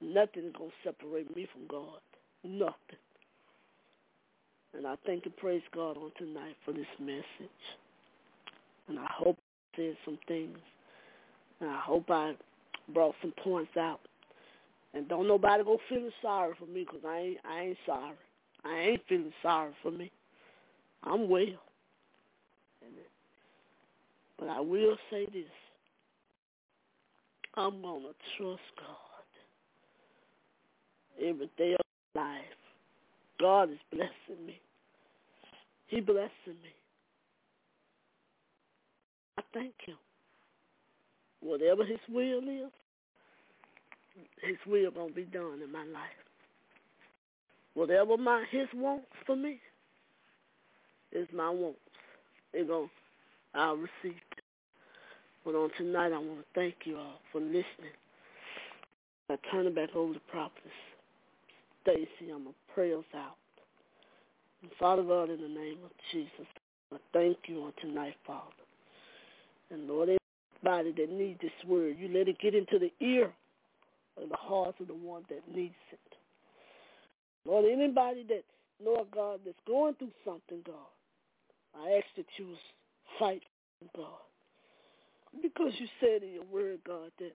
Nothing 0.00 0.52
gonna 0.56 0.70
separate 0.82 1.34
me 1.36 1.46
from 1.52 1.66
God. 1.68 2.00
Nothing. 2.42 2.98
And 4.74 4.86
I 4.86 4.94
thank 5.04 5.26
and 5.26 5.36
praise 5.36 5.62
God 5.74 5.96
on 5.96 6.12
tonight 6.16 6.56
for 6.64 6.72
this 6.72 6.86
message. 6.98 7.50
And 8.88 8.98
I 8.98 9.06
hope 9.10 9.36
I 9.74 9.76
said 9.76 9.96
some 10.04 10.18
things. 10.26 10.58
And 11.60 11.68
I 11.70 11.80
hope 11.80 12.10
I 12.10 12.34
brought 12.94 13.14
some 13.20 13.34
points 13.42 13.76
out. 13.76 14.00
And 14.94 15.08
don't 15.08 15.28
nobody 15.28 15.64
go 15.64 15.78
feeling 15.88 16.10
sorry 16.22 16.54
for 16.58 16.66
me 16.66 16.84
because 16.84 17.04
I 17.06 17.18
ain't, 17.18 17.38
I 17.44 17.60
ain't 17.62 17.78
sorry. 17.86 18.16
I 18.64 18.78
ain't 18.80 19.02
feeling 19.08 19.32
sorry 19.42 19.72
for 19.82 19.90
me. 19.90 20.10
I'm 21.04 21.28
well. 21.28 21.44
But 24.38 24.48
I 24.48 24.60
will 24.60 24.96
say 25.10 25.26
this. 25.26 25.44
I'm 27.56 27.82
going 27.82 28.02
to 28.02 28.14
trust 28.38 28.62
God 28.78 29.09
every 31.20 31.50
day 31.56 31.72
of 31.72 31.80
my 32.14 32.22
life. 32.22 32.44
God 33.40 33.70
is 33.70 33.78
blessing 33.90 34.46
me. 34.46 34.60
He 35.86 36.00
blessing 36.00 36.30
me. 36.46 36.74
I 39.38 39.42
thank 39.52 39.74
him. 39.84 39.96
Whatever 41.40 41.84
his 41.84 41.98
will 42.08 42.40
is, 42.40 42.70
his 44.42 44.56
will 44.66 44.90
gonna 44.90 45.12
be 45.12 45.24
done 45.24 45.60
in 45.64 45.72
my 45.72 45.84
life. 45.84 46.10
Whatever 47.74 48.16
my 48.16 48.44
his 48.50 48.68
wants 48.74 49.06
for 49.26 49.36
me 49.36 49.58
is 51.12 51.26
my 51.34 51.48
wants. 51.48 51.78
It 52.52 52.68
gonna 52.68 52.86
I'll 53.54 53.76
receive 53.76 54.16
it. 54.16 54.44
But 55.44 55.54
on 55.54 55.70
tonight 55.78 56.12
I 56.12 56.18
wanna 56.18 56.44
thank 56.54 56.74
you 56.84 56.98
all 56.98 57.20
for 57.32 57.40
listening. 57.40 57.96
I 59.30 59.36
turn 59.50 59.66
it 59.66 59.74
back 59.74 59.94
over 59.94 60.12
to 60.12 60.20
Prophetess 60.30 60.72
Stacy. 61.82 62.30
I'm 62.32 62.44
gonna 62.44 62.54
pray 62.74 62.94
us 62.94 63.04
out. 63.14 63.36
And 64.62 64.70
Father 64.78 65.02
God, 65.02 65.30
in 65.30 65.40
the 65.40 65.48
name 65.48 65.78
of 65.84 65.90
Jesus, 66.12 66.46
I 66.92 66.96
thank 67.12 67.38
you 67.46 67.62
on 67.62 67.72
tonight, 67.80 68.14
Father. 68.26 68.50
And 69.70 69.86
Lord, 69.88 70.10
everybody 70.62 70.92
that 70.92 71.12
needs 71.12 71.40
this 71.40 71.50
word, 71.66 71.96
you 71.98 72.08
let 72.08 72.28
it 72.28 72.38
get 72.40 72.54
into 72.54 72.78
the 72.78 72.92
ear 73.04 73.30
of 74.20 74.28
the 74.28 74.36
hearts 74.36 74.78
of 74.80 74.88
the 74.88 74.94
one 74.94 75.22
that 75.30 75.42
needs 75.54 75.74
it. 75.92 75.98
Lord, 77.46 77.64
anybody 77.64 78.24
that, 78.28 78.44
Lord 78.84 79.06
God, 79.14 79.40
that's 79.44 79.56
going 79.66 79.94
through 79.94 80.12
something, 80.24 80.60
God, 80.66 80.74
I 81.74 81.92
ask 81.92 82.06
that 82.16 82.26
you 82.36 82.54
fight, 83.18 83.42
God. 83.96 84.06
Because 85.40 85.72
you 85.78 85.86
said 86.00 86.22
in 86.22 86.34
your 86.34 86.44
word, 86.44 86.80
God, 86.86 87.12
that 87.18 87.34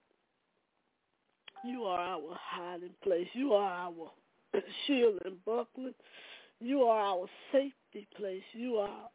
you 1.64 1.84
are 1.84 2.00
our 2.00 2.38
hiding 2.38 2.94
place. 3.02 3.28
You 3.34 3.54
are 3.54 3.72
our 3.72 4.12
shield 4.86 5.20
and 5.26 5.44
buckler. 5.46 5.92
You 6.60 6.84
are 6.84 7.00
our 7.00 7.28
safety 7.52 8.08
place. 8.18 8.44
You 8.54 8.76
are 8.78 9.10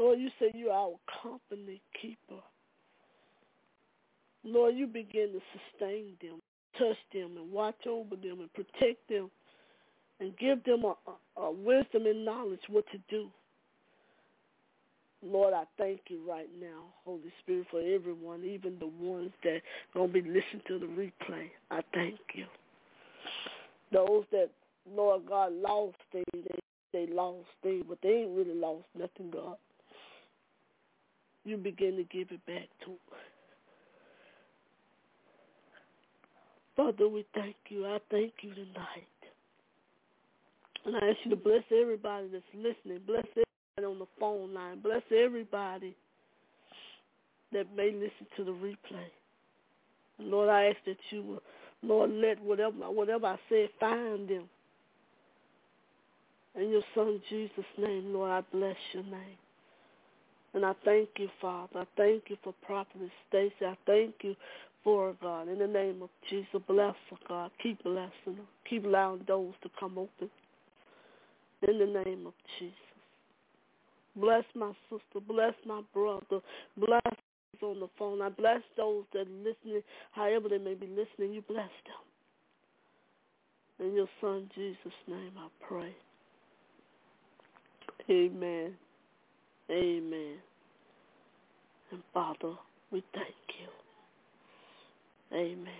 Lord, 0.00 0.18
you 0.18 0.30
say 0.38 0.50
you're 0.54 0.72
our 0.72 0.94
company 1.22 1.82
keeper. 2.00 2.40
Lord, 4.42 4.74
you 4.74 4.86
begin 4.86 5.32
to 5.32 5.40
sustain 5.52 6.14
them, 6.22 6.40
touch 6.78 6.96
them, 7.12 7.36
and 7.36 7.52
watch 7.52 7.86
over 7.86 8.16
them, 8.16 8.40
and 8.40 8.52
protect 8.54 9.06
them, 9.10 9.30
and 10.18 10.36
give 10.38 10.64
them 10.64 10.84
a, 10.84 10.94
a, 11.06 11.42
a 11.42 11.50
wisdom 11.50 12.06
and 12.06 12.24
knowledge 12.24 12.60
what 12.68 12.86
to 12.92 12.98
do. 13.10 13.28
Lord, 15.22 15.52
I 15.52 15.64
thank 15.76 16.00
you 16.08 16.22
right 16.26 16.48
now, 16.58 16.84
Holy 17.04 17.30
Spirit, 17.42 17.66
for 17.70 17.80
everyone, 17.80 18.42
even 18.42 18.78
the 18.78 18.86
ones 18.86 19.32
that 19.44 19.60
going 19.92 20.08
to 20.08 20.12
be 20.14 20.22
listening 20.22 20.62
to 20.68 20.78
the 20.78 20.86
replay. 20.86 21.50
I 21.70 21.82
thank 21.92 22.18
you. 22.34 22.46
Those 23.92 24.24
that, 24.32 24.50
Lord 24.90 25.22
God, 25.28 25.52
lost 25.52 25.96
things, 26.12 26.24
they, 26.32 26.58
they 26.92 27.12
lost 27.12 27.48
things, 27.62 27.84
but 27.88 27.98
they 28.02 28.08
ain't 28.08 28.36
really 28.36 28.54
lost 28.54 28.84
nothing, 28.96 29.30
God. 29.30 29.56
You 31.44 31.56
begin 31.56 31.96
to 31.96 32.04
give 32.04 32.30
it 32.30 32.44
back 32.46 32.68
to. 32.84 32.92
Father, 36.76 37.08
we 37.08 37.26
thank 37.34 37.56
you. 37.68 37.86
I 37.86 37.98
thank 38.10 38.32
you 38.42 38.54
tonight. 38.54 39.08
And 40.84 40.96
I 40.96 41.10
ask 41.10 41.18
you 41.24 41.30
to 41.30 41.36
bless 41.36 41.64
everybody 41.70 42.28
that's 42.32 42.44
listening. 42.54 43.00
Bless 43.06 43.26
everybody 43.30 43.92
on 43.92 43.98
the 43.98 44.06
phone 44.18 44.54
line. 44.54 44.80
Bless 44.80 45.02
everybody 45.14 45.94
that 47.52 47.66
may 47.76 47.90
listen 47.92 48.26
to 48.36 48.44
the 48.44 48.52
replay. 48.52 49.08
Lord, 50.18 50.48
I 50.48 50.66
ask 50.66 50.76
that 50.86 50.96
you 51.10 51.22
will, 51.22 51.42
Lord, 51.82 52.10
let 52.10 52.42
whatever 52.42 52.90
whatever 52.90 53.26
I 53.26 53.38
said 53.48 53.68
find 53.78 54.28
them. 54.28 54.48
In 56.56 56.70
your 56.70 56.82
son 56.94 57.20
Jesus' 57.30 57.64
name, 57.78 58.12
Lord, 58.12 58.30
I 58.30 58.42
bless 58.52 58.76
your 58.92 59.04
name. 59.04 59.38
And 60.52 60.66
I 60.66 60.72
thank 60.84 61.10
you, 61.16 61.28
Father. 61.40 61.80
I 61.80 61.86
thank 61.96 62.24
you 62.28 62.36
for 62.42 62.52
Prophetess 62.66 63.10
Stacy. 63.28 63.54
I 63.64 63.76
thank 63.86 64.14
you 64.22 64.34
for 64.82 65.14
God. 65.22 65.48
In 65.48 65.58
the 65.58 65.66
name 65.66 66.02
of 66.02 66.10
Jesus, 66.28 66.60
bless 66.66 66.94
her, 67.10 67.16
God. 67.28 67.50
Keep 67.62 67.84
blessing 67.84 68.10
her. 68.26 68.48
Keep 68.68 68.84
allowing 68.86 69.20
doors 69.20 69.54
to 69.62 69.70
come 69.78 69.96
open. 69.96 70.28
In 71.68 71.78
the 71.78 72.02
name 72.04 72.26
of 72.26 72.32
Jesus. 72.58 72.74
Bless 74.16 74.44
my 74.54 74.72
sister. 74.88 75.20
Bless 75.26 75.54
my 75.64 75.82
brother. 75.94 76.40
Bless 76.76 77.14
on 77.62 77.80
the 77.80 77.88
phone. 77.98 78.22
I 78.22 78.28
bless 78.28 78.60
those 78.76 79.04
that 79.12 79.20
are 79.20 79.44
listening, 79.44 79.82
however 80.12 80.48
they 80.48 80.58
may 80.58 80.74
be 80.74 80.86
listening. 80.86 81.32
You 81.32 81.42
bless 81.42 81.70
them. 81.86 82.02
In 83.80 83.94
your 83.94 84.08
son 84.20 84.50
Jesus' 84.54 84.92
name 85.08 85.32
I 85.38 85.48
pray. 85.66 85.94
Amen. 88.10 88.74
Amen. 89.70 90.36
And 91.92 92.02
Father, 92.12 92.54
we 92.90 93.02
thank 93.14 93.28
you. 93.58 93.68
Amen. 95.36 95.72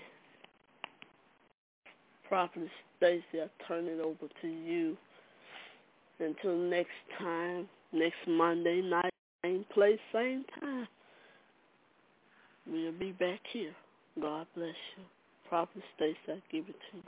Prophet 2.29 2.69
Stacy, 2.97 3.23
I 3.35 3.49
turn 3.67 3.87
it 3.87 4.01
over 4.01 4.29
to 4.43 4.49
you. 4.49 4.97
Until 6.21 6.57
next 6.57 6.91
time, 7.19 7.69
next 7.93 8.19
Monday 8.29 8.83
night, 8.83 9.13
same 9.45 9.65
place, 9.75 9.99
same 10.13 10.45
time. 10.61 10.87
We'll 12.71 12.93
be 12.93 13.13
back 13.13 13.41
here. 13.53 13.75
God 14.21 14.47
bless 14.55 14.69
you. 14.97 15.05
Prophet 15.49 15.83
Stacy, 15.97 16.17
I 16.29 16.41
give 16.53 16.67
it 16.69 16.77
to 16.93 16.97
you. 16.99 17.03